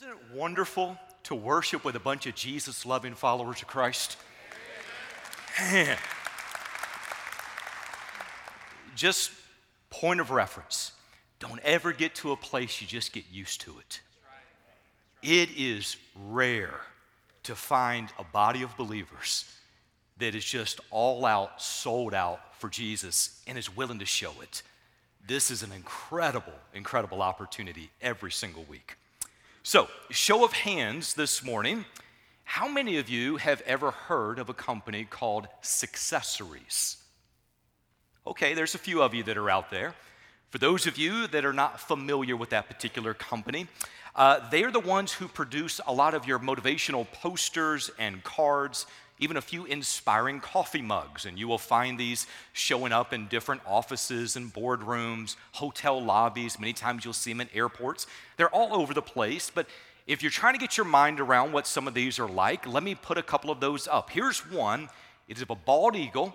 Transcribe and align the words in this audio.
Isn't 0.00 0.12
it 0.12 0.34
wonderful 0.34 0.96
to 1.24 1.34
worship 1.34 1.84
with 1.84 1.94
a 1.94 2.00
bunch 2.00 2.24
of 2.24 2.34
Jesus 2.34 2.86
loving 2.86 3.12
followers 3.12 3.60
of 3.60 3.68
Christ? 3.68 4.16
Man. 5.60 5.98
Just 8.96 9.30
point 9.90 10.20
of 10.20 10.30
reference. 10.30 10.92
Don't 11.38 11.60
ever 11.62 11.92
get 11.92 12.14
to 12.14 12.32
a 12.32 12.36
place 12.36 12.80
you 12.80 12.86
just 12.86 13.12
get 13.12 13.24
used 13.30 13.60
to 13.62 13.78
it. 13.78 14.00
It 15.22 15.50
is 15.54 15.98
rare 16.16 16.80
to 17.42 17.54
find 17.54 18.10
a 18.18 18.24
body 18.24 18.62
of 18.62 18.74
believers 18.78 19.52
that 20.16 20.34
is 20.34 20.46
just 20.46 20.80
all 20.90 21.26
out, 21.26 21.60
sold 21.60 22.14
out 22.14 22.58
for 22.58 22.70
Jesus 22.70 23.42
and 23.46 23.58
is 23.58 23.76
willing 23.76 23.98
to 23.98 24.06
show 24.06 24.32
it. 24.40 24.62
This 25.26 25.50
is 25.50 25.62
an 25.62 25.72
incredible, 25.72 26.54
incredible 26.72 27.20
opportunity 27.20 27.90
every 28.00 28.32
single 28.32 28.64
week. 28.64 28.96
So, 29.62 29.88
show 30.08 30.42
of 30.42 30.52
hands 30.54 31.12
this 31.12 31.44
morning. 31.44 31.84
How 32.44 32.66
many 32.66 32.96
of 32.96 33.10
you 33.10 33.36
have 33.36 33.60
ever 33.66 33.90
heard 33.90 34.38
of 34.38 34.48
a 34.48 34.54
company 34.54 35.04
called 35.04 35.48
Successories? 35.62 36.96
Okay, 38.26 38.54
there's 38.54 38.74
a 38.74 38.78
few 38.78 39.02
of 39.02 39.12
you 39.12 39.22
that 39.24 39.36
are 39.36 39.50
out 39.50 39.70
there. 39.70 39.94
For 40.48 40.56
those 40.56 40.86
of 40.86 40.96
you 40.96 41.26
that 41.26 41.44
are 41.44 41.52
not 41.52 41.78
familiar 41.78 42.36
with 42.36 42.48
that 42.50 42.68
particular 42.68 43.12
company, 43.12 43.66
uh, 44.16 44.48
they 44.48 44.64
are 44.64 44.70
the 44.70 44.80
ones 44.80 45.12
who 45.12 45.28
produce 45.28 45.78
a 45.86 45.92
lot 45.92 46.14
of 46.14 46.26
your 46.26 46.38
motivational 46.38 47.06
posters 47.12 47.90
and 47.98 48.24
cards, 48.24 48.86
even 49.20 49.36
a 49.36 49.42
few 49.42 49.66
inspiring 49.66 50.40
coffee 50.40 50.82
mugs. 50.82 51.26
And 51.26 51.38
you 51.38 51.46
will 51.46 51.58
find 51.58 51.98
these 51.98 52.26
showing 52.52 52.90
up 52.90 53.12
in 53.12 53.28
different 53.28 53.60
offices 53.66 54.34
and 54.34 54.52
boardrooms, 54.52 55.36
hotel 55.52 56.02
lobbies. 56.02 56.58
Many 56.58 56.72
times 56.72 57.04
you'll 57.04 57.14
see 57.14 57.30
them 57.32 57.42
in 57.42 57.48
airports. 57.54 58.06
They're 58.36 58.54
all 58.54 58.74
over 58.74 58.94
the 58.94 59.02
place. 59.02 59.50
But 59.54 59.66
if 60.06 60.22
you're 60.22 60.30
trying 60.30 60.54
to 60.54 60.60
get 60.60 60.76
your 60.76 60.86
mind 60.86 61.20
around 61.20 61.52
what 61.52 61.66
some 61.66 61.86
of 61.86 61.94
these 61.94 62.18
are 62.18 62.28
like, 62.28 62.66
let 62.66 62.82
me 62.82 62.94
put 62.94 63.18
a 63.18 63.22
couple 63.22 63.50
of 63.50 63.60
those 63.60 63.86
up. 63.86 64.10
Here's 64.10 64.40
one 64.50 64.88
it 65.28 65.36
is 65.36 65.42
of 65.42 65.50
a 65.50 65.54
bald 65.54 65.94
eagle. 65.94 66.34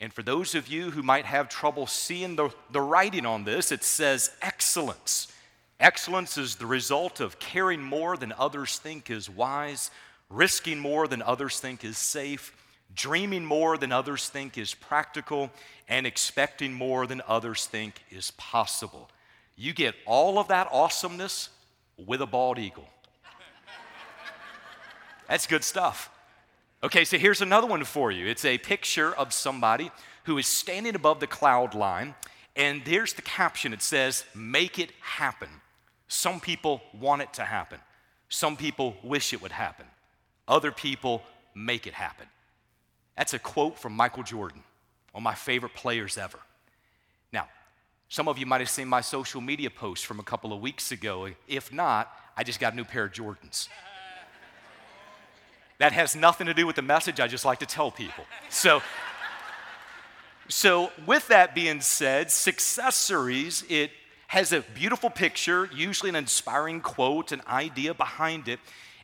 And 0.00 0.12
for 0.12 0.22
those 0.22 0.54
of 0.54 0.66
you 0.66 0.90
who 0.90 1.02
might 1.02 1.24
have 1.24 1.48
trouble 1.48 1.86
seeing 1.86 2.36
the, 2.36 2.50
the 2.72 2.80
writing 2.80 3.24
on 3.24 3.44
this, 3.44 3.70
it 3.70 3.84
says 3.84 4.32
excellence. 4.42 5.28
Excellence 5.78 6.36
is 6.36 6.56
the 6.56 6.66
result 6.66 7.20
of 7.20 7.38
caring 7.38 7.82
more 7.82 8.16
than 8.16 8.32
others 8.38 8.78
think 8.78 9.10
is 9.10 9.30
wise, 9.30 9.90
risking 10.30 10.78
more 10.78 11.06
than 11.06 11.22
others 11.22 11.60
think 11.60 11.84
is 11.84 11.98
safe, 11.98 12.54
dreaming 12.94 13.44
more 13.44 13.76
than 13.76 13.92
others 13.92 14.28
think 14.28 14.56
is 14.58 14.74
practical, 14.74 15.50
and 15.88 16.06
expecting 16.06 16.72
more 16.72 17.06
than 17.06 17.22
others 17.26 17.66
think 17.66 18.02
is 18.10 18.30
possible. 18.32 19.10
You 19.56 19.72
get 19.72 19.94
all 20.06 20.38
of 20.38 20.48
that 20.48 20.68
awesomeness 20.72 21.50
with 21.96 22.20
a 22.20 22.26
bald 22.26 22.58
eagle. 22.58 22.88
That's 25.28 25.46
good 25.46 25.64
stuff. 25.64 26.10
Okay, 26.82 27.04
so 27.04 27.16
here's 27.16 27.40
another 27.40 27.66
one 27.66 27.82
for 27.84 28.10
you. 28.10 28.26
It's 28.26 28.44
a 28.44 28.58
picture 28.58 29.14
of 29.14 29.32
somebody 29.32 29.90
who 30.24 30.36
is 30.38 30.46
standing 30.46 30.94
above 30.94 31.20
the 31.20 31.26
cloud 31.26 31.74
line, 31.74 32.14
and 32.56 32.82
there's 32.84 33.14
the 33.14 33.22
caption. 33.22 33.72
It 33.72 33.82
says, 33.82 34.24
Make 34.34 34.78
it 34.78 34.90
happen. 35.00 35.48
Some 36.08 36.40
people 36.40 36.82
want 36.92 37.22
it 37.22 37.32
to 37.34 37.44
happen, 37.44 37.80
some 38.28 38.56
people 38.56 38.96
wish 39.02 39.32
it 39.32 39.40
would 39.40 39.52
happen. 39.52 39.86
Other 40.46 40.70
people 40.72 41.22
make 41.54 41.86
it 41.86 41.94
happen. 41.94 42.26
That's 43.16 43.34
a 43.34 43.38
quote 43.38 43.78
from 43.78 43.92
Michael 43.94 44.22
Jordan, 44.22 44.62
one 45.12 45.20
of 45.20 45.24
my 45.24 45.34
favorite 45.34 45.74
players 45.74 46.18
ever. 46.18 46.38
Now, 47.32 47.48
some 48.08 48.28
of 48.28 48.38
you 48.38 48.46
might 48.46 48.60
have 48.60 48.70
seen 48.70 48.88
my 48.88 49.00
social 49.00 49.40
media 49.40 49.70
post 49.70 50.06
from 50.06 50.20
a 50.20 50.22
couple 50.22 50.52
of 50.52 50.60
weeks 50.60 50.92
ago. 50.92 51.28
If 51.48 51.72
not, 51.72 52.10
I 52.36 52.44
just 52.44 52.60
got 52.60 52.72
a 52.72 52.76
new 52.76 52.84
pair 52.84 53.04
of 53.04 53.12
Jordans. 53.12 53.68
That 55.78 55.90
has 55.90 56.14
nothing 56.14 56.46
to 56.46 56.54
do 56.54 56.68
with 56.68 56.76
the 56.76 56.82
message, 56.82 57.18
I 57.18 57.26
just 57.26 57.44
like 57.44 57.58
to 57.58 57.66
tell 57.66 57.90
people. 57.90 58.24
So, 58.48 58.80
so 60.48 60.92
with 61.04 61.26
that 61.28 61.52
being 61.52 61.80
said, 61.80 62.28
Successories, 62.28 63.68
it 63.68 63.90
has 64.28 64.52
a 64.52 64.60
beautiful 64.60 65.10
picture, 65.10 65.68
usually 65.74 66.10
an 66.10 66.16
inspiring 66.16 66.80
quote, 66.80 67.32
an 67.32 67.42
idea 67.48 67.92
behind 67.92 68.46
it. 68.46 68.60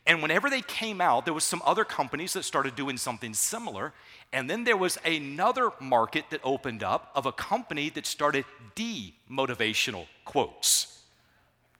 And 0.07 0.21
whenever 0.21 0.49
they 0.49 0.61
came 0.61 0.99
out, 0.99 1.25
there 1.25 1.33
was 1.33 1.43
some 1.43 1.61
other 1.65 1.85
companies 1.85 2.33
that 2.33 2.43
started 2.43 2.75
doing 2.75 2.97
something 2.97 3.33
similar. 3.33 3.93
And 4.33 4.49
then 4.49 4.63
there 4.63 4.77
was 4.77 4.97
another 5.05 5.71
market 5.79 6.25
that 6.31 6.41
opened 6.43 6.83
up 6.83 7.11
of 7.15 7.25
a 7.25 7.31
company 7.31 7.89
that 7.91 8.05
started 8.05 8.45
demotivational 8.75 10.07
quotes. 10.25 11.03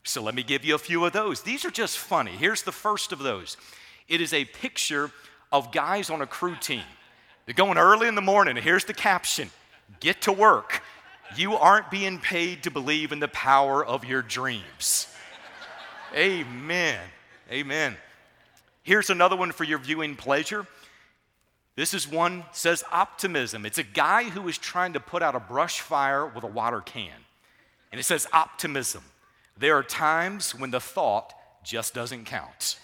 So 0.03 0.21
let 0.21 0.35
me 0.35 0.43
give 0.43 0.65
you 0.65 0.75
a 0.75 0.79
few 0.79 1.05
of 1.05 1.13
those. 1.13 1.41
These 1.41 1.65
are 1.65 1.71
just 1.71 1.97
funny. 1.97 2.31
Here's 2.31 2.63
the 2.63 2.71
first 2.71 3.11
of 3.11 3.19
those. 3.19 3.57
It 4.07 4.21
is 4.21 4.33
a 4.33 4.45
picture 4.45 5.11
of 5.51 5.71
guys 5.71 6.09
on 6.09 6.21
a 6.21 6.27
crew 6.27 6.55
team. 6.59 6.83
They're 7.45 7.55
going 7.55 7.77
early 7.77 8.07
in 8.07 8.15
the 8.15 8.21
morning, 8.21 8.55
here's 8.55 8.85
the 8.85 8.93
caption 8.93 9.49
Get 9.99 10.21
to 10.21 10.31
work. 10.31 10.81
You 11.35 11.55
aren't 11.55 11.89
being 11.91 12.19
paid 12.19 12.63
to 12.63 12.71
believe 12.71 13.11
in 13.11 13.19
the 13.19 13.27
power 13.27 13.85
of 13.85 14.03
your 14.03 14.21
dreams. 14.21 15.07
Amen. 16.13 16.99
Amen. 17.49 17.95
Here's 18.83 19.09
another 19.09 19.35
one 19.35 19.51
for 19.51 19.63
your 19.63 19.79
viewing 19.79 20.15
pleasure. 20.15 20.65
This 21.75 21.93
is 21.93 22.07
one 22.07 22.43
says 22.51 22.83
optimism. 22.91 23.65
It's 23.65 23.77
a 23.77 23.83
guy 23.83 24.23
who 24.23 24.47
is 24.47 24.57
trying 24.57 24.93
to 24.93 24.99
put 24.99 25.23
out 25.23 25.35
a 25.35 25.39
brush 25.39 25.79
fire 25.79 26.25
with 26.25 26.43
a 26.43 26.47
water 26.47 26.81
can. 26.81 27.13
And 27.91 27.99
it 27.99 28.03
says 28.03 28.27
optimism. 28.33 29.03
There 29.57 29.77
are 29.77 29.83
times 29.83 30.55
when 30.55 30.71
the 30.71 30.79
thought 30.79 31.33
just 31.63 31.93
doesn't 31.93 32.25
count. 32.25 32.79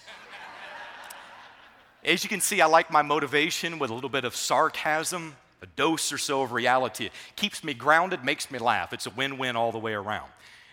As 2.04 2.22
you 2.22 2.28
can 2.28 2.40
see, 2.40 2.60
I 2.60 2.66
like 2.66 2.90
my 2.90 3.02
motivation 3.02 3.78
with 3.78 3.90
a 3.90 3.94
little 3.94 4.08
bit 4.08 4.24
of 4.24 4.36
sarcasm, 4.36 5.34
a 5.60 5.66
dose 5.66 6.12
or 6.12 6.18
so 6.18 6.42
of 6.42 6.52
reality. 6.52 7.06
It 7.06 7.12
keeps 7.34 7.64
me 7.64 7.74
grounded, 7.74 8.24
makes 8.24 8.50
me 8.50 8.58
laugh. 8.58 8.92
It's 8.92 9.06
a 9.06 9.10
win 9.10 9.36
win 9.36 9.56
all 9.56 9.72
the 9.72 9.78
way 9.78 9.94
around. 9.94 10.30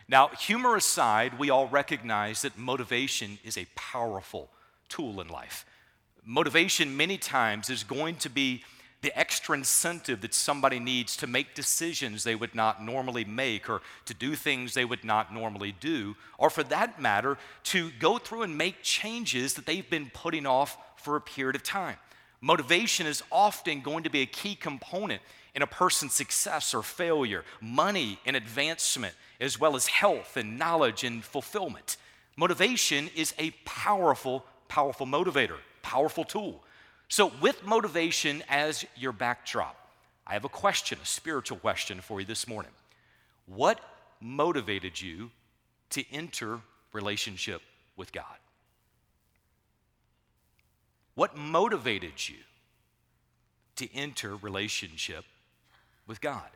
Now, 0.08 0.28
humor 0.28 0.76
aside, 0.76 1.40
we 1.40 1.50
all 1.50 1.68
recognize 1.68 2.44
that 2.44 2.58
motivation 2.58 3.40
is 3.44 3.58
a 3.58 3.66
powerful 3.76 4.50
tool 4.90 5.22
in 5.22 5.28
life. 5.28 5.66
Motivation, 6.24 6.98
many 6.98 7.18
times, 7.18 7.70
is 7.70 7.84
going 7.84 8.16
to 8.18 8.30
be 8.30 8.64
the 9.02 9.18
extra 9.18 9.56
incentive 9.56 10.22
that 10.22 10.34
somebody 10.34 10.80
needs 10.80 11.16
to 11.18 11.28
make 11.28 11.54
decisions 11.54 12.24
they 12.24 12.34
would 12.34 12.56
not 12.56 12.84
normally 12.84 13.24
make 13.24 13.70
or 13.70 13.82
to 14.06 14.16
do 14.16 14.34
things 14.34 14.74
they 14.74 14.86
would 14.86 15.04
not 15.04 15.32
normally 15.32 15.72
do, 15.80 16.16
or 16.40 16.50
for 16.50 16.64
that 16.64 17.00
matter, 17.00 17.38
to 17.64 17.92
go 18.00 18.18
through 18.18 18.42
and 18.42 18.58
make 18.58 18.82
changes 18.82 19.54
that 19.54 19.68
they've 19.68 19.90
been 19.92 20.10
putting 20.12 20.48
off 20.48 20.76
for 20.96 21.16
a 21.16 21.22
period 21.22 21.56
of 21.56 21.62
time. 21.62 21.98
Motivation 22.42 23.06
is 23.06 23.22
often 23.32 23.82
going 23.82 24.04
to 24.04 24.10
be 24.10 24.22
a 24.22 24.26
key 24.26 24.56
component 24.56 25.22
in 25.54 25.62
a 25.62 25.68
person's 25.68 26.14
success 26.14 26.74
or 26.74 26.82
failure, 26.82 27.44
money 27.62 28.20
and 28.26 28.36
advancement, 28.36 29.14
as 29.40 29.60
well 29.60 29.76
as 29.76 29.86
health 29.86 30.36
and 30.36 30.58
knowledge 30.58 31.04
and 31.04 31.24
fulfillment. 31.24 31.98
Motivation 32.36 33.10
is 33.16 33.36
a 33.38 33.52
powerful 33.66 34.46
powerful 34.68 35.06
motivator, 35.06 35.58
powerful 35.82 36.24
tool. 36.24 36.64
So, 37.08 37.32
with 37.42 37.64
motivation 37.66 38.44
as 38.50 38.86
your 38.96 39.12
backdrop, 39.12 39.76
I 40.28 40.34
have 40.34 40.46
a 40.46 40.50
question, 40.50 40.98
a 41.02 41.06
spiritual 41.06 41.58
question 41.58 42.02
for 42.02 42.20
you 42.20 42.26
this 42.26 42.48
morning. 42.48 42.72
What 43.46 43.80
motivated 44.20 45.00
you 45.00 45.30
to 45.92 46.04
enter 46.12 46.62
relationship 46.94 47.62
with 47.96 48.12
God? 48.12 48.26
What 51.14 51.38
motivated 51.38 52.28
you 52.28 52.38
to 53.78 53.94
enter 53.94 54.36
relationship 54.36 55.26
with 56.08 56.22
God? 56.22 56.50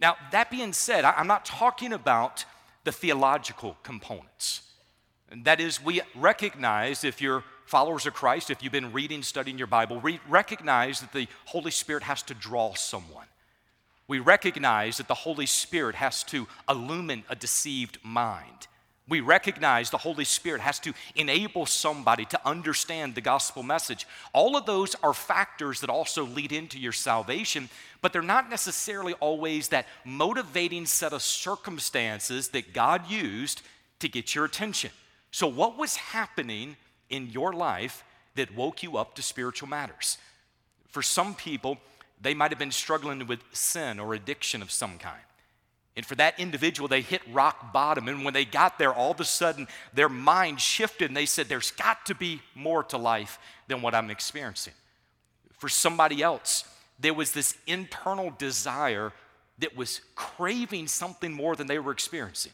Now, 0.00 0.16
that 0.32 0.50
being 0.50 0.72
said, 0.72 1.04
I'm 1.04 1.26
not 1.26 1.44
talking 1.44 1.92
about 1.92 2.44
the 2.84 2.92
theological 2.92 3.76
components. 3.82 4.62
And 5.30 5.44
that 5.44 5.60
is, 5.60 5.82
we 5.82 6.00
recognize 6.14 7.04
if 7.04 7.20
you're 7.20 7.44
followers 7.66 8.06
of 8.06 8.14
Christ, 8.14 8.50
if 8.50 8.62
you've 8.62 8.72
been 8.72 8.92
reading, 8.92 9.22
studying 9.22 9.58
your 9.58 9.66
Bible, 9.66 10.00
we 10.00 10.20
recognize 10.28 11.00
that 11.00 11.12
the 11.12 11.28
Holy 11.44 11.70
Spirit 11.70 12.02
has 12.02 12.22
to 12.24 12.34
draw 12.34 12.74
someone. 12.74 13.26
We 14.06 14.20
recognize 14.20 14.96
that 14.96 15.08
the 15.08 15.14
Holy 15.14 15.44
Spirit 15.44 15.94
has 15.94 16.22
to 16.24 16.48
illumine 16.66 17.24
a 17.28 17.36
deceived 17.36 17.98
mind. 18.02 18.68
We 19.06 19.20
recognize 19.20 19.90
the 19.90 19.98
Holy 19.98 20.24
Spirit 20.24 20.60
has 20.62 20.78
to 20.80 20.92
enable 21.14 21.66
somebody 21.66 22.24
to 22.26 22.40
understand 22.46 23.14
the 23.14 23.20
gospel 23.20 23.62
message. 23.62 24.06
All 24.32 24.56
of 24.56 24.66
those 24.66 24.94
are 25.02 25.14
factors 25.14 25.80
that 25.80 25.90
also 25.90 26.24
lead 26.24 26.52
into 26.52 26.78
your 26.78 26.92
salvation, 26.92 27.68
but 28.00 28.12
they're 28.12 28.22
not 28.22 28.50
necessarily 28.50 29.14
always 29.14 29.68
that 29.68 29.86
motivating 30.04 30.86
set 30.86 31.12
of 31.12 31.22
circumstances 31.22 32.48
that 32.50 32.72
God 32.72 33.10
used 33.10 33.62
to 34.00 34.08
get 34.08 34.34
your 34.34 34.44
attention. 34.46 34.90
So, 35.30 35.46
what 35.46 35.76
was 35.76 35.96
happening 35.96 36.76
in 37.10 37.30
your 37.30 37.52
life 37.52 38.04
that 38.34 38.54
woke 38.54 38.82
you 38.82 38.96
up 38.96 39.14
to 39.16 39.22
spiritual 39.22 39.68
matters? 39.68 40.18
For 40.88 41.02
some 41.02 41.34
people, 41.34 41.78
they 42.20 42.34
might 42.34 42.50
have 42.50 42.58
been 42.58 42.70
struggling 42.70 43.26
with 43.26 43.40
sin 43.52 44.00
or 44.00 44.14
addiction 44.14 44.62
of 44.62 44.70
some 44.70 44.98
kind. 44.98 45.20
And 45.96 46.06
for 46.06 46.14
that 46.14 46.38
individual, 46.38 46.88
they 46.88 47.00
hit 47.00 47.22
rock 47.32 47.72
bottom. 47.72 48.06
And 48.06 48.24
when 48.24 48.32
they 48.32 48.44
got 48.44 48.78
there, 48.78 48.92
all 48.94 49.10
of 49.10 49.20
a 49.20 49.24
sudden, 49.24 49.66
their 49.92 50.08
mind 50.08 50.60
shifted 50.60 51.10
and 51.10 51.16
they 51.16 51.26
said, 51.26 51.48
There's 51.48 51.72
got 51.72 52.06
to 52.06 52.14
be 52.14 52.40
more 52.54 52.84
to 52.84 52.96
life 52.98 53.38
than 53.66 53.82
what 53.82 53.94
I'm 53.94 54.10
experiencing. 54.10 54.74
For 55.58 55.68
somebody 55.68 56.22
else, 56.22 56.64
there 57.00 57.14
was 57.14 57.32
this 57.32 57.56
internal 57.66 58.32
desire 58.38 59.12
that 59.58 59.76
was 59.76 60.00
craving 60.14 60.86
something 60.86 61.32
more 61.32 61.56
than 61.56 61.66
they 61.66 61.80
were 61.80 61.90
experiencing. 61.90 62.52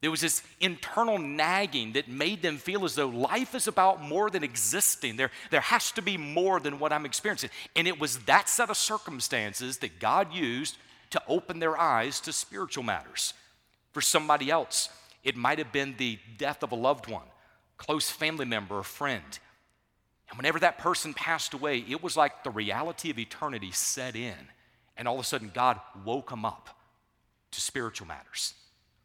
There 0.00 0.10
was 0.10 0.22
this 0.22 0.42
internal 0.60 1.18
nagging 1.18 1.92
that 1.92 2.08
made 2.08 2.40
them 2.40 2.56
feel 2.56 2.84
as 2.84 2.94
though 2.94 3.08
life 3.08 3.54
is 3.54 3.68
about 3.68 4.02
more 4.02 4.30
than 4.30 4.42
existing. 4.42 5.16
There, 5.16 5.30
there 5.50 5.60
has 5.60 5.92
to 5.92 6.02
be 6.02 6.16
more 6.16 6.58
than 6.58 6.78
what 6.78 6.92
I'm 6.92 7.04
experiencing. 7.04 7.50
And 7.76 7.86
it 7.86 8.00
was 8.00 8.18
that 8.20 8.48
set 8.48 8.70
of 8.70 8.78
circumstances 8.78 9.78
that 9.78 9.98
God 10.00 10.32
used 10.32 10.78
to 11.10 11.22
open 11.28 11.58
their 11.58 11.78
eyes 11.78 12.20
to 12.20 12.32
spiritual 12.32 12.82
matters. 12.82 13.34
For 13.92 14.00
somebody 14.00 14.50
else, 14.50 14.88
it 15.22 15.36
might 15.36 15.58
have 15.58 15.72
been 15.72 15.96
the 15.98 16.18
death 16.38 16.62
of 16.62 16.72
a 16.72 16.76
loved 16.76 17.06
one, 17.06 17.26
close 17.76 18.08
family 18.08 18.46
member 18.46 18.78
or 18.78 18.82
friend. 18.82 19.38
And 20.30 20.38
whenever 20.38 20.60
that 20.60 20.78
person 20.78 21.12
passed 21.12 21.52
away, 21.52 21.84
it 21.88 22.02
was 22.02 22.16
like 22.16 22.42
the 22.42 22.50
reality 22.50 23.10
of 23.10 23.18
eternity 23.18 23.72
set 23.72 24.16
in. 24.16 24.36
And 24.96 25.06
all 25.08 25.16
of 25.16 25.20
a 25.20 25.24
sudden, 25.24 25.50
God 25.52 25.78
woke 26.04 26.30
them 26.30 26.44
up 26.44 26.70
to 27.50 27.60
spiritual 27.60 28.06
matters. 28.06 28.54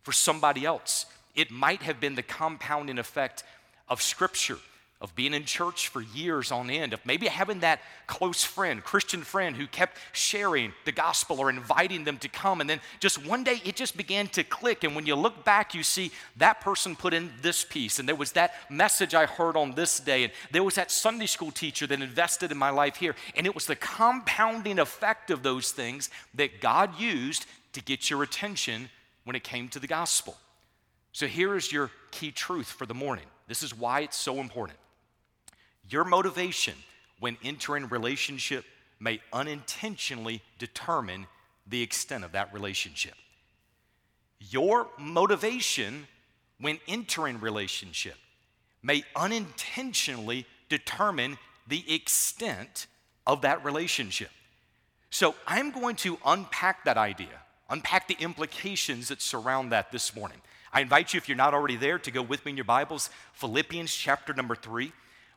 For 0.06 0.12
somebody 0.12 0.66
else, 0.66 1.08
it 1.36 1.50
might 1.50 1.82
have 1.82 2.00
been 2.00 2.14
the 2.14 2.22
compounding 2.22 3.00
effect 3.00 3.44
of 3.90 4.04
Scripture 4.04 4.60
of 5.02 5.16
being 5.16 5.34
in 5.34 5.44
church 5.44 5.90
for 5.90 6.02
years 6.02 6.52
on 6.52 6.70
end, 6.70 6.94
of 6.94 7.06
maybe 7.06 7.28
having 7.28 7.60
that 7.60 7.82
close 8.08 8.44
friend, 8.44 8.84
Christian 8.84 9.24
friend, 9.24 9.56
who 9.56 9.68
kept 9.68 9.98
sharing 10.14 10.74
the 10.86 10.92
gospel 10.92 11.40
or 11.40 11.50
inviting 11.50 12.06
them 12.06 12.18
to 12.20 12.30
come. 12.30 12.62
And 12.62 12.70
then 12.70 12.80
just 13.00 13.26
one 13.26 13.44
day 13.44 13.62
it 13.66 13.76
just 13.76 13.98
began 13.98 14.28
to 14.30 14.44
click. 14.44 14.84
And 14.84 14.96
when 14.96 15.06
you 15.06 15.16
look 15.16 15.44
back, 15.44 15.74
you 15.74 15.84
see 15.84 16.12
that 16.38 16.62
person 16.62 16.96
put 16.96 17.14
in 17.14 17.34
this 17.42 17.66
piece. 17.66 18.00
And 18.00 18.08
there 18.08 18.16
was 18.16 18.34
that 18.34 18.54
message 18.70 19.14
I 19.14 19.26
heard 19.26 19.58
on 19.58 19.74
this 19.74 20.00
day. 20.00 20.24
And 20.24 20.34
there 20.52 20.64
was 20.64 20.76
that 20.76 20.92
Sunday 20.92 21.26
school 21.26 21.52
teacher 21.52 21.86
that 21.88 22.00
invested 22.00 22.52
in 22.52 22.58
my 22.58 22.70
life 22.70 22.96
here. 22.96 23.16
And 23.36 23.46
it 23.46 23.54
was 23.54 23.66
the 23.66 23.76
compounding 23.76 24.80
effect 24.80 25.30
of 25.30 25.44
those 25.44 25.72
things 25.72 26.12
that 26.36 26.62
God 26.62 27.00
used 27.00 27.48
to 27.74 27.82
get 27.82 28.10
your 28.10 28.24
attention 28.24 28.90
when 29.26 29.36
it 29.36 29.44
came 29.44 29.68
to 29.70 29.80
the 29.80 29.88
gospel. 29.88 30.38
So 31.12 31.28
here 31.28 31.56
is 31.56 31.72
your 31.72 31.92
key 32.12 32.32
truth 32.32 32.68
for 32.68 32.86
the 32.86 32.94
morning. 32.94 33.26
This 33.48 33.62
is 33.62 33.78
why 33.78 34.02
it's 34.02 34.18
so 34.18 34.40
important. 34.40 34.80
Your 35.90 36.04
motivation 36.04 36.76
when 37.20 37.38
entering 37.44 37.88
relationship 37.90 38.66
may 39.00 39.20
unintentionally 39.32 40.42
determine 40.58 41.28
the 41.68 41.82
extent 41.82 42.24
of 42.24 42.32
that 42.32 42.54
relationship. 42.54 43.14
Your 44.40 44.88
motivation 44.98 46.08
when 46.60 46.80
entering 46.88 47.40
relationship 47.40 48.16
may 48.82 49.04
unintentionally 49.16 50.46
determine 50.70 51.38
the 51.68 51.94
extent 51.94 52.88
of 53.26 53.42
that 53.42 53.64
relationship. 53.66 54.30
So 55.10 55.36
I'm 55.48 55.72
going 55.72 55.96
to 55.98 56.18
unpack 56.26 56.86
that 56.86 56.98
idea, 56.98 57.42
unpack 57.70 58.08
the 58.08 58.18
implications 58.20 59.08
that 59.10 59.22
surround 59.22 59.72
that 59.72 59.92
this 59.92 60.16
morning. 60.16 60.42
I 60.72 60.82
invite 60.82 61.14
you, 61.14 61.18
if 61.18 61.30
you're 61.30 61.38
not 61.38 61.54
already 61.54 61.78
there, 61.78 62.00
to 62.00 62.12
go 62.12 62.22
with 62.22 62.46
me 62.46 62.52
in 62.52 62.58
your 62.58 62.66
Bibles, 62.66 63.10
Philippians 63.34 63.94
chapter 63.94 64.34
number 64.34 64.56
three. 64.56 64.92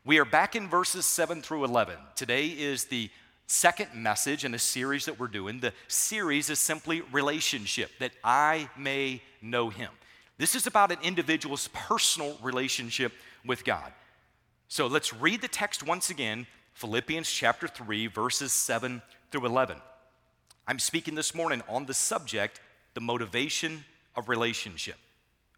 We 0.05 0.19
are 0.19 0.25
back 0.25 0.55
in 0.55 0.67
verses 0.67 1.05
7 1.05 1.41
through 1.41 1.63
11. 1.65 1.95
Today 2.15 2.47
is 2.47 2.85
the 2.85 3.09
second 3.47 3.93
message 3.95 4.45
in 4.45 4.53
a 4.53 4.59
series 4.59 5.05
that 5.05 5.19
we're 5.19 5.27
doing. 5.27 5.59
The 5.59 5.73
series 5.87 6.49
is 6.49 6.59
simply 6.59 7.01
relationship, 7.11 7.91
that 7.99 8.11
I 8.23 8.69
may 8.77 9.21
know 9.41 9.69
him. 9.69 9.91
This 10.37 10.55
is 10.55 10.67
about 10.67 10.91
an 10.91 10.99
individual's 11.03 11.69
personal 11.73 12.37
relationship 12.41 13.11
with 13.45 13.65
God. 13.65 13.91
So 14.67 14.87
let's 14.87 15.13
read 15.13 15.41
the 15.41 15.47
text 15.47 15.83
once 15.83 16.09
again 16.09 16.47
Philippians 16.73 17.29
chapter 17.29 17.67
3, 17.67 18.07
verses 18.07 18.53
7 18.53 19.01
through 19.31 19.45
11. 19.45 19.77
I'm 20.69 20.77
speaking 20.77 21.15
this 21.15 21.33
morning 21.33 21.63
on 21.67 21.87
the 21.87 21.95
subject, 21.95 22.61
the 22.93 23.01
motivation 23.01 23.85
of 24.15 24.29
relationship. 24.29 24.97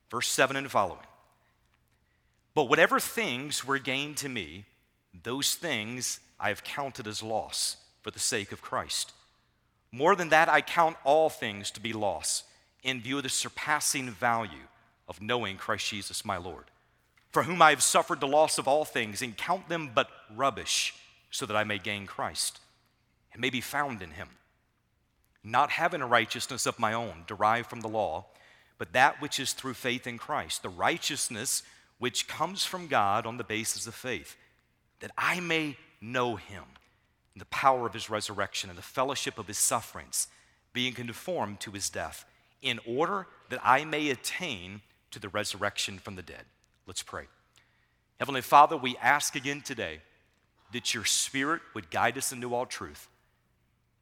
Verse 0.09 0.29
7 0.29 0.55
and 0.55 0.71
following. 0.71 1.03
But 2.55 2.69
whatever 2.69 2.97
things 2.97 3.67
were 3.67 3.77
gained 3.77 4.15
to 4.17 4.29
me, 4.29 4.63
those 5.23 5.55
things 5.55 6.21
I 6.39 6.47
have 6.47 6.63
counted 6.63 7.07
as 7.07 7.21
loss 7.21 7.75
for 8.01 8.11
the 8.11 8.19
sake 8.19 8.53
of 8.53 8.61
Christ. 8.61 9.11
More 9.91 10.15
than 10.15 10.29
that, 10.29 10.47
I 10.47 10.61
count 10.61 10.95
all 11.03 11.29
things 11.29 11.71
to 11.71 11.81
be 11.81 11.91
loss 11.91 12.45
in 12.81 13.01
view 13.01 13.17
of 13.17 13.23
the 13.23 13.29
surpassing 13.29 14.11
value 14.11 14.67
of 15.09 15.21
knowing 15.21 15.57
Christ 15.57 15.89
Jesus 15.89 16.23
my 16.23 16.37
Lord, 16.37 16.71
for 17.31 17.43
whom 17.43 17.61
I 17.61 17.71
have 17.71 17.83
suffered 17.83 18.21
the 18.21 18.27
loss 18.27 18.57
of 18.57 18.65
all 18.65 18.85
things 18.85 19.21
and 19.21 19.35
count 19.35 19.67
them 19.67 19.91
but 19.93 20.07
rubbish, 20.33 20.95
so 21.31 21.45
that 21.45 21.57
I 21.57 21.65
may 21.65 21.79
gain 21.79 22.05
Christ 22.05 22.61
and 23.33 23.41
may 23.41 23.49
be 23.49 23.59
found 23.59 24.01
in 24.01 24.11
him, 24.11 24.29
not 25.43 25.71
having 25.71 26.01
a 26.01 26.07
righteousness 26.07 26.65
of 26.65 26.79
my 26.79 26.93
own 26.93 27.23
derived 27.27 27.69
from 27.69 27.81
the 27.81 27.87
law, 27.87 28.25
but 28.77 28.93
that 28.93 29.21
which 29.21 29.39
is 29.39 29.53
through 29.53 29.73
faith 29.73 30.07
in 30.07 30.17
Christ, 30.17 30.63
the 30.63 30.69
righteousness 30.69 31.63
which 31.99 32.27
comes 32.27 32.65
from 32.65 32.87
God 32.87 33.25
on 33.25 33.37
the 33.37 33.43
basis 33.43 33.85
of 33.87 33.93
faith, 33.93 34.35
that 34.99 35.11
I 35.17 35.39
may 35.39 35.77
know 36.01 36.35
him, 36.35 36.63
the 37.35 37.45
power 37.45 37.85
of 37.85 37.93
his 37.93 38.09
resurrection 38.09 38.69
and 38.69 38.77
the 38.77 38.83
fellowship 38.83 39.37
of 39.37 39.47
his 39.47 39.57
sufferings, 39.57 40.27
being 40.73 40.93
conformed 40.93 41.59
to 41.59 41.71
his 41.71 41.89
death, 41.89 42.25
in 42.61 42.79
order 42.87 43.27
that 43.49 43.59
I 43.63 43.85
may 43.85 44.09
attain 44.09 44.81
to 45.11 45.19
the 45.19 45.29
resurrection 45.29 45.99
from 45.99 46.15
the 46.15 46.21
dead. 46.21 46.45
Let's 46.87 47.03
pray. 47.03 47.25
Heavenly 48.19 48.41
Father, 48.41 48.77
we 48.77 48.97
ask 48.97 49.35
again 49.35 49.61
today 49.61 50.01
that 50.73 50.93
your 50.93 51.05
Spirit 51.05 51.61
would 51.73 51.89
guide 51.89 52.17
us 52.17 52.31
into 52.31 52.53
all 52.53 52.65
truth. 52.65 53.07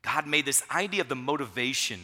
God, 0.01 0.27
made 0.27 0.45
this 0.45 0.63
idea 0.71 1.01
of 1.01 1.09
the 1.09 1.15
motivation 1.15 1.99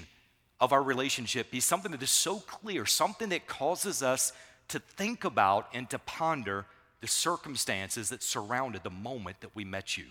of 0.59 0.73
our 0.73 0.83
relationship 0.83 1.51
be 1.51 1.59
something 1.59 1.91
that 1.91 2.03
is 2.03 2.09
so 2.09 2.39
clear, 2.39 2.85
something 2.85 3.29
that 3.29 3.47
causes 3.47 4.01
us 4.03 4.33
to 4.69 4.79
think 4.79 5.23
about 5.23 5.67
and 5.73 5.89
to 5.89 5.99
ponder 5.99 6.65
the 7.01 7.07
circumstances 7.07 8.09
that 8.09 8.23
surrounded 8.23 8.83
the 8.83 8.89
moment 8.89 9.41
that 9.41 9.55
we 9.55 9.63
met 9.63 9.97
you. 9.97 10.05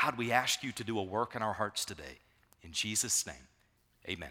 God, 0.00 0.18
we 0.18 0.32
ask 0.32 0.62
you 0.62 0.72
to 0.72 0.84
do 0.84 0.98
a 0.98 1.02
work 1.02 1.34
in 1.34 1.42
our 1.42 1.52
hearts 1.52 1.84
today. 1.84 2.18
In 2.62 2.72
Jesus' 2.72 3.26
name, 3.26 3.36
amen. 4.08 4.30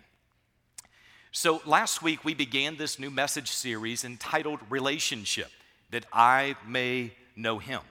So, 1.31 1.61
last 1.65 2.03
week 2.03 2.23
we 2.23 2.35
began 2.35 2.77
this 2.77 2.99
new 2.99 3.09
message 3.09 3.49
series 3.49 4.03
entitled 4.03 4.59
Relationship, 4.69 5.49
that 5.89 6.05
I 6.13 6.55
may 6.67 7.13
know 7.35 7.57
him. 7.57 7.81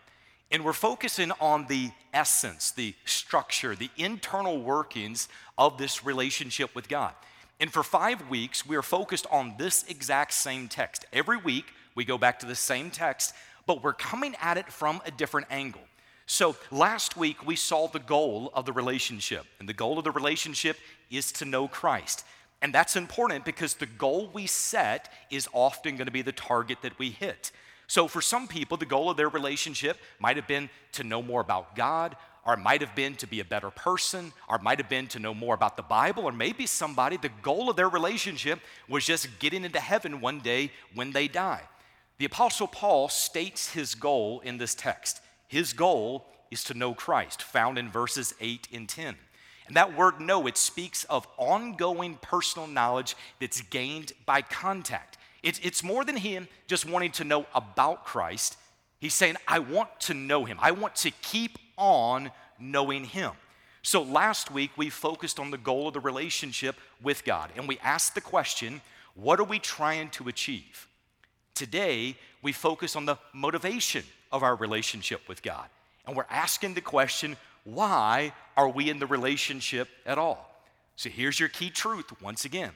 And 0.52 0.66
we're 0.66 0.74
focusing 0.74 1.32
on 1.40 1.66
the 1.66 1.90
essence, 2.12 2.72
the 2.72 2.94
structure, 3.06 3.74
the 3.74 3.90
internal 3.96 4.60
workings 4.60 5.28
of 5.56 5.78
this 5.78 6.04
relationship 6.04 6.74
with 6.74 6.90
God. 6.90 7.14
And 7.58 7.72
for 7.72 7.82
five 7.82 8.28
weeks, 8.28 8.66
we 8.66 8.76
are 8.76 8.82
focused 8.82 9.26
on 9.30 9.54
this 9.56 9.84
exact 9.88 10.34
same 10.34 10.68
text. 10.68 11.06
Every 11.10 11.38
week, 11.38 11.64
we 11.94 12.04
go 12.04 12.18
back 12.18 12.38
to 12.40 12.46
the 12.46 12.54
same 12.54 12.90
text, 12.90 13.34
but 13.66 13.82
we're 13.82 13.94
coming 13.94 14.34
at 14.42 14.58
it 14.58 14.70
from 14.70 15.00
a 15.06 15.10
different 15.10 15.46
angle. 15.50 15.80
So 16.26 16.54
last 16.70 17.16
week, 17.16 17.46
we 17.46 17.56
saw 17.56 17.88
the 17.88 17.98
goal 17.98 18.50
of 18.54 18.66
the 18.66 18.72
relationship. 18.72 19.46
And 19.58 19.66
the 19.66 19.72
goal 19.72 19.96
of 19.96 20.04
the 20.04 20.10
relationship 20.10 20.76
is 21.10 21.32
to 21.32 21.46
know 21.46 21.66
Christ. 21.66 22.26
And 22.60 22.74
that's 22.74 22.94
important 22.94 23.46
because 23.46 23.74
the 23.74 23.86
goal 23.86 24.28
we 24.34 24.46
set 24.46 25.10
is 25.30 25.48
often 25.54 25.96
going 25.96 26.06
to 26.06 26.12
be 26.12 26.22
the 26.22 26.30
target 26.30 26.78
that 26.82 26.98
we 26.98 27.10
hit. 27.10 27.52
So, 27.92 28.08
for 28.08 28.22
some 28.22 28.48
people, 28.48 28.78
the 28.78 28.86
goal 28.86 29.10
of 29.10 29.18
their 29.18 29.28
relationship 29.28 29.98
might 30.18 30.36
have 30.36 30.46
been 30.48 30.70
to 30.92 31.04
know 31.04 31.20
more 31.20 31.42
about 31.42 31.76
God 31.76 32.16
or 32.46 32.54
it 32.54 32.60
might 32.60 32.80
have 32.80 32.94
been 32.94 33.16
to 33.16 33.26
be 33.26 33.40
a 33.40 33.44
better 33.44 33.70
person, 33.70 34.32
or 34.48 34.56
it 34.56 34.62
might 34.62 34.78
have 34.78 34.88
been 34.88 35.06
to 35.08 35.18
know 35.18 35.34
more 35.34 35.54
about 35.54 35.76
the 35.76 35.82
Bible, 35.82 36.24
or 36.24 36.32
maybe 36.32 36.66
somebody, 36.66 37.18
the 37.18 37.30
goal 37.42 37.68
of 37.68 37.76
their 37.76 37.90
relationship 37.90 38.60
was 38.88 39.04
just 39.04 39.28
getting 39.38 39.62
into 39.64 39.78
heaven 39.78 40.22
one 40.22 40.40
day 40.40 40.72
when 40.94 41.12
they 41.12 41.28
die. 41.28 41.60
The 42.16 42.24
Apostle 42.24 42.66
Paul 42.66 43.10
states 43.10 43.74
his 43.74 43.94
goal 43.94 44.40
in 44.40 44.56
this 44.56 44.74
text. 44.74 45.20
His 45.46 45.74
goal 45.74 46.26
is 46.50 46.64
to 46.64 46.74
know 46.74 46.94
Christ, 46.94 47.42
found 47.42 47.78
in 47.78 47.90
verses 47.90 48.34
8 48.40 48.68
and 48.72 48.88
10. 48.88 49.14
And 49.68 49.76
that 49.76 49.96
word 49.96 50.18
know, 50.18 50.46
it 50.46 50.56
speaks 50.56 51.04
of 51.04 51.28
ongoing 51.36 52.18
personal 52.22 52.66
knowledge 52.66 53.14
that's 53.38 53.60
gained 53.60 54.14
by 54.26 54.42
contact. 54.42 55.18
It's, 55.42 55.58
it's 55.60 55.82
more 55.82 56.04
than 56.04 56.16
him 56.16 56.48
just 56.66 56.88
wanting 56.88 57.12
to 57.12 57.24
know 57.24 57.46
about 57.54 58.04
Christ. 58.04 58.56
He's 59.00 59.14
saying, 59.14 59.36
I 59.48 59.58
want 59.58 59.88
to 60.00 60.14
know 60.14 60.44
him. 60.44 60.58
I 60.60 60.70
want 60.70 60.94
to 60.96 61.10
keep 61.10 61.58
on 61.76 62.30
knowing 62.58 63.04
Him. 63.04 63.32
So 63.82 64.02
last 64.02 64.50
week 64.50 64.70
we 64.76 64.88
focused 64.88 65.40
on 65.40 65.50
the 65.50 65.58
goal 65.58 65.88
of 65.88 65.94
the 65.94 66.00
relationship 66.00 66.76
with 67.02 67.24
God 67.24 67.50
and 67.56 67.66
we 67.66 67.78
asked 67.80 68.14
the 68.14 68.20
question, 68.20 68.80
what 69.14 69.40
are 69.40 69.44
we 69.44 69.58
trying 69.58 70.08
to 70.10 70.28
achieve? 70.28 70.86
Today 71.54 72.16
we 72.40 72.52
focus 72.52 72.94
on 72.96 73.04
the 73.04 73.18
motivation 73.32 74.04
of 74.30 74.42
our 74.42 74.54
relationship 74.54 75.28
with 75.28 75.42
God. 75.42 75.66
And 76.06 76.16
we're 76.16 76.26
asking 76.30 76.74
the 76.74 76.80
question, 76.80 77.36
why 77.64 78.32
are 78.56 78.68
we 78.68 78.88
in 78.88 78.98
the 78.98 79.06
relationship 79.06 79.88
at 80.06 80.18
all? 80.18 80.48
So 80.96 81.10
here's 81.10 81.38
your 81.38 81.48
key 81.48 81.70
truth 81.70 82.10
once 82.22 82.44
again 82.44 82.70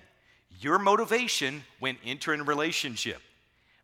your 0.61 0.79
motivation 0.79 1.65
when 1.81 1.97
entering 2.05 2.41
a 2.41 2.45
relationship 2.45 3.21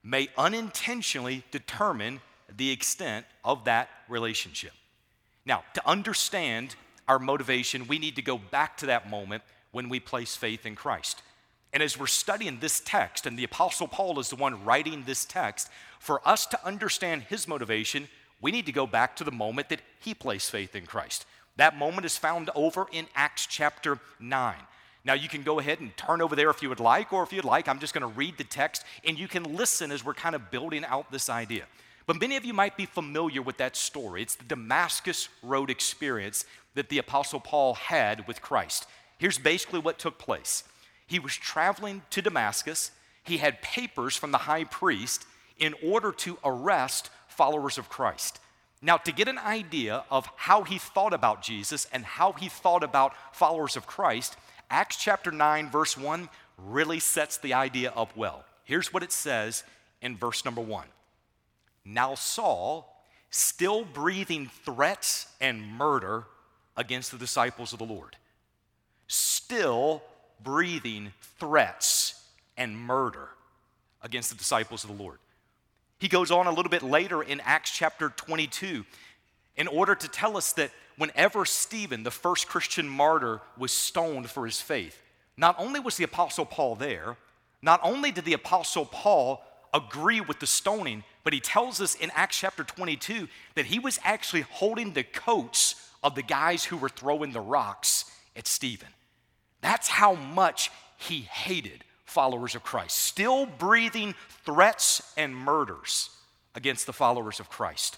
may 0.03 0.29
unintentionally 0.37 1.45
determine 1.51 2.21
the 2.57 2.71
extent 2.71 3.27
of 3.45 3.65
that 3.65 3.89
relationship. 4.09 4.73
Now, 5.45 5.65
to 5.75 5.89
understand 5.89 6.75
our 7.09 7.19
motivation, 7.19 7.87
we 7.87 7.99
need 7.99 8.17
to 8.17 8.23
go 8.23 8.39
back 8.39 8.77
to 8.79 8.87
that 8.87 9.09
moment 9.09 9.43
when 9.71 9.89
we 9.89 10.01
place 10.01 10.37
faith 10.37 10.67
in 10.67 10.75
Christ. 10.77 11.23
And 11.73 11.83
as 11.83 11.99
we're 11.99 12.07
studying 12.07 12.59
this 12.61 12.81
text, 12.81 13.27
and 13.27 13.39
the 13.39 13.45
Apostle 13.45 13.89
Paul 13.89 14.19
is 14.19 14.29
the 14.29 14.37
one 14.37 14.65
writing 14.65 15.05
this 15.05 15.25
text, 15.25 15.69
for 15.99 16.27
us 16.27 16.47
to 16.47 16.67
understand 16.67 17.23
his 17.23 17.49
motivation, 17.49 18.09
we 18.41 18.51
need 18.51 18.67
to 18.67 18.73
go 18.73 18.87
back 18.87 19.17
to 19.17 19.25
the 19.25 19.31
moment 19.31 19.69
that 19.71 19.81
he 20.01 20.15
placed 20.15 20.51
faith 20.51 20.75
in 20.75 20.85
Christ. 20.85 21.25
That 21.57 21.79
moment 21.79 22.05
is 22.05 22.19
found 22.19 22.51
over 22.55 22.87
in 22.93 23.07
Acts 23.15 23.47
chapter 23.47 23.99
9. 24.21 24.55
Now, 25.05 25.15
you 25.15 25.29
can 25.29 25.43
go 25.43 25.59
ahead 25.59 25.81
and 25.81 25.97
turn 25.97 26.23
over 26.23 26.37
there 26.37 26.51
if 26.51 26.63
you 26.63 26.69
would 26.69 26.81
like, 26.81 27.13
or 27.13 27.23
if 27.23 27.33
you'd 27.33 27.45
like, 27.45 27.69
I'm 27.69 27.81
just 27.81 27.93
going 27.93 28.03
to 28.03 28.19
read 28.19 28.39
the 28.39 28.45
text 28.45 28.85
and 29.05 29.19
you 29.19 29.27
can 29.27 29.57
listen 29.57 29.91
as 29.91 30.05
we're 30.05 30.15
kind 30.15 30.35
of 30.35 30.51
building 30.51 30.85
out 30.85 31.11
this 31.11 31.29
idea. 31.29 31.65
But 32.07 32.21
many 32.21 32.37
of 32.37 32.45
you 32.45 32.55
might 32.55 32.77
be 32.77 32.87
familiar 32.87 33.43
with 33.43 33.57
that 33.59 33.77
story. 33.77 34.23
It's 34.23 34.37
the 34.37 34.45
Damascus 34.45 35.29
Road 35.43 35.71
experience 35.71 36.45
that 36.75 36.89
the 36.89 36.99
Apostle 36.99 37.41
Paul 37.41 37.75
had 37.75 38.27
with 38.27 38.43
Christ. 38.43 38.87
Here's 39.19 39.39
basically 39.39 39.81
what 39.81 39.99
took 39.99 40.19
place 40.19 40.65
he 41.07 41.19
was 41.19 41.37
traveling 41.37 42.03
to 42.11 42.23
Damascus, 42.23 42.91
he 43.23 43.37
had 43.37 43.61
papers 43.61 44.17
from 44.17 44.31
the 44.31 44.39
high 44.39 44.65
priest 44.65 45.27
in 45.59 45.75
order 45.85 46.11
to 46.11 46.39
arrest 46.45 47.11
followers 47.29 47.77
of 47.77 47.89
Christ. 47.89 48.41
Now, 48.81 48.97
to 48.97 49.13
get 49.13 49.29
an 49.29 49.39
idea 49.39 50.05
of 50.11 50.29
how 50.37 50.65
he 50.65 50.79
thought 50.79 51.13
about 51.13 51.43
Jesus 51.43 51.87
and 51.93 52.05
how 52.05 52.33
he 52.33 52.49
thought 52.49 52.83
about 52.83 53.15
followers 53.33 53.77
of 53.77 53.87
Christ, 53.87 54.37
Acts 54.73 54.97
chapter 54.97 55.31
9, 55.31 55.69
verse 55.69 55.99
1 55.99 56.31
really 56.57 56.99
sets 56.99 57.37
the 57.37 57.53
idea 57.53 57.93
up 57.95 58.17
well. 58.17 58.43
Here's 58.65 58.91
what 58.91 59.03
it 59.03 59.13
says 59.13 59.65
in 60.01 60.17
verse 60.17 60.47
number 60.47 60.63
1 60.63 60.87
Now, 61.85 62.15
Saul, 62.15 63.05
still 63.29 63.85
breathing 63.85 64.51
threats 64.65 65.27
and 65.43 65.63
murder 65.77 66.25
against 66.75 67.13
the 67.13 67.19
disciples 67.19 67.75
of 67.75 67.81
the 67.81 67.85
Lord, 67.85 68.17
still 69.09 70.03
breathing 70.43 71.13
threats 71.39 72.25
and 72.57 72.75
murder 72.75 73.29
against 74.01 74.31
the 74.31 74.37
disciples 74.37 74.85
of 74.85 74.97
the 74.97 75.03
Lord. 75.03 75.19
He 75.99 76.09
goes 76.09 76.31
on 76.31 76.47
a 76.47 76.51
little 76.51 76.71
bit 76.71 76.83
later 76.83 77.23
in 77.23 77.43
Acts 77.45 77.71
chapter 77.73 78.09
22 78.09 78.87
in 79.57 79.69
order 79.69 79.95
to 79.95 80.09
tell 80.09 80.39
us 80.39 80.55
that 80.55 80.71
whenever 80.97 81.45
Stephen, 81.45 82.03
the 82.03 82.11
first 82.11 82.49
Christian 82.49 82.89
martyr, 82.89 83.41
was 83.57 83.73
stoned 83.73 84.31
for 84.31 84.47
his 84.47 84.61
faith, 84.61 85.01
not 85.37 85.57
only 85.59 85.81
was 85.81 85.97
the 85.97 86.05
Apostle 86.05 86.45
Paul 86.45 86.77
there, 86.77 87.17
not 87.63 87.81
only 87.83 88.11
did 88.11 88.25
the 88.25 88.33
Apostle 88.33 88.85
Paul 88.85 89.43
agree 89.73 90.21
with 90.21 90.39
the 90.41 90.47
stoning, 90.47 91.05
but 91.25 91.33
he 91.33 91.41
tells 91.41 91.81
us 91.81 91.95
in 91.95 92.11
Acts 92.15 92.39
chapter 92.39 92.65
22 92.65 93.29
that 93.55 93.67
he 93.67 93.79
was 93.79 93.99
actually 94.05 94.43
holding 94.43 94.93
the 94.93 95.05
coats 95.05 95.91
of 96.03 96.15
the 96.15 96.23
guys 96.23 96.65
who 96.65 96.77
were 96.77 96.89
throwing 96.89 97.33
the 97.33 97.41
rocks 97.41 98.05
at 98.37 98.47
Stephen. 98.47 98.89
That's 99.61 99.89
how 99.89 100.15
much 100.15 100.71
he 100.99 101.21
hated 101.21 101.85
followers 102.05 102.55
of 102.55 102.63
Christ, 102.63 102.99
still 102.99 103.47
breathing 103.47 104.15
threats 104.45 105.13
and 105.17 105.35
murders 105.35 106.11
against 106.55 106.87
the 106.87 106.93
followers 106.93 107.41
of 107.41 107.49
Christ. 107.49 107.97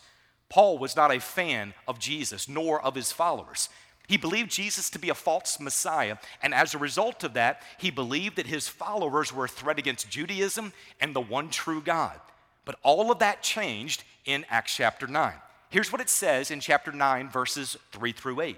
Paul 0.54 0.78
was 0.78 0.94
not 0.94 1.12
a 1.12 1.18
fan 1.18 1.74
of 1.88 1.98
Jesus 1.98 2.48
nor 2.48 2.80
of 2.80 2.94
his 2.94 3.10
followers. 3.10 3.68
He 4.06 4.16
believed 4.16 4.52
Jesus 4.52 4.88
to 4.90 5.00
be 5.00 5.08
a 5.08 5.14
false 5.14 5.58
Messiah, 5.58 6.16
and 6.40 6.54
as 6.54 6.74
a 6.74 6.78
result 6.78 7.24
of 7.24 7.34
that, 7.34 7.60
he 7.76 7.90
believed 7.90 8.36
that 8.36 8.46
his 8.46 8.68
followers 8.68 9.32
were 9.32 9.46
a 9.46 9.48
threat 9.48 9.80
against 9.80 10.08
Judaism 10.08 10.72
and 11.00 11.12
the 11.12 11.20
one 11.20 11.48
true 11.48 11.80
God. 11.80 12.20
But 12.64 12.76
all 12.84 13.10
of 13.10 13.18
that 13.18 13.42
changed 13.42 14.04
in 14.26 14.46
Acts 14.48 14.76
chapter 14.76 15.08
9. 15.08 15.32
Here's 15.70 15.90
what 15.90 16.00
it 16.00 16.08
says 16.08 16.52
in 16.52 16.60
chapter 16.60 16.92
9, 16.92 17.30
verses 17.30 17.76
3 17.90 18.12
through 18.12 18.40
8. 18.40 18.56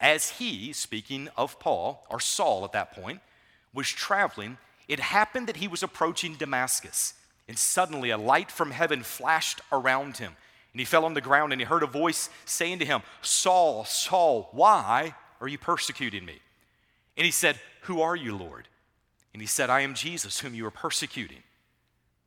As 0.00 0.28
he, 0.28 0.72
speaking 0.72 1.28
of 1.36 1.60
Paul, 1.60 2.04
or 2.10 2.18
Saul 2.18 2.64
at 2.64 2.72
that 2.72 2.96
point, 2.96 3.20
was 3.72 3.88
traveling, 3.88 4.58
it 4.88 4.98
happened 4.98 5.46
that 5.46 5.58
he 5.58 5.68
was 5.68 5.84
approaching 5.84 6.34
Damascus, 6.34 7.14
and 7.46 7.56
suddenly 7.56 8.10
a 8.10 8.18
light 8.18 8.50
from 8.50 8.72
heaven 8.72 9.04
flashed 9.04 9.60
around 9.70 10.16
him. 10.16 10.32
And 10.72 10.80
he 10.80 10.84
fell 10.84 11.04
on 11.04 11.14
the 11.14 11.20
ground 11.20 11.52
and 11.52 11.60
he 11.60 11.66
heard 11.66 11.82
a 11.82 11.86
voice 11.86 12.30
saying 12.44 12.78
to 12.78 12.84
him, 12.84 13.02
Saul, 13.20 13.84
Saul, 13.84 14.48
why 14.52 15.14
are 15.40 15.48
you 15.48 15.58
persecuting 15.58 16.24
me? 16.24 16.38
And 17.16 17.24
he 17.26 17.30
said, 17.30 17.60
Who 17.82 18.00
are 18.00 18.16
you, 18.16 18.36
Lord? 18.36 18.68
And 19.32 19.42
he 19.42 19.46
said, 19.46 19.70
I 19.70 19.80
am 19.80 19.94
Jesus, 19.94 20.40
whom 20.40 20.54
you 20.54 20.66
are 20.66 20.70
persecuting. 20.70 21.42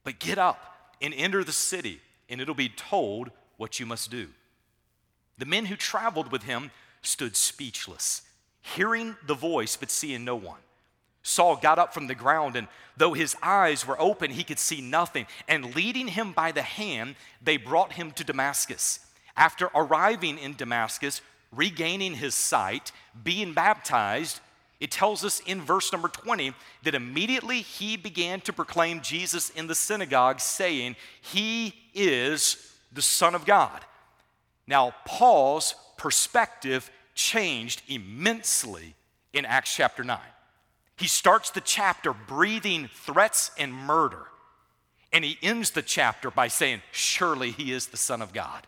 But 0.03 0.19
get 0.19 0.37
up 0.37 0.93
and 1.01 1.13
enter 1.13 1.43
the 1.43 1.51
city, 1.51 2.01
and 2.29 2.39
it'll 2.39 2.55
be 2.55 2.69
told 2.69 3.31
what 3.57 3.79
you 3.79 3.85
must 3.85 4.11
do. 4.11 4.29
The 5.37 5.45
men 5.45 5.65
who 5.65 5.75
traveled 5.75 6.31
with 6.31 6.43
him 6.43 6.71
stood 7.01 7.35
speechless, 7.35 8.21
hearing 8.61 9.15
the 9.25 9.33
voice 9.33 9.75
but 9.75 9.91
seeing 9.91 10.23
no 10.23 10.35
one. 10.35 10.59
Saul 11.27 11.55
got 11.55 11.79
up 11.79 11.91
from 11.91 12.05
the 12.05 12.13
ground, 12.13 12.55
and 12.55 12.67
though 12.97 13.13
his 13.13 13.35
eyes 13.41 13.87
were 13.87 13.99
open, 13.99 14.29
he 14.29 14.43
could 14.43 14.59
see 14.59 14.79
nothing. 14.79 15.25
And 15.47 15.75
leading 15.75 16.07
him 16.07 16.33
by 16.33 16.51
the 16.51 16.61
hand, 16.61 17.15
they 17.41 17.57
brought 17.57 17.93
him 17.93 18.11
to 18.11 18.23
Damascus. 18.23 18.99
After 19.35 19.71
arriving 19.73 20.37
in 20.37 20.53
Damascus, 20.53 21.21
regaining 21.51 22.13
his 22.13 22.35
sight, 22.35 22.91
being 23.23 23.53
baptized, 23.53 24.39
it 24.79 24.91
tells 24.91 25.25
us 25.25 25.39
in 25.47 25.61
verse 25.61 25.91
number 25.91 26.09
20 26.09 26.53
that 26.83 26.93
immediately 26.93 27.61
he 27.61 27.97
began 27.97 28.39
to 28.41 28.53
proclaim 28.53 29.01
Jesus 29.01 29.49
in 29.49 29.65
the 29.65 29.73
synagogue, 29.73 30.39
saying, 30.39 30.95
He 31.21 31.73
is 31.95 32.71
the 32.93 33.01
Son 33.01 33.33
of 33.33 33.47
God. 33.47 33.83
Now, 34.67 34.93
Paul's 35.05 35.73
perspective 35.97 36.91
changed 37.15 37.81
immensely 37.87 38.93
in 39.33 39.43
Acts 39.43 39.75
chapter 39.75 40.03
9. 40.03 40.19
He 40.97 41.07
starts 41.07 41.49
the 41.49 41.61
chapter 41.61 42.13
breathing 42.13 42.89
threats 42.93 43.51
and 43.57 43.73
murder. 43.73 44.25
And 45.11 45.23
he 45.23 45.37
ends 45.41 45.71
the 45.71 45.81
chapter 45.81 46.31
by 46.31 46.47
saying, 46.47 46.81
Surely 46.91 47.51
he 47.51 47.71
is 47.71 47.87
the 47.87 47.97
Son 47.97 48.21
of 48.21 48.33
God. 48.33 48.67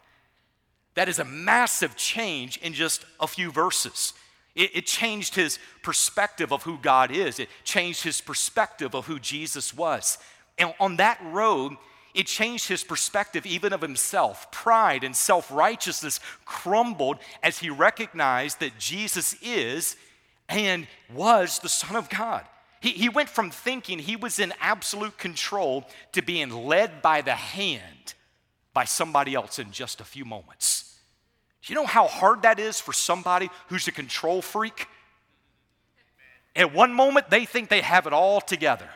That 0.96 1.10
is 1.10 1.20
a 1.20 1.26
massive 1.26 1.96
change 1.96 2.58
in 2.58 2.74
just 2.74 3.06
a 3.20 3.28
few 3.28 3.52
verses. 3.52 4.14
It, 4.56 4.72
it, 4.74 4.86
changed 4.88 5.36
his 5.36 5.60
perspective 5.84 6.52
of 6.52 6.64
who 6.64 6.80
God 6.80 7.12
is, 7.12 7.40
it 7.40 7.50
changed 7.64 8.04
his 8.04 8.22
perspective 8.22 8.96
of 8.96 9.06
who 9.06 9.20
Jesus 9.20 9.74
was. 9.74 10.18
And 10.58 10.74
on 10.80 10.96
that 10.98 11.20
road, 11.24 11.74
it 12.16 12.26
changed 12.26 12.68
his 12.68 12.84
perspective 12.84 13.46
even 13.46 13.74
of 13.74 13.82
himself. 13.82 14.50
Pride 14.52 15.04
and 15.04 15.16
self 15.16 15.52
righteousness 15.52 16.20
crumbled 16.46 17.20
as 17.44 17.60
he 17.60 17.70
recognized 17.70 18.60
that 18.60 18.80
Jesus 18.80 19.36
is 19.44 19.96
and 20.50 20.88
was 21.14 21.60
the 21.60 21.70
Son 21.70 21.96
of 21.96 22.10
God. 22.10 22.46
He, 22.80 22.92
he 22.92 23.10
went 23.10 23.30
from 23.30 23.50
thinking 23.50 24.00
he 24.00 24.16
was 24.16 24.40
in 24.40 24.54
absolute 24.62 25.18
control 25.18 25.86
to 26.14 26.22
being 26.22 26.50
led 26.50 27.02
by 27.02 27.22
the 27.22 27.34
hand 27.34 28.14
by 28.74 28.86
somebody 28.86 29.34
else 29.34 29.60
in 29.60 29.72
just 29.72 30.00
a 30.00 30.04
few 30.04 30.24
moments. 30.24 31.00
Do 31.64 31.74
you 31.74 31.80
know 31.80 31.88
how 31.88 32.08
hard 32.08 32.44
that 32.44 32.60
is 32.60 32.80
for 32.80 32.94
somebody 32.94 33.50
who's 33.68 33.88
a 33.88 33.92
control 33.92 34.42
freak? 34.42 34.88
At 36.56 36.74
one 36.74 36.94
moment, 36.94 37.30
they 37.30 37.46
think 37.46 37.70
they 37.70 37.82
have 37.82 38.08
it 38.08 38.14
all 38.14 38.40
together. 38.40 38.90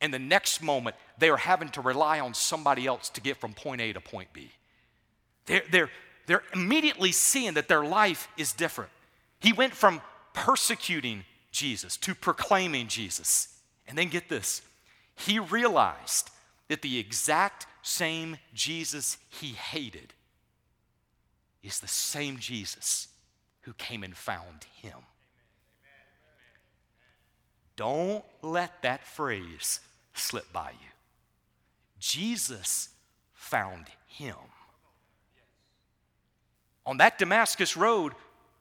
And 0.00 0.12
the 0.12 0.18
next 0.18 0.62
moment, 0.62 0.96
they 1.18 1.30
are 1.30 1.36
having 1.36 1.70
to 1.70 1.80
rely 1.80 2.20
on 2.20 2.34
somebody 2.34 2.86
else 2.86 3.08
to 3.10 3.20
get 3.20 3.38
from 3.38 3.54
point 3.54 3.80
A 3.80 3.92
to 3.92 4.00
point 4.00 4.32
B. 4.32 4.50
They're, 5.46 5.62
they're, 5.70 5.90
they're 6.26 6.42
immediately 6.52 7.12
seeing 7.12 7.54
that 7.54 7.68
their 7.68 7.84
life 7.84 8.28
is 8.36 8.52
different. 8.52 8.90
He 9.40 9.52
went 9.52 9.74
from 9.74 10.00
persecuting 10.34 11.24
Jesus, 11.50 11.96
to 11.96 12.14
proclaiming 12.14 12.88
Jesus. 12.88 13.48
And 13.88 13.96
then 13.96 14.08
get 14.08 14.28
this 14.28 14.60
he 15.16 15.38
realized 15.38 16.30
that 16.68 16.82
the 16.82 16.98
exact 16.98 17.66
same 17.82 18.36
Jesus 18.52 19.16
he 19.28 19.48
hated 19.48 20.12
is 21.62 21.78
the 21.78 21.88
same 21.88 22.38
Jesus 22.38 23.08
who 23.62 23.72
came 23.74 24.02
and 24.02 24.16
found 24.16 24.66
him. 24.82 24.98
Don't 27.76 28.24
let 28.42 28.82
that 28.82 29.04
phrase 29.04 29.80
slip 30.12 30.52
by 30.52 30.70
you. 30.70 30.88
Jesus 31.98 32.90
found 33.32 33.86
him. 34.06 34.36
On 36.86 36.98
that 36.98 37.18
Damascus 37.18 37.76
road, 37.76 38.12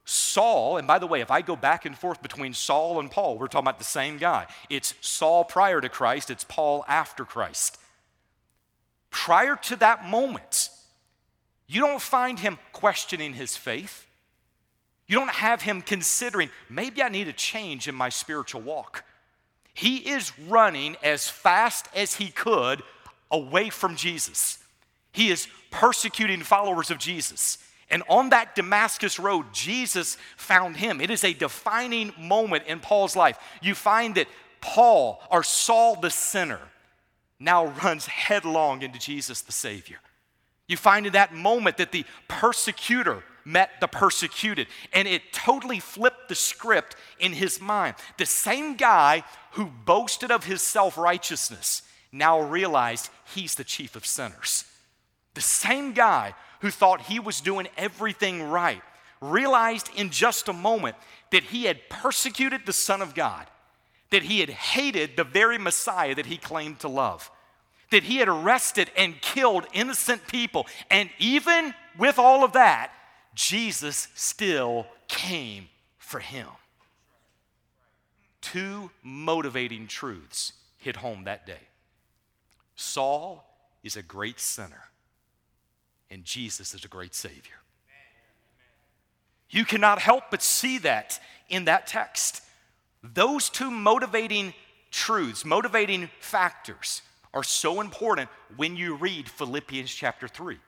Saul, 0.06 0.78
and 0.78 0.88
by 0.88 1.00
the 1.00 1.08
way, 1.08 1.22
if 1.22 1.32
I 1.32 1.42
go 1.42 1.56
back 1.56 1.86
and 1.86 1.98
forth 1.98 2.22
between 2.22 2.54
Saul 2.54 3.00
and 3.00 3.10
Paul, 3.10 3.38
we're 3.38 3.48
talking 3.48 3.66
about 3.66 3.80
the 3.80 3.86
same 3.86 4.18
guy. 4.18 4.48
It's 4.70 4.96
Saul 5.00 5.46
prior 5.46 5.80
to 5.80 5.90
Christ, 5.90 6.30
it's 6.30 6.44
Paul 6.44 6.84
after 6.88 7.24
Christ. 7.24 7.78
Prior 9.10 9.56
to 9.56 9.76
that 9.78 10.06
moment, 10.06 10.70
you 11.68 11.80
don't 11.80 12.02
find 12.02 12.40
him 12.40 12.58
questioning 12.74 13.34
his 13.34 13.56
faith. 13.56 14.06
You 15.08 15.20
don't 15.20 15.30
have 15.30 15.62
him 15.62 15.82
considering, 15.82 16.50
maybe 16.70 17.02
I 17.02 17.10
need 17.10 17.28
a 17.28 17.34
change 17.34 17.88
in 17.88 17.96
my 17.96 18.10
spiritual 18.10 18.62
walk. 18.62 19.06
He 19.74 19.98
is 19.98 20.38
running 20.48 20.98
as 21.02 21.30
fast 21.30 21.88
as 21.96 22.16
he 22.16 22.30
could 22.30 22.84
away 23.32 23.70
from 23.70 23.96
Jesus. 23.96 24.60
He 25.12 25.30
is 25.30 25.48
persecuting 25.72 26.42
followers 26.42 26.92
of 26.92 26.98
Jesus. 26.98 27.58
And 27.90 28.04
on 28.08 28.30
that 28.30 28.56
Damascus 28.56 29.20
road, 29.20 29.48
Jesus 29.54 30.18
found 30.38 30.78
him. 30.78 31.02
It 31.02 31.12
is 31.12 31.24
a 31.24 31.34
defining 31.34 32.14
moment 32.18 32.64
in 32.66 32.80
Paul's 32.80 33.16
life. 33.16 33.38
You 33.62 33.76
find 33.76 34.16
that 34.16 34.28
Paul, 34.62 35.22
or 35.30 35.44
Saul 35.44 35.96
the 36.00 36.10
sinner, 36.10 36.60
now 37.40 37.66
runs 37.66 38.06
headlong 38.06 38.82
into 38.82 39.00
Jesus 39.00 39.42
the 39.42 39.52
Savior. 39.52 39.98
You 40.68 40.78
find 40.78 41.06
in 41.06 41.14
that 41.14 41.34
moment 41.34 41.78
that 41.78 41.92
the 41.92 42.06
persecutor 42.28 43.24
met 43.46 43.72
the 43.82 43.88
persecuted, 43.88 44.68
and 44.94 45.08
it 45.08 45.34
totally 45.34 45.80
flipped 45.80 46.30
the 46.30 46.36
script 46.36 46.96
in 47.20 47.34
his 47.34 47.60
mind. 47.60 47.96
The 48.18 48.26
same 48.26 48.76
guy 48.76 49.24
who 49.52 49.66
boasted 49.66 50.32
of 50.32 50.46
his 50.46 50.62
self 50.62 50.98
righteousness 50.98 51.82
now 52.12 52.40
realized 52.40 53.10
he's 53.36 53.56
the 53.56 53.64
chief 53.64 53.96
of 53.96 54.06
sinners. 54.06 54.66
The 55.34 55.42
same 55.42 55.94
guy 55.94 56.36
who 56.64 56.72
thought 56.72 57.02
he 57.02 57.20
was 57.20 57.42
doing 57.42 57.68
everything 57.76 58.42
right 58.42 58.82
realized 59.20 59.90
in 59.98 60.10
just 60.10 60.48
a 60.48 60.54
moment 60.54 60.96
that 61.32 61.44
he 61.44 61.66
had 61.66 61.90
persecuted 61.90 62.66
the 62.66 62.72
Son 62.72 63.02
of 63.02 63.14
God, 63.14 63.48
that 64.12 64.24
he 64.24 64.40
had 64.40 64.50
hated 64.50 65.18
the 65.18 65.26
very 65.26 65.58
Messiah 65.58 66.16
that 66.16 66.26
he 66.26 66.38
claimed 66.38 66.80
to 66.80 66.88
love, 66.88 67.30
that 67.92 68.04
he 68.04 68.16
had 68.16 68.30
arrested 68.30 68.90
and 68.96 69.20
killed 69.20 69.66
innocent 69.74 70.26
people. 70.28 70.66
And 70.90 71.10
even 71.20 71.74
with 71.98 72.18
all 72.18 72.46
of 72.46 72.54
that, 72.54 72.94
Jesus 73.36 74.08
still 74.16 74.88
came 75.10 75.68
for 75.98 76.22
him. 76.22 76.48
Two 78.40 78.90
motivating 79.04 79.88
truths 79.88 80.54
hit 80.78 80.96
home 80.96 81.26
that 81.26 81.46
day 81.46 81.68
Saul 82.78 83.46
is 83.84 83.98
a 83.98 84.02
great 84.02 84.40
sinner, 84.40 84.84
and 86.14 86.24
Jesus 86.24 86.76
is 86.76 86.86
a 86.86 86.88
great 86.88 87.16
Savior. 87.16 87.56
You 89.50 89.66
cannot 89.66 90.00
help 90.00 90.26
but 90.30 90.44
see 90.44 90.78
that 90.80 91.20
in 91.50 91.66
that 91.66 91.88
text. 91.88 92.42
Those 93.02 93.50
two 93.50 93.72
motivating 93.72 94.54
truths, 94.92 95.44
motivating 95.44 96.10
factors, 96.20 97.02
are 97.34 97.44
so 97.44 97.82
important 97.82 98.30
when 98.56 98.76
you 98.76 98.96
read 98.96 99.28
Philippians 99.28 99.92
chapter 99.92 100.28
3. 100.28 100.60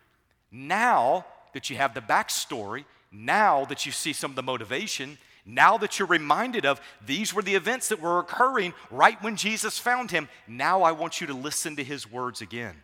Now 0.52 1.26
that 1.54 1.70
you 1.70 1.78
have 1.78 1.94
the 1.94 2.02
backstory, 2.02 2.86
now 3.12 3.66
that 3.66 3.86
you 3.86 3.92
see 3.92 4.14
some 4.14 4.32
of 4.32 4.36
the 4.36 4.44
motivation, 4.44 5.20
now 5.46 5.78
that 5.78 6.00
you're 6.00 6.08
reminded 6.08 6.66
of 6.66 6.82
these 7.06 7.36
were 7.36 7.44
the 7.44 7.56
events 7.56 7.90
that 7.90 8.02
were 8.02 8.18
occurring 8.18 8.74
right 8.90 9.22
when 9.22 9.36
Jesus 9.36 9.78
found 9.78 10.10
him, 10.10 10.28
now 10.48 10.82
I 10.82 10.92
want 10.92 11.22
you 11.22 11.28
to 11.28 11.36
listen 11.36 11.76
to 11.76 11.84
his 11.84 12.12
words 12.12 12.42
again. 12.42 12.78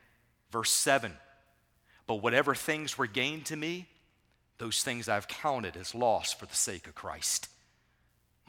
Verse 0.51 0.69
7 0.69 1.17
But 2.11 2.21
whatever 2.23 2.53
things 2.53 2.97
were 2.97 3.07
gained 3.07 3.45
to 3.45 3.55
me, 3.55 3.87
those 4.57 4.83
things 4.83 5.07
I've 5.07 5.29
counted 5.29 5.77
as 5.77 5.95
loss 5.95 6.33
for 6.33 6.45
the 6.45 6.53
sake 6.53 6.85
of 6.87 6.93
Christ. 6.93 7.47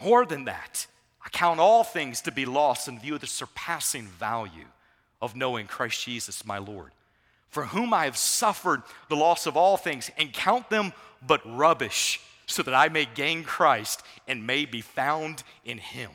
More 0.02 0.26
than 0.26 0.46
that, 0.46 0.88
I 1.24 1.28
count 1.28 1.60
all 1.60 1.84
things 1.84 2.22
to 2.22 2.32
be 2.32 2.44
lost 2.44 2.88
in 2.88 2.98
view 2.98 3.14
of 3.14 3.20
the 3.20 3.28
surpassing 3.28 4.08
value 4.08 4.66
of 5.20 5.36
knowing 5.36 5.68
Christ 5.68 6.04
Jesus 6.04 6.44
my 6.44 6.58
Lord, 6.58 6.90
for 7.50 7.66
whom 7.66 7.94
I 7.94 8.06
have 8.06 8.16
suffered 8.16 8.82
the 9.08 9.14
loss 9.14 9.46
of 9.46 9.56
all 9.56 9.76
things 9.76 10.10
and 10.18 10.32
count 10.32 10.68
them 10.68 10.92
but 11.24 11.40
rubbish 11.46 12.20
so 12.46 12.64
that 12.64 12.74
I 12.74 12.88
may 12.88 13.04
gain 13.04 13.44
Christ 13.44 14.02
and 14.26 14.44
may 14.44 14.64
be 14.64 14.80
found 14.80 15.44
in 15.64 15.78
him. 15.78 16.10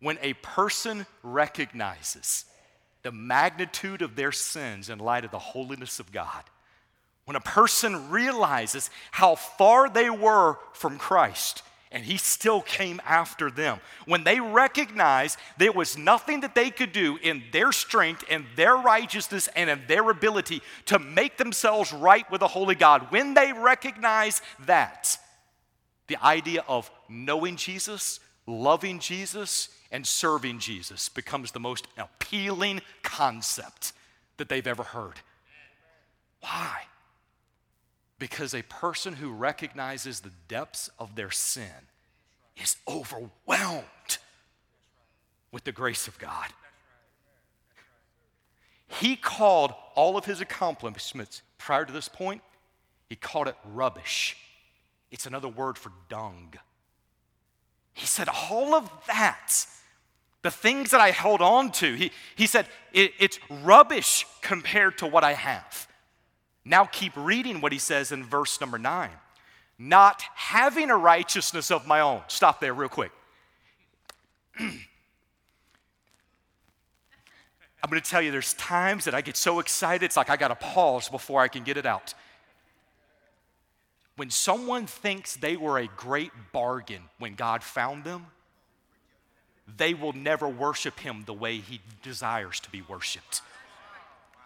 When 0.00 0.18
a 0.20 0.34
person 0.34 1.06
recognizes 1.22 2.44
the 3.04 3.10
magnitude 3.10 4.02
of 4.02 4.16
their 4.16 4.32
sins 4.32 4.90
in 4.90 4.98
light 4.98 5.24
of 5.24 5.30
the 5.30 5.38
holiness 5.38 5.98
of 5.98 6.12
God, 6.12 6.44
when 7.28 7.36
a 7.36 7.40
person 7.40 8.08
realizes 8.08 8.88
how 9.10 9.34
far 9.34 9.90
they 9.90 10.08
were 10.08 10.56
from 10.72 10.96
Christ, 10.96 11.62
and 11.92 12.02
he 12.02 12.16
still 12.16 12.62
came 12.62 13.02
after 13.04 13.50
them. 13.50 13.80
When 14.06 14.24
they 14.24 14.40
recognized 14.40 15.38
there 15.58 15.72
was 15.72 15.98
nothing 15.98 16.40
that 16.40 16.54
they 16.54 16.70
could 16.70 16.90
do 16.90 17.18
in 17.18 17.42
their 17.52 17.70
strength 17.70 18.24
and 18.30 18.46
their 18.56 18.76
righteousness 18.76 19.46
and 19.54 19.68
in 19.68 19.82
their 19.88 20.08
ability 20.08 20.62
to 20.86 20.98
make 20.98 21.36
themselves 21.36 21.92
right 21.92 22.24
with 22.30 22.40
the 22.40 22.48
Holy 22.48 22.74
God, 22.74 23.08
when 23.10 23.34
they 23.34 23.52
recognize 23.52 24.40
that, 24.60 25.18
the 26.06 26.16
idea 26.24 26.64
of 26.66 26.90
knowing 27.10 27.56
Jesus, 27.56 28.20
loving 28.46 29.00
Jesus, 29.00 29.68
and 29.92 30.06
serving 30.06 30.60
Jesus 30.60 31.10
becomes 31.10 31.52
the 31.52 31.60
most 31.60 31.88
appealing 31.98 32.80
concept 33.02 33.92
that 34.38 34.48
they've 34.48 34.66
ever 34.66 34.82
heard. 34.82 35.20
Why? 36.40 36.84
Because 38.18 38.54
a 38.54 38.62
person 38.62 39.14
who 39.14 39.30
recognizes 39.30 40.20
the 40.20 40.32
depths 40.48 40.90
of 40.98 41.14
their 41.14 41.30
sin 41.30 41.88
is 42.56 42.76
overwhelmed 42.88 44.18
with 45.52 45.64
the 45.64 45.72
grace 45.72 46.08
of 46.08 46.18
God. 46.18 46.46
He 48.88 49.16
called 49.16 49.72
all 49.94 50.16
of 50.16 50.24
his 50.24 50.40
accomplishments 50.40 51.42
prior 51.58 51.84
to 51.84 51.92
this 51.92 52.08
point, 52.08 52.42
he 53.08 53.16
called 53.16 53.48
it 53.48 53.56
rubbish. 53.64 54.36
It's 55.10 55.26
another 55.26 55.48
word 55.48 55.78
for 55.78 55.92
dung. 56.08 56.54
He 57.92 58.06
said, 58.06 58.28
All 58.28 58.74
of 58.74 58.90
that, 59.06 59.66
the 60.42 60.50
things 60.50 60.90
that 60.90 61.00
I 61.00 61.10
held 61.10 61.40
on 61.40 61.72
to, 61.72 61.94
he, 61.94 62.12
he 62.36 62.46
said, 62.46 62.66
it, 62.92 63.12
it's 63.18 63.38
rubbish 63.50 64.26
compared 64.40 64.98
to 64.98 65.06
what 65.06 65.24
I 65.24 65.32
have. 65.32 65.87
Now 66.68 66.84
keep 66.84 67.14
reading 67.16 67.62
what 67.62 67.72
he 67.72 67.78
says 67.78 68.12
in 68.12 68.22
verse 68.22 68.60
number 68.60 68.78
nine. 68.78 69.10
Not 69.78 70.22
having 70.34 70.90
a 70.90 70.96
righteousness 70.96 71.70
of 71.70 71.86
my 71.86 72.00
own. 72.00 72.20
Stop 72.28 72.60
there, 72.60 72.74
real 72.74 72.90
quick. 72.90 73.10
I'm 74.60 74.68
going 77.88 78.02
to 78.02 78.10
tell 78.10 78.20
you, 78.20 78.30
there's 78.30 78.52
times 78.54 79.06
that 79.06 79.14
I 79.14 79.22
get 79.22 79.36
so 79.36 79.60
excited, 79.60 80.04
it's 80.04 80.16
like 80.16 80.28
I 80.28 80.36
got 80.36 80.48
to 80.48 80.56
pause 80.56 81.08
before 81.08 81.40
I 81.40 81.48
can 81.48 81.64
get 81.64 81.78
it 81.78 81.86
out. 81.86 82.12
When 84.16 84.28
someone 84.28 84.86
thinks 84.86 85.36
they 85.36 85.56
were 85.56 85.78
a 85.78 85.86
great 85.86 86.32
bargain 86.52 87.02
when 87.18 87.34
God 87.34 87.62
found 87.62 88.04
them, 88.04 88.26
they 89.76 89.94
will 89.94 90.12
never 90.12 90.48
worship 90.48 90.98
Him 91.00 91.22
the 91.24 91.32
way 91.32 91.58
He 91.58 91.80
desires 92.02 92.60
to 92.60 92.70
be 92.70 92.82
worshiped. 92.82 93.40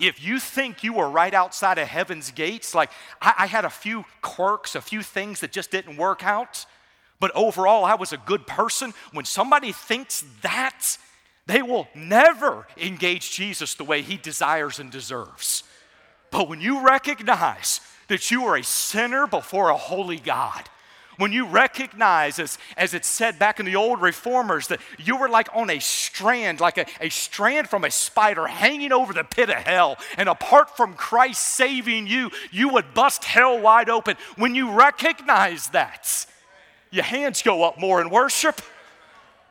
If 0.03 0.23
you 0.23 0.41
think 0.41 0.83
you 0.83 0.95
were 0.95 1.09
right 1.09 1.33
outside 1.33 1.79
of 1.79 1.87
heaven's 1.87 2.33
gates, 2.33 2.75
like 2.75 2.91
I, 3.21 3.35
I 3.39 3.47
had 3.47 3.65
a 3.65 3.71
few 3.71 4.05
quirks, 4.21 4.75
a 4.75 4.81
few 4.81 5.01
things 5.01 5.41
that 5.41 5.53
just 5.53 5.71
didn't 5.71 5.97
work 5.97 6.25
out, 6.25 6.67
but 7.21 7.31
overall 7.37 7.85
I 7.85 7.95
was 7.95 8.13
a 8.13 8.17
good 8.17 8.47
person, 8.47 8.95
when 9.13 9.25
somebody 9.25 9.71
thinks 9.71 10.25
that, 10.43 10.99
they 11.47 11.63
will 11.63 11.87
never 11.95 12.67
engage 12.77 13.33
Jesus 13.33 13.75
the 13.75 13.85
way 13.85 14.03
He 14.03 14.17
desires 14.17 14.81
and 14.81 14.91
deserves. 14.91 15.63
But 16.33 16.49
when 16.49 16.61
you 16.61 16.85
recognize 16.85 17.81
that 18.09 18.31
you 18.31 18.45
are 18.45 18.57
a 18.57 18.65
sinner 18.65 19.27
before 19.27 19.71
a 19.71 19.77
holy 19.77 20.19
God. 20.19 20.69
When 21.19 21.33
you 21.33 21.47
recognize, 21.47 22.39
as, 22.39 22.59
as 22.77 22.95
it 22.95 23.05
said 23.05 23.39
back 23.39 23.61
in 23.61 23.67
the 23.67 23.77
old 23.77 24.01
reformers, 24.01 24.69
that 24.69 24.81
you 24.99 25.17
were 25.17 25.29
like 25.29 25.49
on 25.55 25.71
a 25.71 25.79
strand, 25.79 26.61
like 26.61 26.79
a, 26.79 26.87
a 27.01 27.11
strand 27.11 27.69
from 27.69 27.85
a 27.85 27.91
spider 27.91 28.47
hanging 28.47 28.93
over 28.93 29.13
the 29.13 29.25
pit 29.25 29.51
of 29.51 29.57
hell, 29.57 29.99
and 30.17 30.29
apart 30.29 30.77
from 30.77 30.95
Christ 30.95 31.43
saving 31.43 32.07
you, 32.07 32.31
you 32.51 32.69
would 32.71 32.95
bust 32.95 33.25
hell 33.25 33.61
wide 33.61 33.91
open. 33.91 34.17
When 34.37 34.55
you 34.55 34.73
recognize 34.73 35.69
that, 35.69 36.27
your 36.91 37.05
hands 37.05 37.43
go 37.43 37.63
up 37.65 37.79
more 37.79 38.01
in 38.01 38.11
worship 38.11 38.61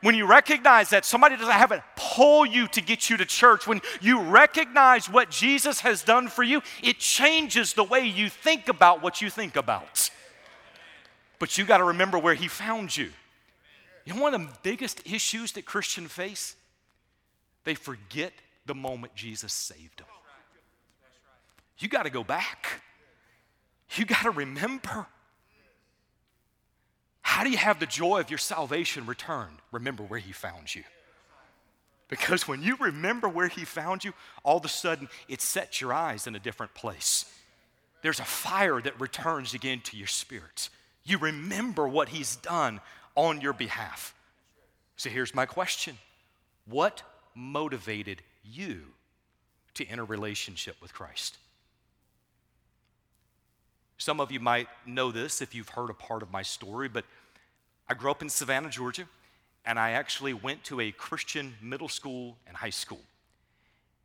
when 0.02 0.16
you 0.16 0.26
recognize 0.26 0.90
that 0.90 1.04
somebody 1.04 1.36
doesn't 1.36 1.52
have 1.52 1.70
to 1.70 1.82
pull 1.96 2.44
you 2.44 2.66
to 2.68 2.80
get 2.80 3.08
you 3.08 3.16
to 3.16 3.24
church, 3.24 3.66
when 3.66 3.80
you 4.00 4.20
recognize 4.20 5.08
what 5.08 5.30
Jesus 5.30 5.80
has 5.80 6.02
done 6.02 6.26
for 6.26 6.42
you, 6.42 6.60
it 6.82 6.98
changes 6.98 7.72
the 7.72 7.84
way 7.84 8.04
you 8.04 8.28
think 8.28 8.68
about 8.68 9.00
what 9.00 9.22
you 9.22 9.30
think 9.30 9.54
about. 9.54 10.10
But 11.42 11.58
you 11.58 11.64
got 11.64 11.78
to 11.78 11.84
remember 11.84 12.20
where 12.20 12.34
He 12.34 12.46
found 12.46 12.96
you. 12.96 13.10
You 14.04 14.14
know, 14.14 14.22
one 14.22 14.32
of 14.32 14.40
the 14.40 14.48
biggest 14.62 15.04
issues 15.04 15.50
that 15.54 15.64
Christians 15.64 16.12
face? 16.12 16.54
They 17.64 17.74
forget 17.74 18.32
the 18.64 18.76
moment 18.76 19.16
Jesus 19.16 19.52
saved 19.52 19.98
them. 19.98 20.06
You 21.78 21.88
got 21.88 22.04
to 22.04 22.10
go 22.10 22.22
back. 22.22 22.80
You 23.96 24.04
got 24.04 24.22
to 24.22 24.30
remember. 24.30 25.08
How 27.22 27.42
do 27.42 27.50
you 27.50 27.56
have 27.56 27.80
the 27.80 27.86
joy 27.86 28.20
of 28.20 28.30
your 28.30 28.38
salvation 28.38 29.04
returned? 29.04 29.56
Remember 29.72 30.04
where 30.04 30.20
He 30.20 30.30
found 30.30 30.72
you. 30.72 30.84
Because 32.06 32.46
when 32.46 32.62
you 32.62 32.76
remember 32.76 33.28
where 33.28 33.48
He 33.48 33.64
found 33.64 34.04
you, 34.04 34.12
all 34.44 34.58
of 34.58 34.64
a 34.64 34.68
sudden 34.68 35.08
it 35.26 35.40
sets 35.40 35.80
your 35.80 35.92
eyes 35.92 36.28
in 36.28 36.36
a 36.36 36.38
different 36.38 36.72
place. 36.74 37.24
There's 38.00 38.20
a 38.20 38.24
fire 38.24 38.80
that 38.80 39.00
returns 39.00 39.54
again 39.54 39.80
to 39.86 39.96
your 39.96 40.06
spirit. 40.06 40.68
You 41.04 41.18
remember 41.18 41.86
what 41.88 42.08
He's 42.08 42.36
done 42.36 42.80
on 43.14 43.40
your 43.40 43.52
behalf. 43.52 44.14
So 44.96 45.10
here's 45.10 45.34
my 45.34 45.46
question 45.46 45.98
What 46.66 47.02
motivated 47.34 48.22
you 48.44 48.82
to 49.74 49.86
enter 49.86 50.04
relationship 50.04 50.76
with 50.80 50.92
Christ? 50.92 51.38
Some 53.98 54.20
of 54.20 54.32
you 54.32 54.40
might 54.40 54.68
know 54.84 55.12
this 55.12 55.40
if 55.40 55.54
you've 55.54 55.68
heard 55.68 55.88
a 55.88 55.94
part 55.94 56.22
of 56.22 56.32
my 56.32 56.42
story, 56.42 56.88
but 56.88 57.04
I 57.88 57.94
grew 57.94 58.10
up 58.10 58.20
in 58.20 58.28
Savannah, 58.28 58.68
Georgia, 58.68 59.06
and 59.64 59.78
I 59.78 59.90
actually 59.92 60.34
went 60.34 60.64
to 60.64 60.80
a 60.80 60.90
Christian 60.90 61.54
middle 61.62 61.88
school 61.88 62.36
and 62.46 62.56
high 62.56 62.70
school. 62.70 63.00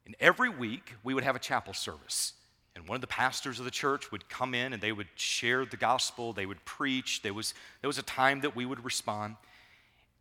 And 0.06 0.16
every 0.20 0.50
week 0.50 0.94
we 1.04 1.14
would 1.14 1.24
have 1.24 1.36
a 1.36 1.40
chapel 1.40 1.74
service. 1.74 2.34
And 2.78 2.88
one 2.88 2.94
of 2.96 3.02
the 3.02 3.08
pastors 3.08 3.58
of 3.58 3.66
the 3.66 3.72
church 3.72 4.12
would 4.12 4.30
come 4.30 4.54
in 4.54 4.72
and 4.72 4.80
they 4.80 4.92
would 4.92 5.08
share 5.16 5.66
the 5.66 5.78
gospel, 5.78 6.32
they 6.32 6.46
would 6.46 6.64
preach. 6.64 7.24
There 7.24 7.34
was, 7.34 7.56
there 7.82 7.88
was 7.88 7.98
a 7.98 8.04
time 8.04 8.42
that 8.42 8.56
we 8.56 8.68
would 8.68 8.86
respond. 8.86 9.36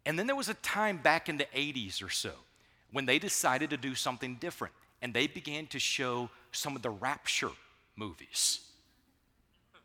And 0.06 0.18
then 0.18 0.26
there 0.26 0.34
was 0.34 0.48
a 0.48 0.54
time 0.54 0.96
back 0.96 1.28
in 1.28 1.36
the 1.36 1.46
80s 1.54 2.02
or 2.02 2.08
so 2.08 2.32
when 2.92 3.04
they 3.04 3.18
decided 3.18 3.68
to 3.70 3.76
do 3.76 3.94
something 3.94 4.36
different 4.36 4.72
and 5.02 5.12
they 5.12 5.26
began 5.26 5.66
to 5.66 5.78
show 5.78 6.30
some 6.50 6.74
of 6.74 6.80
the 6.80 6.88
rapture 6.88 7.50
movies. 7.94 8.60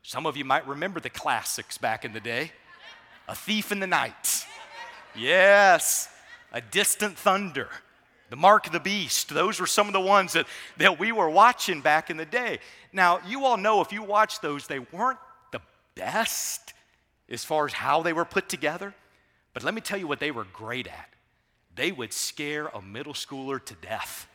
Some 0.01 0.25
of 0.25 0.38
you 0.38 0.45
might 0.45 0.65
remember 0.65 1.01
the 1.01 1.10
classics 1.10 1.77
back 1.77 2.05
in 2.05 2.13
the 2.13 2.21
day 2.21 2.53
A 3.27 3.36
Thief 3.36 3.73
in 3.73 3.81
the 3.81 3.88
Night. 3.88 4.45
Yes, 5.13 6.07
A 6.53 6.62
Distant 6.62 7.17
Thunder. 7.17 7.67
The 8.32 8.38
Mark 8.38 8.65
of 8.65 8.72
the 8.72 8.80
Beast. 8.80 9.28
Those 9.28 9.60
were 9.60 9.67
some 9.67 9.88
of 9.88 9.94
the 9.94 10.00
ones 10.00 10.34
that, 10.34 10.48
that 10.78 10.98
we 10.98 11.12
were 11.12 11.30
watching 11.30 11.82
back 11.82 12.10
in 12.10 12.15
the 12.15 12.26
day. 12.26 12.60
Now, 12.94 13.20
you 13.28 13.44
all 13.44 13.58
know 13.58 13.82
if 13.82 13.91
you 13.91 14.02
watch 14.02 14.39
those, 14.39 14.67
they 14.67 14.80
weren't 14.80 15.20
the 15.52 15.60
best 15.96 16.74
as 17.30 17.44
far 17.44 17.65
as 17.65 17.74
how 17.74 18.02
they 18.02 18.13
were 18.13 18.24
put 18.24 18.48
together. 18.48 18.94
But 19.54 19.63
let 19.63 19.74
me 19.74 19.82
tell 19.82 20.00
you 20.00 20.08
what 20.08 20.22
they 20.22 20.32
were 20.32 20.46
great 20.46 20.88
at. 20.88 21.10
They 21.76 21.91
would 21.91 22.13
scare 22.13 22.67
a 22.67 22.82
middle 22.82 23.13
schooler 23.13 23.63
to 23.65 23.74
death. 23.76 24.30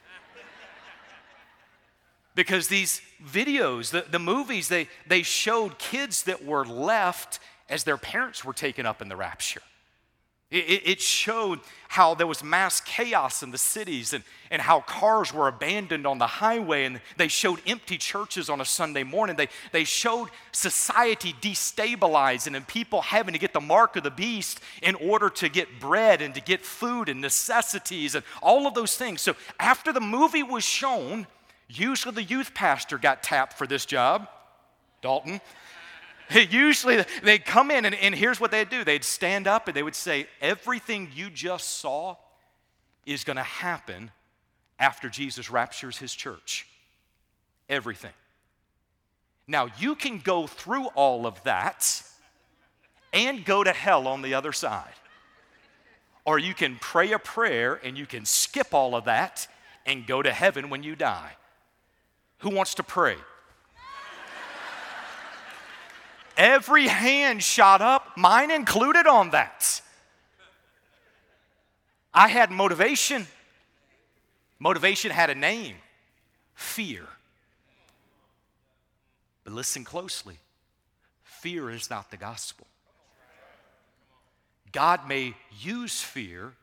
because 2.34 2.68
these 2.68 3.00
videos, 3.26 3.92
the, 3.92 4.04
the 4.10 4.18
movies, 4.18 4.68
they, 4.68 4.88
they 5.06 5.22
showed 5.22 5.78
kids 5.78 6.24
that 6.24 6.44
were 6.44 6.66
left 6.66 7.40
as 7.70 7.84
their 7.84 7.96
parents 7.96 8.44
were 8.44 8.52
taken 8.52 8.84
up 8.84 9.00
in 9.00 9.08
the 9.08 9.16
rapture. 9.16 9.62
It, 10.48 11.00
showed 11.00 11.58
how 11.88 12.14
there 12.14 12.26
was 12.26 12.44
mass 12.44 12.80
chaos 12.80 13.42
in 13.42 13.50
the 13.50 13.58
cities 13.58 14.12
and, 14.12 14.22
and 14.48 14.62
how 14.62 14.80
cars 14.80 15.34
were 15.34 15.48
abandoned 15.48 16.06
on 16.06 16.18
the 16.18 16.26
highway, 16.26 16.84
and 16.84 17.00
they 17.16 17.26
showed 17.26 17.60
empty 17.66 17.98
churches 17.98 18.48
on 18.48 18.60
a 18.60 18.64
Sunday 18.64 19.02
morning. 19.02 19.34
They, 19.34 19.48
they 19.72 19.82
showed 19.82 20.28
society 20.52 21.34
destabilizing 21.40 22.54
and 22.54 22.66
people 22.68 23.02
having 23.02 23.32
to 23.32 23.40
get 23.40 23.52
the 23.54 23.60
mark 23.60 23.96
of 23.96 24.04
the 24.04 24.10
beast 24.10 24.60
in 24.82 24.94
order 24.94 25.28
to 25.30 25.48
get 25.48 25.80
bread 25.80 26.22
and 26.22 26.32
to 26.36 26.40
get 26.40 26.64
food 26.64 27.08
and 27.08 27.20
necessities 27.20 28.14
and 28.14 28.24
all 28.40 28.68
of 28.68 28.74
those 28.74 28.94
things. 28.94 29.22
So, 29.22 29.34
after 29.58 29.92
the 29.92 30.00
movie 30.00 30.44
was 30.44 30.62
shown, 30.62 31.26
usually 31.68 32.14
the 32.14 32.22
youth 32.22 32.54
pastor 32.54 32.98
got 32.98 33.24
tapped 33.24 33.54
for 33.54 33.66
this 33.66 33.84
job, 33.84 34.28
Dalton. 35.02 35.40
Usually 36.50 37.04
they'd 37.22 37.44
come 37.44 37.70
in, 37.70 37.84
and, 37.84 37.94
and 37.94 38.14
here's 38.14 38.40
what 38.40 38.50
they'd 38.50 38.68
do 38.68 38.84
they'd 38.84 39.04
stand 39.04 39.46
up 39.46 39.68
and 39.68 39.76
they 39.76 39.82
would 39.82 39.94
say, 39.94 40.26
Everything 40.40 41.10
you 41.14 41.30
just 41.30 41.78
saw 41.78 42.16
is 43.04 43.24
going 43.24 43.36
to 43.36 43.42
happen 43.42 44.10
after 44.78 45.08
Jesus 45.08 45.50
raptures 45.50 45.98
his 45.98 46.12
church. 46.12 46.66
Everything. 47.68 48.12
Now, 49.48 49.68
you 49.78 49.94
can 49.94 50.18
go 50.18 50.46
through 50.46 50.86
all 50.86 51.26
of 51.26 51.42
that 51.44 52.02
and 53.12 53.44
go 53.44 53.62
to 53.62 53.72
hell 53.72 54.08
on 54.08 54.22
the 54.22 54.34
other 54.34 54.52
side. 54.52 54.92
Or 56.24 56.38
you 56.38 56.54
can 56.54 56.76
pray 56.80 57.12
a 57.12 57.18
prayer 57.18 57.80
and 57.84 57.96
you 57.96 58.06
can 58.06 58.24
skip 58.24 58.74
all 58.74 58.96
of 58.96 59.04
that 59.04 59.46
and 59.86 60.06
go 60.06 60.20
to 60.20 60.32
heaven 60.32 60.68
when 60.68 60.82
you 60.82 60.96
die. 60.96 61.30
Who 62.38 62.50
wants 62.50 62.74
to 62.74 62.82
pray? 62.82 63.16
Every 66.36 66.86
hand 66.86 67.42
shot 67.42 67.80
up, 67.80 68.16
mine 68.16 68.50
included 68.50 69.06
on 69.06 69.30
that. 69.30 69.80
I 72.12 72.28
had 72.28 72.50
motivation. 72.50 73.26
Motivation 74.58 75.10
had 75.10 75.30
a 75.30 75.34
name 75.34 75.76
fear. 76.54 77.06
But 79.44 79.52
listen 79.52 79.84
closely 79.84 80.38
fear 81.22 81.70
is 81.70 81.88
not 81.90 82.10
the 82.10 82.16
gospel. 82.16 82.66
God 84.72 85.06
may 85.08 85.34
use 85.60 86.02
fear 86.02 86.54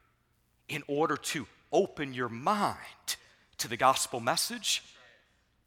in 0.67 0.83
order 0.87 1.15
to 1.15 1.47
open 1.71 2.13
your 2.13 2.29
mind 2.29 3.15
to 3.57 3.67
the 3.67 3.77
gospel 3.77 4.19
message, 4.19 4.83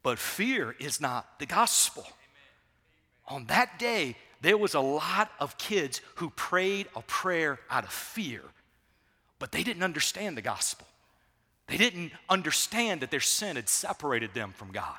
but 0.03 0.19
fear 0.19 0.75
is 0.79 1.01
not 1.01 1.39
the 1.39 1.45
gospel 1.45 2.05
on 3.27 3.45
that 3.45 3.77
day, 3.79 4.15
there 4.41 4.57
was 4.57 4.73
a 4.73 4.79
lot 4.79 5.31
of 5.39 5.57
kids 5.57 6.01
who 6.15 6.29
prayed 6.31 6.87
a 6.95 7.01
prayer 7.01 7.59
out 7.69 7.83
of 7.83 7.91
fear, 7.91 8.41
but 9.39 9.51
they 9.51 9.63
didn't 9.63 9.83
understand 9.83 10.37
the 10.37 10.41
gospel. 10.41 10.87
They 11.67 11.77
didn't 11.77 12.13
understand 12.29 13.01
that 13.01 13.11
their 13.11 13.19
sin 13.19 13.55
had 13.57 13.67
separated 13.67 14.33
them 14.33 14.53
from 14.55 14.71
God. 14.71 14.97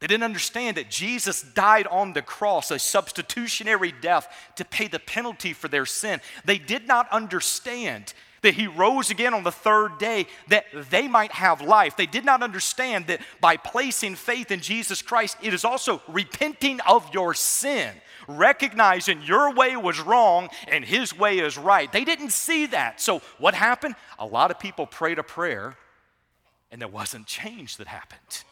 They 0.00 0.06
didn't 0.06 0.24
understand 0.24 0.76
that 0.76 0.90
Jesus 0.90 1.42
died 1.42 1.86
on 1.86 2.12
the 2.12 2.22
cross, 2.22 2.70
a 2.70 2.78
substitutionary 2.78 3.92
death, 3.92 4.28
to 4.56 4.64
pay 4.64 4.88
the 4.88 4.98
penalty 4.98 5.52
for 5.52 5.68
their 5.68 5.86
sin. 5.86 6.20
They 6.44 6.58
did 6.58 6.86
not 6.86 7.10
understand 7.10 8.12
that 8.42 8.54
he 8.54 8.66
rose 8.66 9.10
again 9.10 9.34
on 9.34 9.42
the 9.42 9.52
third 9.52 9.98
day 9.98 10.26
that 10.48 10.66
they 10.90 11.08
might 11.08 11.32
have 11.32 11.60
life. 11.60 11.96
They 11.96 12.06
did 12.06 12.24
not 12.24 12.42
understand 12.42 13.06
that 13.06 13.20
by 13.40 13.56
placing 13.56 14.14
faith 14.16 14.50
in 14.50 14.60
Jesus 14.60 15.02
Christ, 15.02 15.36
it 15.42 15.54
is 15.54 15.64
also 15.64 16.02
repenting 16.08 16.80
of 16.80 17.12
your 17.14 17.34
sin, 17.34 17.92
recognizing 18.28 19.22
your 19.22 19.54
way 19.54 19.76
was 19.76 20.00
wrong 20.00 20.48
and 20.68 20.84
his 20.84 21.16
way 21.16 21.38
is 21.38 21.56
right. 21.56 21.90
They 21.90 22.04
didn't 22.04 22.30
see 22.30 22.66
that. 22.66 23.00
So, 23.00 23.22
what 23.38 23.54
happened? 23.54 23.94
A 24.18 24.26
lot 24.26 24.50
of 24.50 24.58
people 24.58 24.86
prayed 24.86 25.18
a 25.18 25.22
prayer 25.22 25.76
and 26.70 26.80
there 26.80 26.88
wasn't 26.88 27.26
change 27.26 27.76
that 27.78 27.86
happened. 27.86 28.44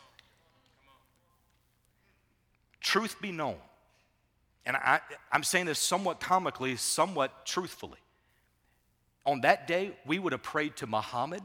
Truth 2.80 3.16
be 3.20 3.32
known, 3.32 3.56
and 4.66 4.76
I, 4.76 5.00
I'm 5.32 5.42
saying 5.42 5.64
this 5.66 5.78
somewhat 5.78 6.20
comically, 6.20 6.76
somewhat 6.76 7.46
truthfully 7.46 7.98
on 9.26 9.40
that 9.42 9.66
day, 9.66 9.92
we 10.04 10.18
would 10.18 10.32
have 10.32 10.42
prayed 10.42 10.76
to 10.76 10.86
Muhammad. 10.86 11.42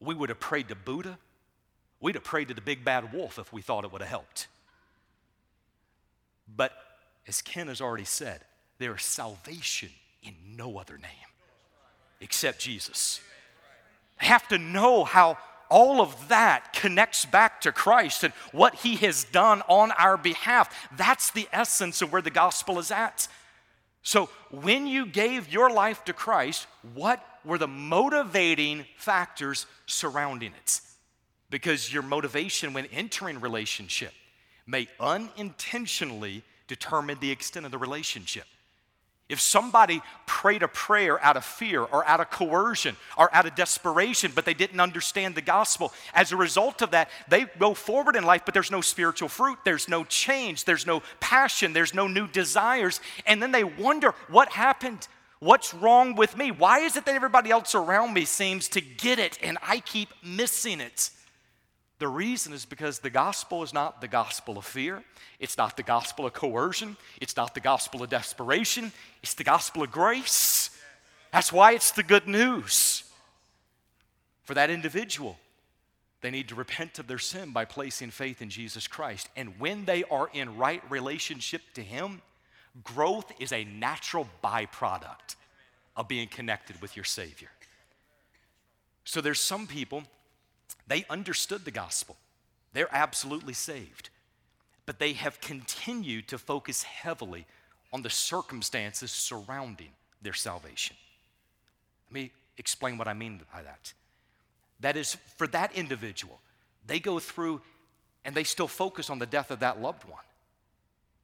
We 0.00 0.14
would 0.14 0.28
have 0.28 0.40
prayed 0.40 0.68
to 0.68 0.74
Buddha. 0.74 1.18
We'd 2.00 2.14
have 2.14 2.24
prayed 2.24 2.48
to 2.48 2.54
the 2.54 2.60
big 2.60 2.84
bad 2.84 3.12
wolf 3.12 3.38
if 3.38 3.52
we 3.52 3.60
thought 3.60 3.84
it 3.84 3.92
would 3.92 4.00
have 4.00 4.10
helped. 4.10 4.46
But 6.56 6.72
as 7.26 7.42
Ken 7.42 7.68
has 7.68 7.80
already 7.80 8.04
said, 8.04 8.40
there 8.78 8.94
is 8.94 9.02
salvation 9.02 9.90
in 10.22 10.34
no 10.56 10.78
other 10.78 10.96
name 10.96 11.10
except 12.20 12.60
Jesus. 12.60 13.20
I 14.20 14.24
have 14.26 14.46
to 14.48 14.58
know 14.58 15.04
how 15.04 15.38
all 15.70 16.00
of 16.00 16.28
that 16.28 16.72
connects 16.72 17.24
back 17.24 17.60
to 17.60 17.72
Christ 17.72 18.24
and 18.24 18.32
what 18.52 18.76
he 18.76 18.96
has 18.96 19.24
done 19.24 19.62
on 19.68 19.92
our 19.92 20.16
behalf. 20.16 20.88
That's 20.96 21.30
the 21.30 21.48
essence 21.52 22.00
of 22.00 22.12
where 22.12 22.22
the 22.22 22.30
gospel 22.30 22.78
is 22.78 22.90
at. 22.90 23.28
So, 24.08 24.30
when 24.50 24.86
you 24.86 25.04
gave 25.04 25.52
your 25.52 25.68
life 25.68 26.02
to 26.06 26.14
Christ, 26.14 26.66
what 26.94 27.22
were 27.44 27.58
the 27.58 27.68
motivating 27.68 28.86
factors 28.96 29.66
surrounding 29.84 30.54
it? 30.54 30.80
Because 31.50 31.92
your 31.92 32.02
motivation 32.02 32.72
when 32.72 32.86
entering 32.86 33.38
relationship 33.38 34.14
may 34.66 34.88
unintentionally 34.98 36.42
determine 36.68 37.18
the 37.20 37.30
extent 37.30 37.66
of 37.66 37.70
the 37.70 37.76
relationship. 37.76 38.46
If 39.28 39.42
somebody 39.42 40.00
prayed 40.24 40.62
a 40.62 40.68
prayer 40.68 41.22
out 41.22 41.36
of 41.36 41.44
fear 41.44 41.82
or 41.82 42.06
out 42.06 42.20
of 42.20 42.30
coercion 42.30 42.96
or 43.16 43.34
out 43.34 43.44
of 43.44 43.54
desperation, 43.54 44.32
but 44.34 44.46
they 44.46 44.54
didn't 44.54 44.80
understand 44.80 45.34
the 45.34 45.42
gospel, 45.42 45.92
as 46.14 46.32
a 46.32 46.36
result 46.36 46.80
of 46.80 46.92
that, 46.92 47.10
they 47.28 47.44
go 47.58 47.74
forward 47.74 48.16
in 48.16 48.24
life, 48.24 48.42
but 48.46 48.54
there's 48.54 48.70
no 48.70 48.80
spiritual 48.80 49.28
fruit, 49.28 49.58
there's 49.64 49.86
no 49.86 50.04
change, 50.04 50.64
there's 50.64 50.86
no 50.86 51.02
passion, 51.20 51.74
there's 51.74 51.92
no 51.92 52.08
new 52.08 52.26
desires. 52.26 53.02
And 53.26 53.42
then 53.42 53.52
they 53.52 53.64
wonder, 53.64 54.14
what 54.28 54.48
happened? 54.48 55.06
What's 55.40 55.74
wrong 55.74 56.14
with 56.14 56.34
me? 56.36 56.50
Why 56.50 56.80
is 56.80 56.96
it 56.96 57.04
that 57.04 57.14
everybody 57.14 57.50
else 57.50 57.74
around 57.74 58.14
me 58.14 58.24
seems 58.24 58.68
to 58.70 58.80
get 58.80 59.18
it 59.18 59.38
and 59.42 59.58
I 59.62 59.80
keep 59.80 60.08
missing 60.22 60.80
it? 60.80 61.10
The 61.98 62.08
reason 62.08 62.52
is 62.52 62.64
because 62.64 63.00
the 63.00 63.10
gospel 63.10 63.62
is 63.62 63.74
not 63.74 64.00
the 64.00 64.08
gospel 64.08 64.56
of 64.56 64.64
fear. 64.64 65.02
It's 65.40 65.58
not 65.58 65.76
the 65.76 65.82
gospel 65.82 66.26
of 66.26 66.32
coercion. 66.32 66.96
It's 67.20 67.36
not 67.36 67.54
the 67.54 67.60
gospel 67.60 68.02
of 68.02 68.10
desperation. 68.10 68.92
It's 69.22 69.34
the 69.34 69.44
gospel 69.44 69.82
of 69.82 69.90
grace. 69.90 70.70
That's 71.32 71.52
why 71.52 71.72
it's 71.72 71.90
the 71.90 72.04
good 72.04 72.28
news. 72.28 73.02
For 74.44 74.54
that 74.54 74.70
individual, 74.70 75.38
they 76.20 76.30
need 76.30 76.48
to 76.48 76.54
repent 76.54 76.98
of 76.98 77.06
their 77.06 77.18
sin 77.18 77.50
by 77.50 77.64
placing 77.64 78.10
faith 78.10 78.42
in 78.42 78.48
Jesus 78.48 78.86
Christ. 78.86 79.28
And 79.36 79.58
when 79.58 79.84
they 79.84 80.04
are 80.04 80.30
in 80.32 80.56
right 80.56 80.82
relationship 80.90 81.62
to 81.74 81.82
Him, 81.82 82.22
growth 82.84 83.30
is 83.40 83.52
a 83.52 83.64
natural 83.64 84.28
byproduct 84.42 85.36
of 85.96 86.08
being 86.08 86.28
connected 86.28 86.80
with 86.80 86.96
your 86.96 87.04
Savior. 87.04 87.50
So 89.04 89.20
there's 89.20 89.40
some 89.40 89.66
people, 89.66 90.04
they 90.88 91.04
understood 91.08 91.64
the 91.64 91.70
gospel, 91.70 92.16
they're 92.72 92.88
absolutely 92.92 93.54
saved, 93.54 94.10
but 94.86 94.98
they 94.98 95.12
have 95.12 95.40
continued 95.40 96.26
to 96.28 96.38
focus 96.38 96.82
heavily 96.82 97.46
on 97.92 98.02
the 98.02 98.10
circumstances 98.10 99.10
surrounding 99.10 99.90
their 100.22 100.32
salvation. 100.32 100.96
Let 102.08 102.14
me 102.14 102.30
explain 102.56 102.98
what 102.98 103.06
I 103.06 103.14
mean 103.14 103.40
by 103.52 103.62
that. 103.62 103.92
That 104.80 104.96
is, 104.96 105.16
for 105.36 105.46
that 105.48 105.74
individual, 105.74 106.40
they 106.86 107.00
go 107.00 107.18
through 107.18 107.60
and 108.24 108.34
they 108.34 108.44
still 108.44 108.68
focus 108.68 109.10
on 109.10 109.18
the 109.18 109.26
death 109.26 109.50
of 109.50 109.60
that 109.60 109.80
loved 109.80 110.04
one. 110.04 110.24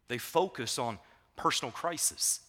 They 0.08 0.18
focus 0.18 0.78
on 0.78 0.98
personal 1.36 1.72
crisis. 1.72 2.40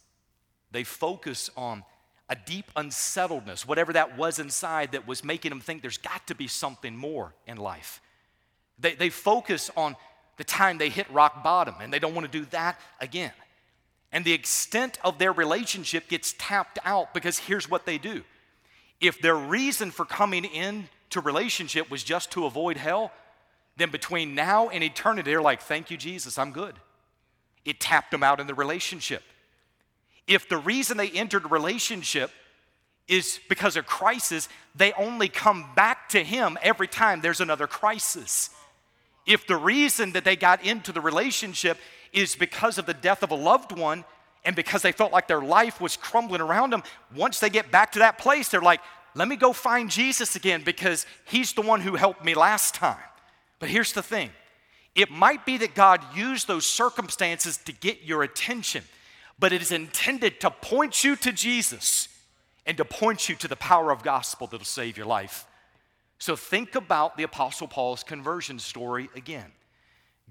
They 0.71 0.84
focus 0.84 1.49
on 1.56 1.84
a 2.29 2.35
deep 2.35 2.71
unsettledness, 2.75 3.67
whatever 3.67 3.93
that 3.93 4.17
was 4.17 4.39
inside 4.39 4.93
that 4.93 5.07
was 5.07 5.23
making 5.23 5.49
them 5.49 5.61
think 5.61 5.81
there's 5.81 5.97
got 5.97 6.25
to 6.27 6.35
be 6.35 6.47
something 6.47 6.95
more 6.95 7.33
in 7.45 7.57
life. 7.57 8.01
They, 8.79 8.95
they 8.95 9.09
focus 9.09 9.69
on 9.77 9.95
the 10.38 10.43
time 10.43 10.77
they 10.77 10.89
hit 10.89 11.09
rock 11.11 11.43
bottom 11.43 11.75
and 11.79 11.93
they 11.93 11.99
don't 11.99 12.15
want 12.15 12.29
to 12.29 12.39
do 12.39 12.45
that 12.51 12.79
again. 12.99 13.31
And 14.11 14.25
the 14.25 14.33
extent 14.33 14.97
of 15.03 15.17
their 15.17 15.31
relationship 15.31 16.07
gets 16.07 16.33
tapped 16.38 16.79
out 16.83 17.13
because 17.13 17.38
here's 17.38 17.69
what 17.69 17.85
they 17.85 17.97
do. 17.97 18.23
If 19.01 19.21
their 19.21 19.35
reason 19.35 19.91
for 19.91 20.05
coming 20.05 20.45
into 20.45 21.21
relationship 21.21 21.91
was 21.91 22.03
just 22.03 22.31
to 22.31 22.45
avoid 22.45 22.77
hell, 22.77 23.11
then 23.77 23.91
between 23.91 24.33
now 24.33 24.69
and 24.69 24.83
eternity, 24.83 25.31
they're 25.31 25.41
like, 25.41 25.61
Thank 25.61 25.91
you, 25.91 25.97
Jesus, 25.97 26.38
I'm 26.38 26.51
good. 26.51 26.75
It 27.65 27.79
tapped 27.79 28.11
them 28.11 28.23
out 28.23 28.39
in 28.39 28.47
the 28.47 28.53
relationship. 28.53 29.21
If 30.27 30.49
the 30.49 30.57
reason 30.57 30.97
they 30.97 31.09
entered 31.09 31.51
relationship 31.51 32.31
is 33.07 33.39
because 33.47 33.77
of 33.77 33.85
crisis, 33.85 34.49
they 34.75 34.91
only 34.93 35.29
come 35.29 35.65
back 35.75 36.09
to 36.09 36.23
Him 36.23 36.57
every 36.61 36.88
time 36.88 37.21
there's 37.21 37.41
another 37.41 37.67
crisis. 37.67 38.49
If 39.25 39.47
the 39.47 39.57
reason 39.57 40.13
that 40.13 40.23
they 40.23 40.35
got 40.35 40.63
into 40.63 40.91
the 40.91 41.01
relationship 41.01 41.77
is 42.13 42.35
because 42.35 42.77
of 42.77 42.85
the 42.85 42.93
death 42.93 43.23
of 43.23 43.31
a 43.31 43.35
loved 43.35 43.77
one 43.77 44.05
and 44.43 44.55
because 44.55 44.81
they 44.81 44.91
felt 44.91 45.11
like 45.11 45.27
their 45.27 45.41
life 45.41 45.81
was 45.81 45.97
crumbling 45.97 46.41
around 46.41 46.71
them, 46.71 46.83
once 47.15 47.39
they 47.39 47.49
get 47.49 47.71
back 47.71 47.91
to 47.93 47.99
that 47.99 48.17
place, 48.17 48.49
they're 48.49 48.61
like, 48.61 48.81
let 49.15 49.27
me 49.27 49.35
go 49.35 49.53
find 49.53 49.89
Jesus 49.89 50.35
again 50.35 50.63
because 50.63 51.05
He's 51.25 51.53
the 51.53 51.61
one 51.61 51.81
who 51.81 51.95
helped 51.95 52.25
me 52.25 52.33
last 52.33 52.73
time. 52.73 52.97
But 53.59 53.69
here's 53.69 53.93
the 53.93 54.03
thing 54.03 54.31
it 54.95 55.11
might 55.11 55.45
be 55.45 55.57
that 55.57 55.75
God 55.75 56.01
used 56.15 56.47
those 56.47 56.65
circumstances 56.65 57.57
to 57.57 57.71
get 57.71 58.03
your 58.03 58.23
attention 58.23 58.83
but 59.38 59.54
it 59.54 59.62
is 59.62 59.71
intended 59.71 60.39
to 60.39 60.50
point 60.50 61.04
you 61.04 61.15
to 61.17 61.32
Jesus 61.32 62.08
and 62.65 62.78
to 62.78 62.86
point 62.86 63.30
you 63.30 63.36
to 63.36 63.48
the 63.48 63.56
power 63.56 63.91
of 63.91 64.04
gospel 64.04 64.48
that'll 64.48 64.65
save 64.65 64.98
your 64.98 65.06
life. 65.06 65.45
So 66.17 66.36
think 66.36 66.76
about 66.76 67.17
the 67.17 67.24
Apostle 67.24 67.67
Paul's 67.67 68.04
conversion 68.04 68.60
story 68.60 69.10
again. 69.15 69.52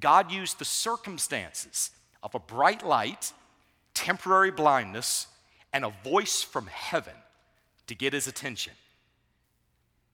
God 0.01 0.33
used 0.33 0.59
the 0.59 0.64
circumstances 0.64 1.90
of 2.23 2.35
a 2.35 2.40
bright 2.40 2.85
light, 2.85 3.33
temporary 3.93 4.51
blindness, 4.51 5.27
and 5.73 5.85
a 5.85 5.93
voice 6.03 6.43
from 6.43 6.67
heaven 6.67 7.14
to 7.87 7.95
get 7.95 8.12
his 8.12 8.27
attention. 8.27 8.73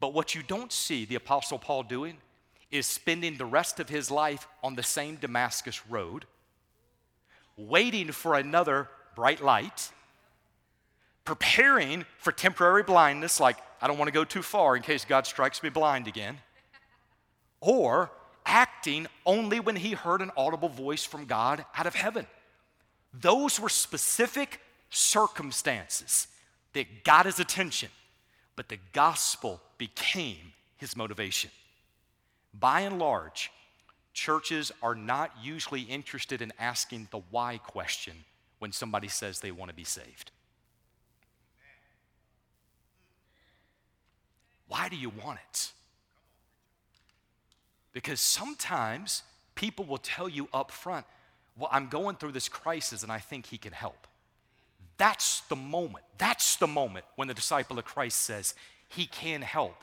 But 0.01 0.13
what 0.13 0.35
you 0.35 0.43
don't 0.43 0.73
see 0.73 1.05
the 1.05 1.15
Apostle 1.15 1.59
Paul 1.59 1.85
doing 1.85 2.17
is 2.71 2.87
spending 2.87 3.37
the 3.37 3.45
rest 3.45 3.81
of 3.81 3.89
his 3.89 4.11
life 4.11 4.47
on 4.63 4.75
the 4.75 4.83
same 4.83 5.17
Damascus 5.17 5.87
road 5.87 6.25
waiting 7.69 8.13
for 8.13 8.35
another 8.35 8.89
bright 9.15 9.43
light, 9.43 9.91
preparing 11.25 12.05
for 12.19 12.33
temporary 12.33 12.83
blindness, 12.83 13.41
like, 13.41 13.59
I 13.81 13.87
don't 13.87 13.99
want 13.99 14.09
to 14.09 14.13
go 14.13 14.25
too 14.25 14.43
far 14.43 14.77
in 14.77 14.83
case 14.83 15.05
God 15.05 15.27
strikes 15.27 15.63
me 15.63 15.69
blind 15.69 16.09
again, 16.09 16.39
or 17.61 18.11
acting 18.47 19.07
only 19.27 19.61
when 19.61 19.77
he 19.77 19.93
heard 19.93 20.23
an 20.23 20.31
audible 20.37 20.69
voice 20.69 21.05
from 21.05 21.27
God 21.27 21.65
out 21.77 21.87
of 21.87 21.95
heaven. 21.95 22.27
Those 23.13 23.61
were 23.61 23.69
specific 23.69 24.61
circumstances 24.89 26.27
that 26.73 27.05
got 27.05 27.27
his 27.27 27.41
attention, 27.41 27.91
but 28.57 28.69
the 28.69 28.79
gospel 28.93 29.61
became 29.79 30.53
his 30.77 30.97
motivation. 30.97 31.51
By 32.59 32.81
and 32.81 32.99
large, 32.99 33.51
churches 34.21 34.71
are 34.83 34.95
not 34.95 35.33
usually 35.43 35.81
interested 35.81 36.43
in 36.43 36.53
asking 36.59 37.09
the 37.11 37.23
why 37.31 37.57
question 37.57 38.13
when 38.59 38.71
somebody 38.71 39.09
says 39.09 39.41
they 39.41 39.51
want 39.51 39.71
to 39.71 39.75
be 39.75 39.83
saved. 39.83 40.31
Why 44.69 44.91
do 44.91 44.97
you 44.97 45.09
want 45.09 45.39
it? 45.49 45.73
Because 47.95 48.21
sometimes 48.21 49.23
people 49.55 49.87
will 49.87 49.97
tell 49.97 50.29
you 50.29 50.51
up 50.53 50.71
front, 50.71 51.07
Well, 51.57 51.71
I'm 51.73 51.89
going 51.89 52.17
through 52.17 52.33
this 52.33 52.49
crisis 52.49 53.03
and 53.03 53.11
I 53.11 53.21
think 53.21 53.47
he 53.47 53.57
can 53.57 53.73
help. 53.73 54.07
That's 54.99 55.41
the 55.49 55.57
moment. 55.57 56.05
That's 56.19 56.57
the 56.57 56.67
moment 56.67 57.07
when 57.17 57.27
the 57.27 57.35
disciple 57.35 57.79
of 57.79 57.87
Christ 57.87 58.21
says, 58.21 58.55
He 58.87 59.07
can 59.07 59.41
help. 59.41 59.83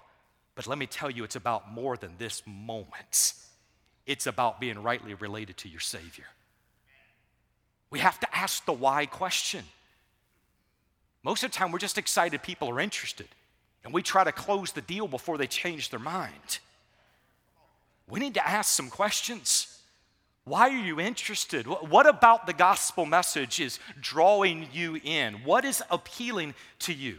But 0.53 0.67
let 0.67 0.77
me 0.77 0.85
tell 0.85 1.09
you, 1.09 1.23
it's 1.23 1.35
about 1.35 1.71
more 1.71 1.97
than 1.97 2.11
this 2.19 2.43
moment. 2.45 3.33
It's 4.07 4.25
about 4.25 4.59
being 4.59 4.81
rightly 4.81 5.13
related 5.13 5.57
to 5.57 5.69
your 5.69 5.81
Savior. 5.81 6.25
We 7.89 7.99
have 7.99 8.19
to 8.21 8.35
ask 8.35 8.65
the 8.65 8.73
why 8.73 9.05
question. 9.05 9.65
Most 11.23 11.43
of 11.43 11.51
the 11.51 11.57
time, 11.57 11.71
we're 11.71 11.79
just 11.79 11.97
excited 11.97 12.41
people 12.41 12.69
are 12.69 12.79
interested, 12.79 13.27
and 13.83 13.93
we 13.93 14.01
try 14.01 14.23
to 14.23 14.31
close 14.31 14.71
the 14.71 14.81
deal 14.81 15.07
before 15.07 15.37
they 15.37 15.47
change 15.47 15.89
their 15.89 15.99
mind. 15.99 16.59
We 18.09 18.21
need 18.21 18.33
to 18.35 18.47
ask 18.47 18.73
some 18.73 18.89
questions. 18.89 19.77
Why 20.45 20.69
are 20.69 20.77
you 20.77 21.01
interested? 21.01 21.67
What 21.67 22.07
about 22.07 22.47
the 22.47 22.53
gospel 22.53 23.05
message 23.05 23.59
is 23.59 23.79
drawing 23.99 24.67
you 24.71 25.01
in? 25.03 25.43
What 25.43 25.65
is 25.65 25.83
appealing 25.91 26.55
to 26.79 26.93
you? 26.93 27.17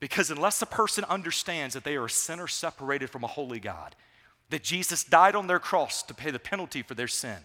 Because 0.00 0.32
unless 0.32 0.60
a 0.60 0.66
person 0.66 1.04
understands 1.04 1.74
that 1.74 1.84
they 1.84 1.94
are 1.94 2.06
a 2.06 2.10
sinner 2.10 2.48
separated 2.48 3.10
from 3.10 3.22
a 3.22 3.28
holy 3.28 3.60
God, 3.60 3.94
that 4.52 4.62
Jesus 4.62 5.02
died 5.02 5.34
on 5.34 5.46
their 5.46 5.58
cross 5.58 6.02
to 6.04 6.14
pay 6.14 6.30
the 6.30 6.38
penalty 6.38 6.82
for 6.82 6.94
their 6.94 7.08
sin, 7.08 7.38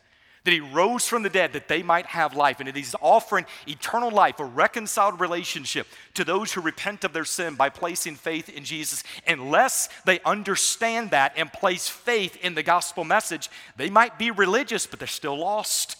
that 0.43 0.52
he 0.52 0.60
rose 0.60 1.08
from 1.08 1.24
the 1.24 1.30
dead 1.30 1.54
that 1.54 1.70
they 1.70 1.82
might 1.82 2.06
have 2.06 2.36
life, 2.36 2.60
and 2.60 2.67
that 2.67 2.76
he's 2.76 2.96
offering 3.02 3.46
eternal 3.65 4.12
life, 4.12 4.39
a 4.39 4.46
reconciled 4.46 5.20
relationship 5.20 5.88
to 6.13 6.24
those 6.24 6.54
who 6.54 6.62
repent 6.62 7.04
of 7.04 7.13
their 7.13 7.26
sin 7.26 7.56
by 7.56 7.70
placing 7.70 8.15
faith 8.15 8.50
in 8.50 8.63
Jesus. 8.63 9.04
Unless 9.26 9.89
they 10.06 10.20
understand 10.22 11.12
that 11.12 11.34
and 11.38 11.52
place 11.52 11.88
faith 11.88 12.38
in 12.41 12.56
the 12.56 12.63
gospel 12.63 13.04
message, 13.04 13.50
they 13.78 13.89
might 13.89 14.20
be 14.20 14.32
religious, 14.32 14.86
but 14.86 15.00
they're 15.00 15.08
still 15.08 15.38
lost. 15.38 15.96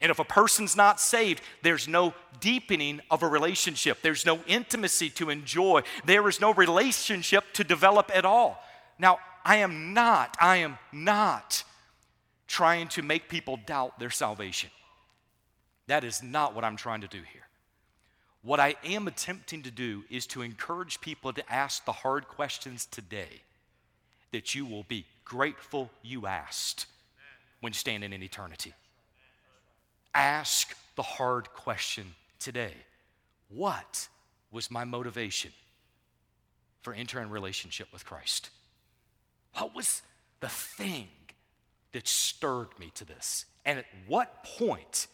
And 0.00 0.10
if 0.10 0.18
a 0.18 0.24
person's 0.24 0.74
not 0.74 1.00
saved, 1.00 1.42
there's 1.62 1.86
no 1.86 2.14
deepening 2.40 3.00
of 3.10 3.22
a 3.22 3.28
relationship. 3.28 3.98
There's 4.02 4.26
no 4.26 4.40
intimacy 4.46 5.10
to 5.10 5.30
enjoy. 5.30 5.82
There 6.04 6.28
is 6.28 6.40
no 6.40 6.52
relationship 6.52 7.44
to 7.54 7.64
develop 7.64 8.10
at 8.14 8.24
all. 8.24 8.62
Now, 8.98 9.18
I 9.44 9.56
am 9.56 9.92
not, 9.92 10.36
I 10.40 10.58
am 10.58 10.78
not 10.92 11.64
trying 12.46 12.88
to 12.88 13.02
make 13.02 13.28
people 13.28 13.58
doubt 13.66 13.98
their 13.98 14.10
salvation. 14.10 14.70
That 15.86 16.04
is 16.04 16.22
not 16.22 16.54
what 16.54 16.64
I'm 16.64 16.76
trying 16.76 17.02
to 17.02 17.08
do 17.08 17.18
here. 17.18 17.42
What 18.42 18.60
I 18.60 18.74
am 18.84 19.06
attempting 19.06 19.62
to 19.62 19.70
do 19.70 20.04
is 20.10 20.26
to 20.28 20.42
encourage 20.42 21.00
people 21.00 21.32
to 21.32 21.52
ask 21.52 21.84
the 21.84 21.92
hard 21.92 22.28
questions 22.28 22.86
today 22.86 23.42
that 24.32 24.54
you 24.54 24.66
will 24.66 24.84
be 24.84 25.06
grateful 25.24 25.90
you 26.02 26.26
asked 26.26 26.86
when 27.60 27.72
standing 27.72 28.12
in 28.12 28.22
eternity. 28.22 28.74
Ask 30.14 30.76
the 30.96 31.02
hard 31.02 31.52
question 31.52 32.14
today 32.38 32.74
What 33.48 34.08
was 34.50 34.70
my 34.70 34.84
motivation 34.84 35.52
for 36.82 36.92
entering 36.92 37.30
relationship 37.30 37.88
with 37.92 38.04
Christ? 38.04 38.50
What 39.56 39.74
was 39.74 40.02
the 40.40 40.48
thing 40.48 41.08
that 41.92 42.08
stirred 42.08 42.78
me 42.78 42.90
to 42.94 43.04
this? 43.04 43.46
And 43.64 43.78
at 43.78 43.86
what 44.06 44.44
point 44.44 45.06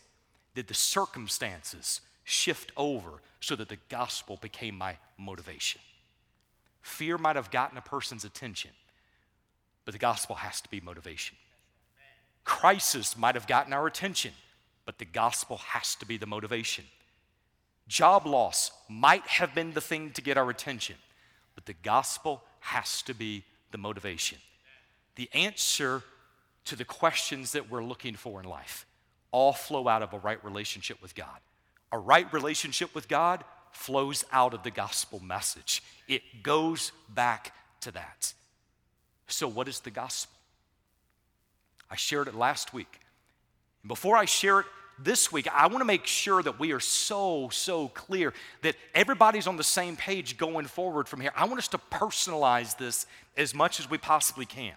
did 0.55 0.67
the 0.67 0.75
circumstances 0.75 2.01
shift 2.25 2.73
over 2.77 3.23
so 3.41 3.57
that 3.57 3.69
the 3.69 3.79
gospel 3.89 4.39
became 4.41 4.77
my 4.77 4.97
motivation? 5.19 5.81
Fear 6.83 7.19
might 7.19 7.37
have 7.37 7.51
gotten 7.51 7.79
a 7.79 7.83
person's 7.83 8.25
attention, 8.25 8.71
but 9.85 9.93
the 9.93 9.99
gospel 9.99 10.37
has 10.37 10.61
to 10.63 10.71
be 10.71 10.81
motivation. 10.81 11.37
Crisis 12.45 13.17
might 13.17 13.35
have 13.35 13.47
gotten 13.47 13.73
our 13.73 13.87
attention, 13.87 14.33
but 14.87 14.99
the 14.99 15.05
gospel 15.05 15.59
has 15.59 15.95
to 15.97 16.07
be 16.07 16.17
the 16.17 16.27
motivation. 16.27 16.85
Job 17.87 18.27
loss 18.27 18.71
might 18.89 19.27
have 19.27 19.55
been 19.55 19.73
the 19.73 19.81
thing 19.81 20.13
to 20.13 20.23
get 20.23 20.39
our 20.39 20.49
attention, 20.49 20.97
but 21.55 21.67
the 21.67 21.75
gospel 21.75 22.43
has 22.61 23.03
to 23.03 23.15
be 23.15 23.45
the 23.71 23.79
motivation. 23.79 24.39
The 25.17 25.29
answer 25.35 26.03
to 26.67 26.77
the 26.77 26.85
questions 26.85 27.53
that 27.53 27.71
we're 27.71 27.85
looking 27.85 28.15
for 28.15 28.41
in 28.41 28.49
life 28.49 28.87
all 29.33 29.53
flow 29.53 29.89
out 29.89 30.03
of 30.03 30.13
a 30.13 30.19
right 30.19 30.43
relationship 30.45 31.01
with 31.01 31.15
God. 31.15 31.39
A 31.93 31.99
right 31.99 32.31
relationship 32.33 32.95
with 32.95 33.09
God 33.09 33.45
flows 33.73 34.25
out 34.33 34.55
of 34.55 34.63
the 34.63 34.71
gospel 34.71 35.21
message. 35.21 35.83
It 36.09 36.23
goes 36.43 36.93
back 37.09 37.55
to 37.83 37.93
that. 37.93 38.33
So, 39.29 39.47
what 39.47 39.69
is 39.69 39.81
the 39.81 39.91
gospel? 39.91 40.37
I 41.91 41.97
shared 41.97 42.29
it 42.29 42.35
last 42.35 42.73
week. 42.73 43.01
And 43.83 43.89
before 43.89 44.17
I 44.17 44.25
share 44.25 44.61
it 44.61 44.67
this 45.03 45.33
week, 45.33 45.49
I 45.53 45.67
want 45.67 45.79
to 45.79 45.85
make 45.85 46.07
sure 46.07 46.43
that 46.43 46.59
we 46.59 46.73
are 46.73 46.81
so, 46.81 47.49
so 47.53 47.89
clear 47.89 48.33
that 48.63 48.77
everybody's 48.95 49.47
on 49.47 49.57
the 49.57 49.65
same 49.65 49.97
page 49.97 50.37
going 50.37 50.67
forward 50.67 51.09
from 51.09 51.21
here. 51.21 51.33
I 51.37 51.45
want 51.47 51.59
us 51.59 51.69
to 51.69 51.79
personalize 51.79 52.77
this 52.77 53.07
as 53.37 53.55
much 53.55 53.81
as 53.81 53.89
we 53.89 53.99
possibly 53.99 54.47
can. 54.47 54.75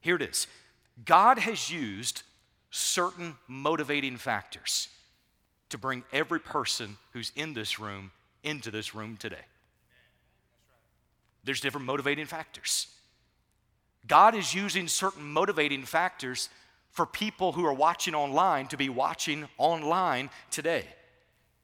Here 0.00 0.16
it 0.16 0.22
is 0.22 0.46
God 1.04 1.38
has 1.38 1.70
used 1.70 2.22
certain 2.70 3.36
motivating 3.48 4.16
factors 4.16 4.88
to 5.70 5.78
bring 5.78 6.04
every 6.12 6.40
person 6.40 6.96
who's 7.12 7.32
in 7.36 7.54
this 7.54 7.78
room 7.78 8.10
into 8.42 8.70
this 8.70 8.94
room 8.94 9.16
today. 9.16 9.44
There's 11.44 11.60
different 11.60 11.86
motivating 11.86 12.26
factors. 12.26 12.86
God 14.06 14.34
is 14.34 14.54
using 14.54 14.88
certain 14.88 15.24
motivating 15.24 15.84
factors 15.84 16.48
for 16.90 17.06
people 17.06 17.52
who 17.52 17.64
are 17.64 17.72
watching 17.72 18.14
online 18.14 18.66
to 18.68 18.76
be 18.76 18.88
watching 18.88 19.48
online 19.58 20.30
today. 20.50 20.84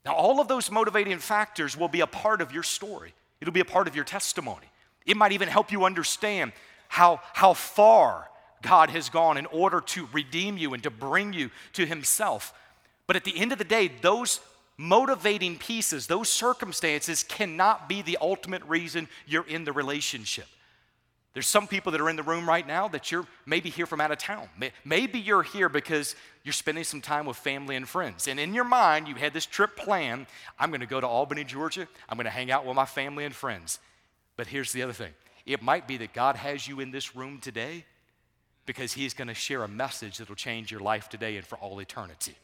Now, 0.04 0.14
all 0.14 0.40
of 0.40 0.48
those 0.48 0.70
motivating 0.70 1.18
factors 1.18 1.76
will 1.76 1.88
be 1.88 2.00
a 2.00 2.06
part 2.06 2.40
of 2.40 2.52
your 2.52 2.62
story, 2.62 3.12
it'll 3.40 3.52
be 3.52 3.60
a 3.60 3.64
part 3.64 3.88
of 3.88 3.96
your 3.96 4.04
testimony. 4.04 4.66
It 5.04 5.16
might 5.16 5.32
even 5.32 5.48
help 5.48 5.70
you 5.70 5.84
understand 5.84 6.52
how, 6.88 7.20
how 7.32 7.54
far 7.54 8.28
God 8.62 8.90
has 8.90 9.08
gone 9.08 9.36
in 9.36 9.46
order 9.46 9.80
to 9.80 10.08
redeem 10.12 10.58
you 10.58 10.74
and 10.74 10.82
to 10.82 10.90
bring 10.90 11.32
you 11.32 11.50
to 11.74 11.86
Himself. 11.86 12.52
But 13.06 13.14
at 13.14 13.22
the 13.22 13.38
end 13.38 13.52
of 13.52 13.58
the 13.58 13.64
day, 13.64 13.88
those 14.00 14.40
motivating 14.76 15.58
pieces, 15.58 16.06
those 16.06 16.28
circumstances 16.28 17.22
cannot 17.22 17.88
be 17.88 18.02
the 18.02 18.18
ultimate 18.20 18.64
reason 18.64 19.08
you're 19.26 19.46
in 19.46 19.64
the 19.64 19.72
relationship. 19.72 20.46
There's 21.36 21.46
some 21.46 21.66
people 21.66 21.92
that 21.92 22.00
are 22.00 22.08
in 22.08 22.16
the 22.16 22.22
room 22.22 22.48
right 22.48 22.66
now 22.66 22.88
that 22.88 23.12
you're 23.12 23.26
maybe 23.44 23.68
here 23.68 23.84
from 23.84 24.00
out 24.00 24.10
of 24.10 24.16
town. 24.16 24.48
Maybe 24.86 25.18
you're 25.18 25.42
here 25.42 25.68
because 25.68 26.16
you're 26.44 26.54
spending 26.54 26.82
some 26.82 27.02
time 27.02 27.26
with 27.26 27.36
family 27.36 27.76
and 27.76 27.86
friends. 27.86 28.26
And 28.26 28.40
in 28.40 28.54
your 28.54 28.64
mind, 28.64 29.06
you 29.06 29.16
had 29.16 29.34
this 29.34 29.44
trip 29.44 29.76
planned. 29.76 30.28
I'm 30.58 30.70
going 30.70 30.80
to 30.80 30.86
go 30.86 30.98
to 30.98 31.06
Albany, 31.06 31.44
Georgia. 31.44 31.88
I'm 32.08 32.16
going 32.16 32.24
to 32.24 32.30
hang 32.30 32.50
out 32.50 32.64
with 32.64 32.74
my 32.74 32.86
family 32.86 33.26
and 33.26 33.34
friends. 33.34 33.80
But 34.38 34.46
here's 34.46 34.72
the 34.72 34.82
other 34.82 34.94
thing 34.94 35.12
it 35.44 35.60
might 35.60 35.86
be 35.86 35.98
that 35.98 36.14
God 36.14 36.36
has 36.36 36.66
you 36.66 36.80
in 36.80 36.90
this 36.90 37.14
room 37.14 37.38
today 37.38 37.84
because 38.64 38.94
He's 38.94 39.12
going 39.12 39.28
to 39.28 39.34
share 39.34 39.62
a 39.62 39.68
message 39.68 40.16
that 40.16 40.30
will 40.30 40.36
change 40.36 40.70
your 40.70 40.80
life 40.80 41.10
today 41.10 41.36
and 41.36 41.44
for 41.44 41.56
all 41.56 41.80
eternity. 41.80 42.34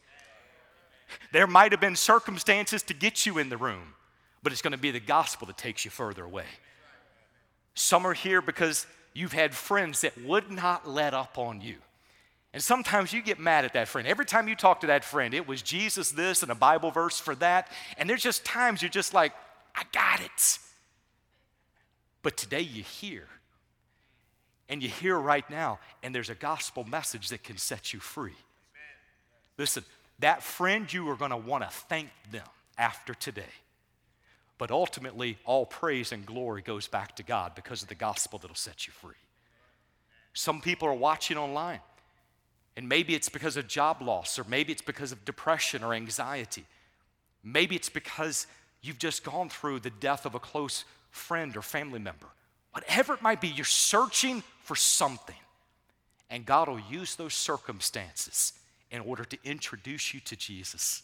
There 1.31 1.47
might 1.47 1.71
have 1.71 1.81
been 1.81 1.95
circumstances 1.95 2.83
to 2.83 2.93
get 2.93 3.25
you 3.25 3.39
in 3.39 3.49
the 3.49 3.57
room, 3.57 3.95
but 4.43 4.51
it's 4.51 4.61
going 4.61 4.73
to 4.73 4.77
be 4.77 4.91
the 4.91 4.99
gospel 4.99 5.47
that 5.47 5.57
takes 5.57 5.83
you 5.83 5.89
further 5.89 6.23
away. 6.23 6.45
Some 7.75 8.05
are 8.05 8.13
here 8.13 8.41
because 8.41 8.85
you've 9.13 9.33
had 9.33 9.53
friends 9.53 10.01
that 10.01 10.17
would 10.23 10.51
not 10.51 10.87
let 10.87 11.13
up 11.13 11.37
on 11.37 11.61
you. 11.61 11.75
And 12.53 12.61
sometimes 12.61 13.11
you 13.11 13.21
get 13.23 13.39
mad 13.39 13.65
at 13.65 13.73
that 13.73 13.87
friend. 13.87 14.07
Every 14.07 14.25
time 14.25 14.47
you 14.47 14.55
talk 14.55 14.81
to 14.81 14.87
that 14.87 15.03
friend, 15.03 15.33
it 15.33 15.47
was 15.47 15.63
Jesus 15.63 16.11
this 16.11 16.43
and 16.43 16.51
a 16.51 16.55
Bible 16.55 16.91
verse 16.91 17.19
for 17.19 17.33
that. 17.35 17.71
And 17.97 18.07
there's 18.07 18.21
just 18.21 18.45
times 18.45 18.81
you're 18.81 18.89
just 18.89 19.13
like, 19.13 19.33
I 19.75 19.83
got 19.91 20.21
it. 20.21 20.59
But 22.21 22.37
today 22.37 22.61
you 22.61 22.83
hear. 22.83 23.27
And 24.69 24.81
you 24.81 24.89
hear 24.89 25.17
right 25.17 25.47
now, 25.49 25.79
and 26.03 26.15
there's 26.15 26.29
a 26.29 26.35
gospel 26.35 26.83
message 26.83 27.29
that 27.29 27.43
can 27.43 27.57
set 27.57 27.91
you 27.91 27.99
free. 27.99 28.35
Listen, 29.57 29.83
that 30.19 30.41
friend, 30.41 30.91
you 30.91 31.09
are 31.09 31.15
going 31.15 31.31
to 31.31 31.37
want 31.37 31.63
to 31.63 31.69
thank 31.69 32.09
them 32.31 32.47
after 32.77 33.13
today. 33.13 33.43
But 34.57 34.71
ultimately, 34.71 35.37
all 35.45 35.65
praise 35.65 36.11
and 36.11 36.25
glory 36.25 36.61
goes 36.61 36.87
back 36.87 37.15
to 37.15 37.23
God 37.23 37.55
because 37.55 37.81
of 37.81 37.89
the 37.89 37.95
gospel 37.95 38.39
that'll 38.39 38.55
set 38.55 38.87
you 38.87 38.93
free. 38.93 39.15
Some 40.33 40.61
people 40.61 40.87
are 40.87 40.93
watching 40.93 41.37
online, 41.37 41.81
and 42.75 42.87
maybe 42.89 43.13
it's 43.15 43.29
because 43.29 43.57
of 43.57 43.67
job 43.67 44.01
loss, 44.01 44.39
or 44.39 44.45
maybe 44.47 44.71
it's 44.71 44.81
because 44.81 45.11
of 45.11 45.25
depression 45.25 45.83
or 45.83 45.93
anxiety. 45.93 46.65
Maybe 47.43 47.75
it's 47.75 47.89
because 47.89 48.47
you've 48.81 48.99
just 48.99 49.23
gone 49.23 49.49
through 49.49 49.81
the 49.81 49.89
death 49.89 50.25
of 50.25 50.33
a 50.35 50.39
close 50.39 50.85
friend 51.11 51.55
or 51.55 51.61
family 51.61 51.99
member. 51.99 52.27
Whatever 52.71 53.13
it 53.13 53.21
might 53.21 53.41
be, 53.41 53.49
you're 53.49 53.65
searching 53.65 54.43
for 54.63 54.75
something. 54.75 55.35
And 56.29 56.45
God 56.45 56.67
will 56.67 56.81
use 56.89 57.15
those 57.15 57.35
circumstances 57.35 58.53
in 58.89 59.01
order 59.01 59.23
to 59.25 59.37
introduce 59.43 60.13
you 60.13 60.19
to 60.21 60.35
Jesus. 60.35 61.03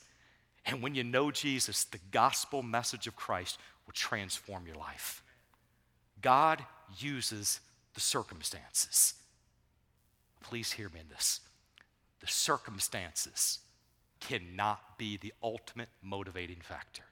And 0.65 0.81
when 0.81 0.95
you 0.95 1.03
know 1.03 1.31
Jesus, 1.31 1.83
the 1.85 1.99
gospel 2.11 2.61
message 2.61 3.07
of 3.07 3.15
Christ 3.15 3.57
will 3.85 3.93
transform 3.93 4.67
your 4.67 4.75
life. 4.75 5.23
God 6.21 6.63
uses 6.97 7.59
the 7.93 8.01
circumstances. 8.01 9.13
Please 10.41 10.73
hear 10.73 10.89
me 10.89 10.99
in 10.99 11.09
this. 11.09 11.41
The 12.19 12.27
circumstances 12.27 13.59
cannot 14.19 14.97
be 14.97 15.17
the 15.17 15.33
ultimate 15.41 15.89
motivating 16.01 16.59
factor. 16.61 17.03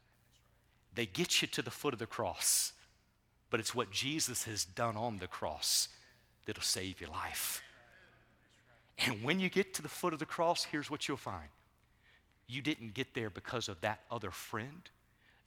They 0.93 1.05
get 1.05 1.41
you 1.41 1.47
to 1.49 1.61
the 1.61 1.71
foot 1.71 1.93
of 1.93 1.99
the 1.99 2.05
cross, 2.05 2.73
but 3.49 3.59
it's 3.59 3.75
what 3.75 3.91
Jesus 3.91 4.43
has 4.43 4.65
done 4.65 4.97
on 4.97 5.19
the 5.19 5.27
cross 5.27 5.89
that'll 6.45 6.63
save 6.63 6.99
your 6.99 7.09
life. 7.09 7.61
And 9.05 9.23
when 9.23 9.39
you 9.39 9.49
get 9.49 9.73
to 9.75 9.81
the 9.81 9.89
foot 9.89 10.13
of 10.13 10.19
the 10.19 10.25
cross, 10.25 10.63
here's 10.65 10.89
what 10.89 11.07
you'll 11.07 11.17
find 11.17 11.49
you 12.47 12.61
didn't 12.61 12.93
get 12.93 13.13
there 13.13 13.29
because 13.29 13.67
of 13.67 13.81
that 13.81 14.01
other 14.09 14.31
friend. 14.31 14.89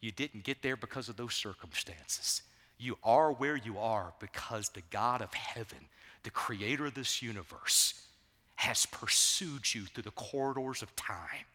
You 0.01 0.13
didn't 0.13 0.45
get 0.45 0.63
there 0.63 0.77
because 0.77 1.09
of 1.09 1.17
those 1.17 1.35
circumstances. 1.35 2.43
You 2.79 2.97
are 3.05 3.33
where 3.33 3.57
you 3.57 3.79
are 3.79 4.13
because 4.21 4.71
the 4.71 4.83
God 4.91 5.21
of 5.21 5.33
heaven, 5.35 5.89
the 6.23 6.31
creator 6.31 6.87
of 6.87 6.95
this 6.95 7.23
universe, 7.23 8.03
has 8.57 8.87
pursued 8.87 9.75
you 9.75 9.85
through 9.85 10.03
the 10.03 10.11
corridors 10.11 10.83
of 10.83 10.95
time. 10.97 11.47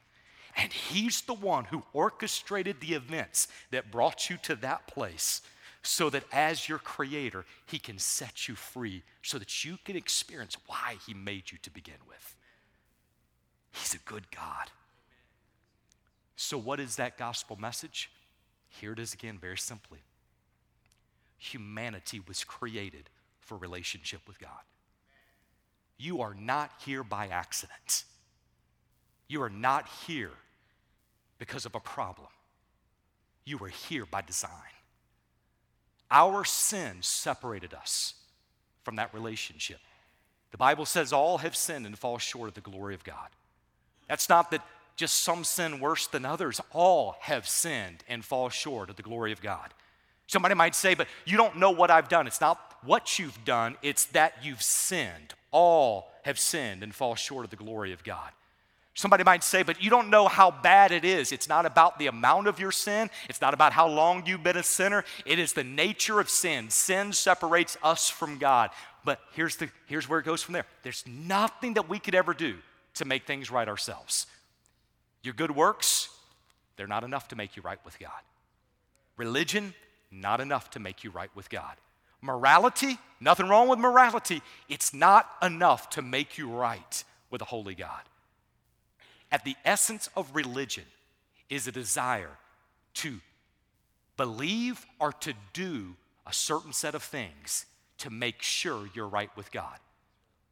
And 0.57 0.71
He's 0.71 1.21
the 1.21 1.33
one 1.33 1.65
who 1.65 1.83
orchestrated 1.93 2.79
the 2.79 2.93
events 2.93 3.47
that 3.71 3.91
brought 3.91 4.29
you 4.29 4.37
to 4.43 4.55
that 4.57 4.87
place 4.87 5.41
so 5.83 6.09
that 6.09 6.23
as 6.31 6.67
your 6.67 6.79
creator, 6.79 7.45
He 7.65 7.77
can 7.77 7.99
set 7.99 8.47
you 8.47 8.55
free 8.55 9.03
so 9.21 9.37
that 9.37 9.63
you 9.65 9.77
can 9.83 9.95
experience 9.95 10.57
why 10.67 10.97
He 11.05 11.13
made 11.13 11.51
you 11.51 11.57
to 11.63 11.69
begin 11.71 11.97
with. 12.07 12.35
He's 13.71 13.93
a 13.93 14.09
good 14.09 14.31
God. 14.31 14.71
So, 16.35 16.57
what 16.57 16.79
is 16.79 16.97
that 16.97 17.17
gospel 17.17 17.55
message? 17.55 18.11
Here 18.67 18.93
it 18.93 18.99
is 18.99 19.13
again, 19.13 19.37
very 19.39 19.57
simply. 19.57 19.99
Humanity 21.37 22.21
was 22.27 22.43
created 22.43 23.09
for 23.39 23.57
relationship 23.57 24.21
with 24.27 24.39
God. 24.39 24.49
You 25.97 26.21
are 26.21 26.33
not 26.33 26.71
here 26.85 27.03
by 27.03 27.27
accident. 27.27 28.03
You 29.27 29.41
are 29.43 29.49
not 29.49 29.87
here 30.07 30.31
because 31.39 31.65
of 31.65 31.75
a 31.75 31.79
problem. 31.79 32.27
You 33.45 33.59
are 33.59 33.69
here 33.69 34.05
by 34.05 34.21
design. 34.21 34.51
Our 36.11 36.43
sin 36.43 36.97
separated 37.01 37.73
us 37.73 38.15
from 38.83 38.97
that 38.97 39.13
relationship. 39.13 39.79
The 40.51 40.57
Bible 40.57 40.85
says 40.85 41.11
all 41.11 41.39
have 41.39 41.55
sinned 41.55 41.85
and 41.85 41.97
fall 41.97 42.17
short 42.17 42.49
of 42.49 42.53
the 42.53 42.61
glory 42.61 42.93
of 42.93 43.03
God. 43.03 43.29
That's 44.07 44.29
not 44.29 44.51
that 44.51 44.61
just 44.95 45.23
some 45.23 45.43
sin 45.43 45.79
worse 45.79 46.07
than 46.07 46.25
others. 46.25 46.61
All 46.71 47.17
have 47.21 47.47
sinned 47.47 48.03
and 48.07 48.23
fall 48.23 48.49
short 48.49 48.89
of 48.89 48.95
the 48.95 49.03
glory 49.03 49.31
of 49.31 49.41
God. 49.41 49.73
Somebody 50.27 50.55
might 50.55 50.75
say, 50.75 50.95
but 50.95 51.07
you 51.25 51.37
don't 51.37 51.57
know 51.57 51.71
what 51.71 51.91
I've 51.91 52.09
done. 52.09 52.27
It's 52.27 52.41
not 52.41 52.59
what 52.83 53.19
you've 53.19 53.43
done, 53.45 53.77
it's 53.81 54.05
that 54.07 54.33
you've 54.43 54.61
sinned. 54.61 55.33
All 55.51 56.11
have 56.23 56.39
sinned 56.39 56.83
and 56.83 56.93
fall 56.93 57.15
short 57.15 57.45
of 57.45 57.49
the 57.49 57.55
glory 57.55 57.93
of 57.93 58.03
God. 58.03 58.31
Somebody 58.93 59.25
might 59.25 59.43
say, 59.43 59.61
but 59.63 59.83
you 59.83 59.89
don't 59.89 60.09
know 60.09 60.29
how 60.29 60.51
bad 60.51 60.93
it 60.93 61.03
is. 61.03 61.33
It's 61.33 61.49
not 61.49 61.65
about 61.65 61.99
the 61.99 62.07
amount 62.07 62.47
of 62.47 62.59
your 62.59 62.71
sin. 62.71 63.09
It's 63.27 63.41
not 63.41 63.53
about 63.53 63.73
how 63.73 63.89
long 63.89 64.25
you've 64.25 64.43
been 64.43 64.55
a 64.55 64.63
sinner. 64.63 65.03
It 65.25 65.37
is 65.37 65.51
the 65.51 65.65
nature 65.65 66.21
of 66.21 66.29
sin. 66.29 66.69
Sin 66.69 67.11
separates 67.11 67.77
us 67.83 68.09
from 68.09 68.37
God. 68.37 68.69
But 69.03 69.19
here's, 69.33 69.57
the, 69.57 69.69
here's 69.87 70.07
where 70.07 70.19
it 70.19 70.25
goes 70.25 70.41
from 70.41 70.53
there 70.53 70.65
there's 70.83 71.03
nothing 71.05 71.73
that 71.73 71.89
we 71.89 71.99
could 71.99 72.15
ever 72.15 72.33
do 72.33 72.55
to 72.95 73.05
make 73.05 73.27
things 73.27 73.51
right 73.51 73.67
ourselves. 73.67 74.27
Your 75.25 75.33
good 75.33 75.51
works, 75.51 76.09
they're 76.77 76.85
not 76.85 77.03
enough 77.03 77.29
to 77.29 77.35
make 77.35 77.55
you 77.55 77.63
right 77.63 77.79
with 77.83 77.97
God. 77.97 78.11
Religion, 79.17 79.73
not 80.11 80.39
enough 80.39 80.69
to 80.71 80.79
make 80.79 81.03
you 81.03 81.09
right 81.09 81.31
with 81.35 81.49
God. 81.49 81.75
Morality, 82.21 82.99
nothing 83.19 83.47
wrong 83.47 83.67
with 83.67 83.79
morality. 83.79 84.43
It's 84.69 84.93
not 84.93 85.27
enough 85.41 85.89
to 85.91 86.03
make 86.03 86.37
you 86.37 86.49
right 86.49 87.03
with 87.31 87.41
a 87.41 87.45
holy 87.45 87.73
God. 87.73 88.01
At 89.31 89.43
the 89.43 89.55
essence 89.65 90.09
of 90.15 90.35
religion 90.35 90.85
is 91.49 91.67
a 91.67 91.71
desire 91.71 92.37
to 92.95 93.19
believe 94.17 94.85
or 94.99 95.11
to 95.11 95.33
do 95.53 95.95
a 96.27 96.33
certain 96.33 96.71
set 96.71 96.93
of 96.93 97.01
things 97.01 97.65
to 97.97 98.11
make 98.11 98.43
sure 98.43 98.89
you're 98.93 99.07
right 99.07 99.35
with 99.35 99.51
God. 99.51 99.79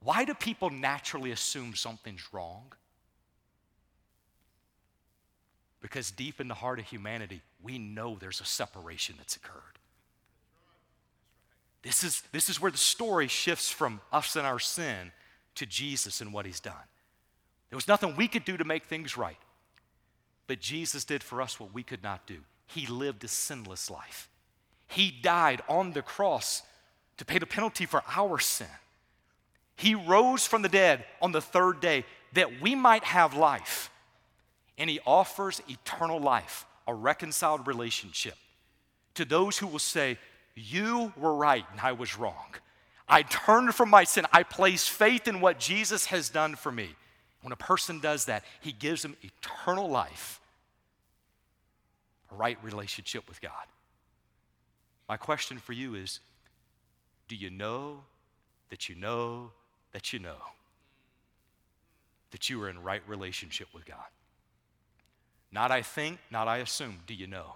Why 0.01 0.25
do 0.25 0.33
people 0.33 0.71
naturally 0.71 1.31
assume 1.31 1.75
something's 1.75 2.33
wrong? 2.33 2.73
Because 5.83 6.11
deep 6.11 6.39
in 6.39 6.47
the 6.47 6.53
heart 6.53 6.79
of 6.79 6.85
humanity, 6.85 7.41
we 7.61 7.77
know 7.77 8.15
there's 8.17 8.39
a 8.39 8.45
separation 8.45 9.15
that's 9.17 9.35
occurred. 9.35 9.61
This 11.81 12.05
is, 12.05 12.23
this 12.31 12.47
is 12.49 12.61
where 12.61 12.71
the 12.71 12.77
story 12.77 13.27
shifts 13.27 13.69
from 13.69 13.99
us 14.11 14.37
and 14.37 14.47
our 14.47 14.59
sin 14.59 15.11
to 15.55 15.65
Jesus 15.65 16.21
and 16.21 16.31
what 16.31 16.45
he's 16.45 16.61
done. 16.61 16.73
There 17.69 17.75
was 17.75 17.89
nothing 17.89 18.15
we 18.15 18.29
could 18.29 18.45
do 18.45 18.55
to 18.55 18.63
make 18.63 18.85
things 18.85 19.17
right, 19.17 19.37
but 20.47 20.61
Jesus 20.61 21.03
did 21.03 21.21
for 21.21 21.41
us 21.41 21.59
what 21.59 21.73
we 21.73 21.83
could 21.83 22.01
not 22.01 22.25
do. 22.25 22.37
He 22.65 22.87
lived 22.87 23.25
a 23.25 23.27
sinless 23.27 23.91
life. 23.91 24.29
He 24.87 25.11
died 25.11 25.61
on 25.67 25.91
the 25.91 26.01
cross 26.01 26.61
to 27.17 27.25
pay 27.25 27.39
the 27.39 27.45
penalty 27.45 27.85
for 27.85 28.03
our 28.15 28.39
sin. 28.39 28.67
He 29.75 29.95
rose 29.95 30.47
from 30.47 30.61
the 30.61 30.69
dead 30.69 31.03
on 31.21 31.33
the 31.33 31.41
third 31.41 31.81
day 31.81 32.05
that 32.31 32.61
we 32.61 32.73
might 32.73 33.03
have 33.03 33.35
life. 33.35 33.89
And 34.77 34.89
He 34.89 34.99
offers 35.05 35.61
eternal 35.67 36.19
life, 36.19 36.65
a 36.87 36.93
reconciled 36.93 37.67
relationship 37.67 38.35
to 39.15 39.25
those 39.25 39.57
who 39.57 39.67
will 39.67 39.79
say, 39.79 40.17
You 40.55 41.13
were 41.17 41.35
right 41.35 41.65
and 41.71 41.79
I 41.79 41.91
was 41.93 42.17
wrong. 42.17 42.55
I 43.07 43.23
turned 43.23 43.75
from 43.75 43.89
my 43.89 44.05
sin. 44.05 44.25
I 44.31 44.43
place 44.43 44.87
faith 44.87 45.27
in 45.27 45.41
what 45.41 45.59
Jesus 45.59 46.05
has 46.07 46.29
done 46.29 46.55
for 46.55 46.71
me. 46.71 46.89
When 47.41 47.51
a 47.51 47.57
person 47.57 47.99
does 47.99 48.25
that, 48.25 48.43
He 48.61 48.71
gives 48.71 49.01
them 49.01 49.15
eternal 49.21 49.89
life, 49.89 50.39
a 52.31 52.35
right 52.35 52.57
relationship 52.63 53.27
with 53.27 53.41
God. 53.41 53.51
My 55.09 55.17
question 55.17 55.57
for 55.57 55.73
you 55.73 55.95
is 55.95 56.19
Do 57.27 57.35
you 57.35 57.49
know 57.49 58.01
that 58.69 58.89
you 58.89 58.95
know 58.95 59.51
that 59.91 60.13
you 60.13 60.19
know 60.19 60.37
that 62.31 62.49
you 62.49 62.61
are 62.63 62.69
in 62.69 62.81
right 62.81 63.03
relationship 63.07 63.67
with 63.73 63.85
God. 63.85 63.97
Not 65.53 65.71
I 65.71 65.83
think, 65.83 66.17
not 66.31 66.47
I 66.47 66.57
assume. 66.57 66.97
Do 67.05 67.13
you 67.13 67.27
know? 67.27 67.55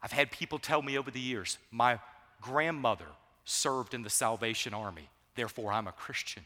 I've 0.00 0.12
had 0.12 0.30
people 0.30 0.58
tell 0.58 0.80
me 0.80 0.96
over 0.96 1.10
the 1.10 1.20
years, 1.20 1.58
my 1.70 1.98
grandmother 2.40 3.06
served 3.44 3.92
in 3.92 4.02
the 4.02 4.10
Salvation 4.10 4.72
Army, 4.72 5.10
therefore 5.34 5.72
I'm 5.72 5.88
a 5.88 5.92
Christian. 5.92 6.44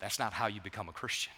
That's 0.00 0.18
not 0.18 0.32
how 0.32 0.48
you 0.48 0.60
become 0.60 0.88
a 0.88 0.92
Christian. 0.92 1.32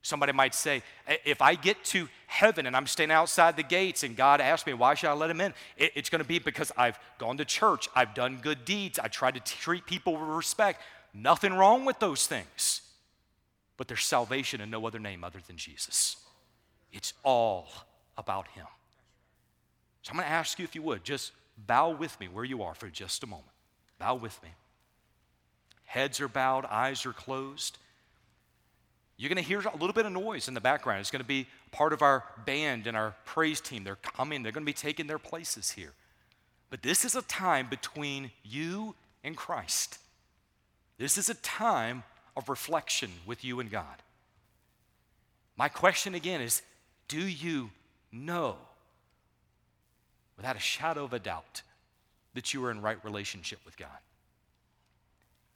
Somebody 0.00 0.32
might 0.32 0.54
say, 0.54 0.82
if 1.26 1.42
I 1.42 1.54
get 1.54 1.84
to 1.86 2.08
heaven 2.26 2.66
and 2.66 2.74
I'm 2.74 2.86
standing 2.86 3.14
outside 3.14 3.56
the 3.56 3.62
gates 3.62 4.04
and 4.04 4.16
God 4.16 4.40
asks 4.40 4.66
me, 4.66 4.72
why 4.72 4.94
should 4.94 5.10
I 5.10 5.12
let 5.12 5.28
him 5.28 5.40
in? 5.40 5.52
It's 5.76 6.08
going 6.08 6.22
to 6.22 6.28
be 6.28 6.38
because 6.38 6.72
I've 6.76 6.98
gone 7.18 7.36
to 7.36 7.44
church, 7.44 7.88
I've 7.94 8.14
done 8.14 8.38
good 8.40 8.64
deeds, 8.64 8.98
I 8.98 9.08
tried 9.08 9.34
to 9.34 9.40
treat 9.40 9.84
people 9.84 10.14
with 10.14 10.28
respect. 10.30 10.80
Nothing 11.12 11.52
wrong 11.52 11.84
with 11.84 11.98
those 11.98 12.26
things. 12.26 12.80
But 13.78 13.88
there's 13.88 14.04
salvation 14.04 14.60
in 14.60 14.68
no 14.68 14.86
other 14.86 14.98
name 14.98 15.24
other 15.24 15.40
than 15.46 15.56
Jesus. 15.56 16.16
It's 16.92 17.14
all 17.22 17.68
about 18.18 18.48
him. 18.48 18.66
So 20.02 20.10
I'm 20.10 20.16
going 20.16 20.28
to 20.28 20.32
ask 20.32 20.58
you 20.58 20.64
if 20.64 20.74
you 20.74 20.82
would, 20.82 21.04
just 21.04 21.32
bow 21.66 21.90
with 21.90 22.18
me 22.20 22.28
where 22.28 22.44
you 22.44 22.62
are 22.62 22.74
for 22.74 22.88
just 22.88 23.22
a 23.22 23.26
moment. 23.26 23.48
Bow 23.98 24.16
with 24.16 24.38
me. 24.42 24.50
Heads 25.84 26.20
are 26.20 26.28
bowed, 26.28 26.66
eyes 26.66 27.06
are 27.06 27.12
closed. 27.12 27.78
You're 29.16 29.28
going 29.28 29.42
to 29.42 29.48
hear 29.48 29.60
a 29.60 29.76
little 29.76 29.92
bit 29.92 30.06
of 30.06 30.12
noise 30.12 30.48
in 30.48 30.54
the 30.54 30.60
background. 30.60 31.00
It's 31.00 31.10
going 31.10 31.22
to 31.22 31.26
be 31.26 31.46
part 31.72 31.92
of 31.92 32.02
our 32.02 32.24
band 32.46 32.86
and 32.86 32.96
our 32.96 33.14
praise 33.24 33.60
team. 33.60 33.84
They're 33.84 33.96
coming, 33.96 34.42
they're 34.42 34.52
going 34.52 34.64
to 34.64 34.70
be 34.70 34.72
taking 34.72 35.06
their 35.06 35.18
places 35.18 35.70
here. 35.70 35.92
But 36.70 36.82
this 36.82 37.04
is 37.04 37.16
a 37.16 37.22
time 37.22 37.68
between 37.68 38.30
you 38.44 38.94
and 39.24 39.36
Christ. 39.36 39.98
This 40.98 41.16
is 41.16 41.28
a 41.28 41.34
time 41.34 42.02
of 42.38 42.48
reflection 42.48 43.10
with 43.26 43.44
you 43.44 43.58
and 43.60 43.70
God. 43.70 44.02
My 45.56 45.68
question 45.68 46.14
again 46.14 46.40
is 46.40 46.62
do 47.08 47.20
you 47.20 47.70
know, 48.12 48.56
without 50.36 50.56
a 50.56 50.60
shadow 50.60 51.04
of 51.04 51.12
a 51.12 51.18
doubt, 51.18 51.62
that 52.34 52.54
you 52.54 52.64
are 52.64 52.70
in 52.70 52.80
right 52.80 53.02
relationship 53.04 53.58
with 53.66 53.76
God? 53.76 53.88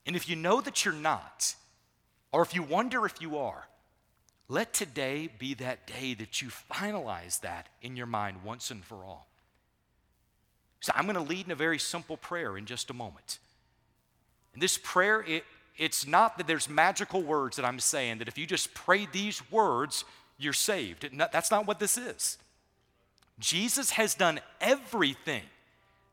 And 0.05 0.17
if 0.17 0.29
you 0.29 0.35
know 0.35 0.61
that 0.61 0.85
you're 0.85 0.93
not, 0.93 1.55
or 2.33 2.43
if 2.43 2.55
you 2.55 2.63
wonder 2.65 3.07
if 3.07 3.23
you 3.23 3.39
are, 3.39 3.69
let 4.49 4.73
today 4.73 5.31
be 5.39 5.55
that 5.55 5.87
day 5.87 6.15
that 6.15 6.43
you 6.43 6.49
finalize 6.49 7.41
that 7.41 7.69
in 7.81 7.97
your 7.97 8.07
mind 8.07 8.39
once 8.45 8.71
and 8.73 8.85
for 8.85 8.97
all. 8.97 9.29
So 10.81 10.93
I'm 10.97 11.05
going 11.05 11.15
to 11.15 11.23
lead 11.23 11.47
in 11.47 11.53
a 11.53 11.57
very 11.57 11.79
simple 11.79 12.17
prayer 12.17 12.59
in 12.59 12.67
just 12.67 12.91
a 12.91 12.95
moment. 12.95 13.39
And 14.53 14.61
this 14.61 14.77
prayer, 14.77 15.23
it, 15.23 15.45
it's 15.77 16.07
not 16.07 16.39
that 16.39 16.47
there's 16.47 16.69
magical 16.69 17.23
words 17.23 17.57
that 17.57 17.65
I'm 17.65 17.81
saying, 17.81 18.19
that 18.19 18.29
if 18.29 18.37
you 18.37 18.47
just 18.47 18.75
pray 18.75 19.07
these 19.11 19.43
words, 19.51 20.05
you're 20.39 20.53
saved. 20.53 21.09
that's 21.17 21.51
not 21.51 21.67
what 21.67 21.79
this 21.79 21.97
is. 21.97 22.39
Jesus 23.39 23.91
has 23.91 24.15
done 24.15 24.41
everything 24.61 25.43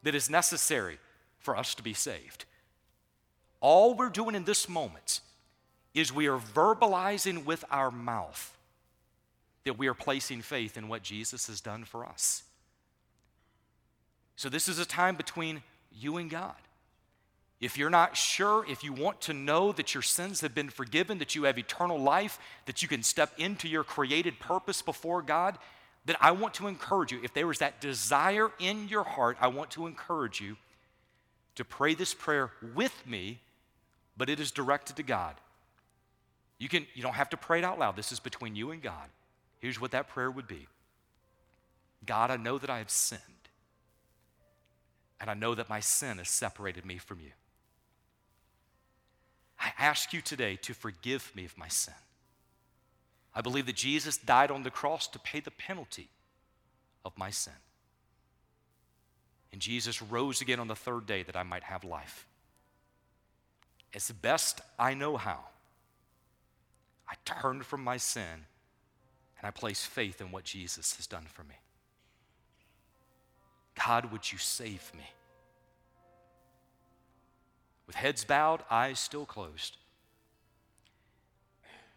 that 0.04 0.16
is 0.16 0.30
necessary 0.30 0.98
for 1.40 1.58
us 1.58 1.76
to 1.76 1.84
be 1.84 1.94
saved. 1.94 2.46
All 3.62 3.94
we're 3.94 4.10
doing 4.10 4.36
in 4.36 4.46
this 4.46 4.70
moment 4.70 5.20
is 5.94 6.14
we 6.14 6.28
are 6.28 6.40
verbalizing 6.40 7.46
with 7.46 7.66
our 7.70 7.92
mouth 7.92 8.56
that 9.66 9.78
we 9.78 9.88
are 9.88 9.94
placing 9.94 10.42
faith 10.42 10.78
in 10.78 10.88
what 10.88 11.04
Jesus 11.04 11.48
has 11.48 11.60
done 11.60 11.84
for 11.84 12.06
us. 12.06 12.44
So, 14.36 14.48
this 14.48 14.70
is 14.70 14.80
a 14.80 14.86
time 14.86 15.16
between 15.16 15.62
you 15.92 16.18
and 16.18 16.30
God. 16.30 16.56
If 17.62 17.78
you're 17.78 17.90
not 17.90 18.16
sure, 18.16 18.66
if 18.70 18.84
you 18.84 18.94
want 18.94 19.20
to 19.22 19.34
know 19.34 19.74
that 19.74 19.94
your 19.94 20.04
sins 20.04 20.42
have 20.42 20.56
been 20.56 20.70
forgiven, 20.70 21.18
that 21.18 21.36
you 21.36 21.44
have 21.44 21.58
eternal 21.58 22.00
life, 22.00 22.40
that 22.66 22.82
you 22.82 22.88
can 22.88 23.04
step 23.04 23.34
into 23.38 23.68
your 23.68 23.84
created 23.84 24.40
purpose 24.40 24.82
before 24.82 25.22
God, 25.22 25.58
then 26.06 26.16
I 26.22 26.32
want 26.32 26.54
to 26.56 26.68
encourage 26.68 27.12
you. 27.12 27.20
If 27.22 27.34
there 27.34 27.52
is 27.52 27.60
that 27.60 27.82
desire 27.82 28.50
in 28.60 28.88
your 28.88 29.04
heart, 29.04 29.38
I 29.42 29.48
want 29.48 29.72
to 29.72 29.88
encourage 29.88 30.40
you 30.40 30.56
to 31.56 31.66
pray 31.66 31.94
this 31.94 32.14
prayer 32.14 32.52
with 32.74 32.94
me, 33.06 33.40
but 34.16 34.30
it 34.30 34.40
is 34.40 34.52
directed 34.52 34.96
to 34.96 35.04
God. 35.04 35.36
You, 36.58 36.70
can, 36.70 36.88
you 36.94 37.04
don't 37.04 37.16
have 37.16 37.30
to 37.32 37.38
pray 37.38 37.60
it 37.60 37.66
out 37.66 37.78
loud. 37.78 37.98
This 37.98 38.14
is 38.14 38.20
between 38.22 38.56
you 38.56 38.72
and 38.72 38.82
God. 38.82 39.10
Here's 39.60 39.80
what 39.82 39.92
that 39.92 40.08
prayer 40.08 40.32
would 40.32 40.48
be 40.48 40.68
God, 42.06 42.32
I 42.32 42.38
know 42.38 42.58
that 42.58 42.70
I 42.70 42.78
have 42.78 42.90
sinned. 42.90 43.22
And 45.22 45.30
I 45.30 45.34
know 45.34 45.54
that 45.54 45.70
my 45.70 45.82
sin 45.82 46.18
has 46.18 46.30
separated 46.30 46.86
me 46.86 46.98
from 46.98 47.20
you. 47.20 47.32
I 49.80 49.86
ask 49.86 50.12
you 50.12 50.22
today 50.22 50.58
to 50.64 50.74
forgive 50.74 51.32
me 51.36 51.46
of 51.46 51.58
my 51.58 51.70
sin. 51.70 51.94
I 53.34 53.42
believe 53.42 53.66
that 53.68 53.76
Jesus 53.76 54.18
died 54.18 54.52
on 54.52 54.64
the 54.64 54.72
cross 54.72 55.08
to 55.08 55.20
pay 55.20 55.40
the 55.40 55.52
penalty 55.52 56.10
of 57.06 57.18
my 57.18 57.30
sin. 57.30 57.54
And 59.54 59.62
Jesus 59.62 60.02
rose 60.02 60.42
again 60.42 60.60
on 60.60 60.68
the 60.68 60.76
third 60.76 61.06
day 61.06 61.24
that 61.24 61.38
I 61.38 61.44
might 61.44 61.64
have 61.64 61.86
life. 61.86 62.28
As 63.94 64.12
best 64.12 64.62
I 64.78 64.94
know 64.94 65.16
how, 65.16 65.40
I 67.08 67.14
turn 67.24 67.64
from 67.64 67.84
my 67.84 67.98
sin 67.98 68.46
and 69.38 69.48
I 69.48 69.52
place 69.52 69.86
faith 69.86 70.20
in 70.20 70.32
what 70.32 70.44
Jesus 70.44 70.98
has 70.98 71.08
done 71.08 71.26
for 71.34 71.44
me. 71.44 71.56
God, 73.76 74.12
would 74.12 74.30
you 74.30 74.38
save 74.38 74.92
me? 74.96 75.06
With 77.90 77.96
heads 77.96 78.24
bowed, 78.24 78.62
eyes 78.70 79.00
still 79.00 79.26
closed. 79.26 79.76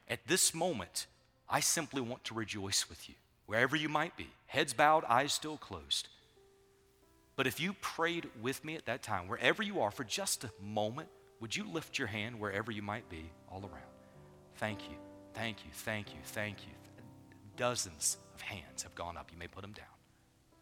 At 0.09 0.27
this 0.27 0.55
moment, 0.55 1.07
I 1.51 1.61
simply 1.61 2.01
want 2.01 2.25
to 2.25 2.35
rejoice 2.35 2.89
with 2.89 3.11
you, 3.11 3.15
wherever 3.45 3.77
you 3.77 3.91
might 3.91 4.17
be, 4.17 4.31
heads 4.47 4.73
bowed, 4.73 5.05
eyes 5.05 5.35
still 5.35 5.59
closed. 5.59 6.09
But 7.37 7.47
if 7.47 7.61
you 7.61 7.75
prayed 7.83 8.31
with 8.41 8.65
me 8.65 8.75
at 8.75 8.87
that 8.87 9.03
time, 9.03 9.29
wherever 9.29 9.63
you 9.63 9.83
are, 9.83 9.91
for 9.91 10.05
just 10.05 10.45
a 10.45 10.51
moment, 10.63 11.11
would 11.41 11.55
you 11.55 11.65
lift 11.65 11.99
your 11.99 12.09
hand 12.09 12.41
wherever 12.41 12.73
you 12.73 12.81
might 12.81 13.11
be 13.11 13.31
all 13.51 13.61
around? 13.61 13.93
Thank 14.57 14.89
you, 14.89 14.97
thank 15.35 15.59
you, 15.63 15.73
thank 15.75 16.15
you, 16.15 16.21
thank 16.25 16.57
you. 16.63 16.73
Dozens 17.59 18.17
of 18.35 18.41
hands 18.41 18.83
have 18.83 18.95
gone 18.95 19.19
up. 19.19 19.29
You 19.31 19.37
may 19.37 19.47
put 19.47 19.61
them 19.61 19.73
down. 19.73 19.85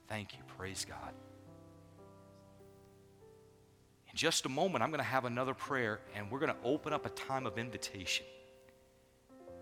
Thank 0.09 0.33
you. 0.33 0.41
Praise 0.59 0.85
God. 0.85 1.15
In 4.13 4.17
just 4.17 4.47
a 4.47 4.49
moment, 4.49 4.83
I'm 4.83 4.91
going 4.91 4.99
to 4.99 5.05
have 5.05 5.25
another 5.25 5.55
prayer, 5.55 6.01
and 6.15 6.31
we're 6.31 6.41
going 6.41 6.53
to 6.53 6.59
open 6.65 6.93
up 6.93 7.07
a 7.07 7.11
time 7.11 7.47
of 7.47 7.59
invitation. 7.59 8.27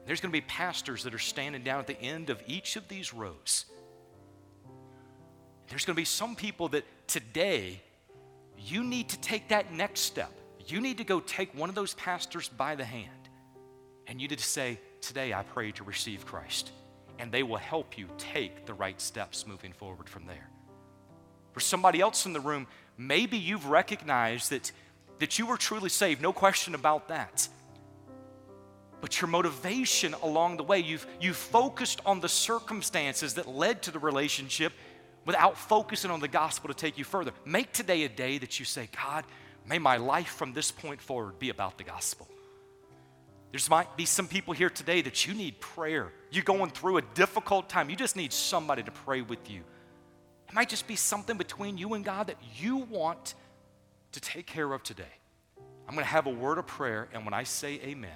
There's 0.06 0.20
going 0.20 0.32
to 0.32 0.36
be 0.36 0.46
pastors 0.46 1.02
that 1.04 1.14
are 1.14 1.18
standing 1.18 1.62
down 1.62 1.80
at 1.80 1.86
the 1.86 2.00
end 2.00 2.30
of 2.30 2.42
each 2.46 2.76
of 2.76 2.88
these 2.88 3.12
rows. 3.12 3.66
There's 5.68 5.84
going 5.84 5.94
to 5.94 6.00
be 6.00 6.06
some 6.06 6.34
people 6.34 6.68
that 6.70 6.84
today 7.06 7.82
you 8.58 8.82
need 8.82 9.10
to 9.10 9.20
take 9.20 9.48
that 9.48 9.72
next 9.72 10.00
step. 10.00 10.32
You 10.66 10.80
need 10.80 10.98
to 10.98 11.04
go 11.04 11.20
take 11.20 11.54
one 11.54 11.68
of 11.68 11.74
those 11.74 11.94
pastors 11.94 12.48
by 12.48 12.74
the 12.74 12.84
hand 12.84 13.10
and 14.08 14.20
you 14.20 14.26
need 14.26 14.38
to 14.38 14.44
say, 14.44 14.80
Today 15.00 15.32
I 15.32 15.42
pray 15.42 15.70
to 15.72 15.84
receive 15.84 16.26
Christ. 16.26 16.72
And 17.20 17.30
they 17.30 17.42
will 17.42 17.56
help 17.56 17.96
you 17.98 18.08
take 18.16 18.66
the 18.66 18.74
right 18.74 19.00
steps 19.00 19.46
moving 19.46 19.72
forward 19.72 20.08
from 20.08 20.26
there. 20.26 20.48
For 21.58 21.62
somebody 21.62 22.00
else 22.00 22.24
in 22.24 22.32
the 22.32 22.38
room, 22.38 22.68
maybe 22.96 23.36
you've 23.36 23.66
recognized 23.66 24.50
that, 24.50 24.70
that 25.18 25.40
you 25.40 25.46
were 25.46 25.56
truly 25.56 25.88
saved, 25.88 26.22
no 26.22 26.32
question 26.32 26.76
about 26.76 27.08
that. 27.08 27.48
but 29.00 29.20
your 29.20 29.28
motivation 29.28 30.14
along 30.22 30.56
the 30.56 30.62
way, 30.62 30.78
you've, 30.78 31.06
you've 31.20 31.36
focused 31.36 32.00
on 32.04 32.20
the 32.20 32.28
circumstances 32.28 33.34
that 33.34 33.48
led 33.48 33.82
to 33.82 33.90
the 33.90 33.98
relationship 33.98 34.72
without 35.24 35.56
focusing 35.56 36.10
on 36.10 36.20
the 36.20 36.28
gospel 36.28 36.68
to 36.68 36.74
take 36.74 36.98
you 36.98 37.04
further. 37.04 37.32
Make 37.44 37.72
today 37.72 38.04
a 38.04 38.08
day 38.08 38.38
that 38.38 38.58
you 38.58 38.64
say, 38.64 38.88
God, 39.04 39.24
may 39.66 39.78
my 39.78 39.98
life 39.98 40.28
from 40.28 40.52
this 40.52 40.70
point 40.70 41.00
forward 41.00 41.38
be 41.38 41.50
about 41.50 41.78
the 41.78 41.84
gospel. 41.84 42.26
There 43.52 43.60
might 43.70 43.96
be 43.96 44.04
some 44.04 44.26
people 44.26 44.52
here 44.52 44.70
today 44.70 45.00
that 45.02 45.26
you 45.26 45.34
need 45.34 45.60
prayer. 45.60 46.12
You're 46.30 46.44
going 46.44 46.70
through 46.70 46.98
a 46.98 47.02
difficult 47.02 47.68
time. 47.68 47.88
You 47.88 47.96
just 47.96 48.16
need 48.16 48.32
somebody 48.32 48.82
to 48.82 48.90
pray 48.90 49.22
with 49.22 49.50
you. 49.50 49.62
It 50.48 50.54
might 50.54 50.68
just 50.68 50.86
be 50.86 50.96
something 50.96 51.36
between 51.36 51.76
you 51.76 51.94
and 51.94 52.04
God 52.04 52.28
that 52.28 52.38
you 52.56 52.76
want 52.76 53.34
to 54.12 54.20
take 54.20 54.46
care 54.46 54.72
of 54.72 54.82
today. 54.82 55.04
I'm 55.86 55.94
going 55.94 56.04
to 56.04 56.10
have 56.10 56.26
a 56.26 56.30
word 56.30 56.58
of 56.58 56.66
prayer, 56.66 57.08
and 57.12 57.24
when 57.24 57.34
I 57.34 57.44
say 57.44 57.80
amen, 57.82 58.10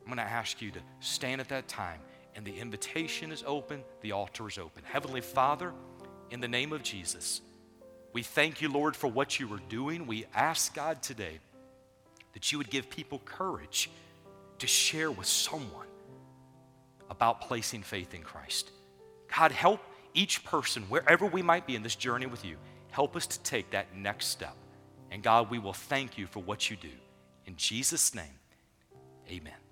I'm 0.00 0.06
going 0.06 0.16
to 0.16 0.22
ask 0.22 0.62
you 0.62 0.70
to 0.70 0.80
stand 1.00 1.40
at 1.40 1.48
that 1.48 1.68
time, 1.68 2.00
and 2.34 2.44
the 2.44 2.58
invitation 2.58 3.32
is 3.32 3.44
open, 3.46 3.82
the 4.00 4.12
altar 4.12 4.48
is 4.48 4.58
open. 4.58 4.82
Heavenly 4.84 5.20
Father, 5.20 5.72
in 6.30 6.40
the 6.40 6.48
name 6.48 6.72
of 6.72 6.82
Jesus, 6.82 7.42
we 8.12 8.22
thank 8.22 8.62
you, 8.62 8.70
Lord, 8.70 8.96
for 8.96 9.08
what 9.08 9.38
you 9.38 9.52
are 9.52 9.60
doing. 9.68 10.06
We 10.06 10.24
ask 10.34 10.74
God 10.74 11.02
today 11.02 11.38
that 12.32 12.50
you 12.50 12.58
would 12.58 12.70
give 12.70 12.88
people 12.88 13.20
courage 13.24 13.90
to 14.58 14.66
share 14.66 15.10
with 15.10 15.26
someone 15.26 15.86
about 17.10 17.42
placing 17.42 17.82
faith 17.82 18.14
in 18.14 18.22
Christ. 18.22 18.70
God, 19.34 19.52
help 19.52 19.80
each 20.18 20.44
person, 20.44 20.82
wherever 20.88 21.26
we 21.26 21.42
might 21.42 21.64
be 21.64 21.76
in 21.76 21.82
this 21.84 21.94
journey 21.94 22.26
with 22.26 22.44
you, 22.44 22.56
help 22.90 23.14
us 23.14 23.24
to 23.28 23.40
take 23.44 23.70
that 23.70 23.94
next 23.94 24.26
step. 24.26 24.56
And 25.12 25.22
God, 25.22 25.48
we 25.48 25.60
will 25.60 25.72
thank 25.72 26.18
you 26.18 26.26
for 26.26 26.40
what 26.40 26.68
you 26.68 26.76
do. 26.76 26.90
In 27.46 27.54
Jesus' 27.56 28.14
name, 28.16 28.38
amen. 29.30 29.67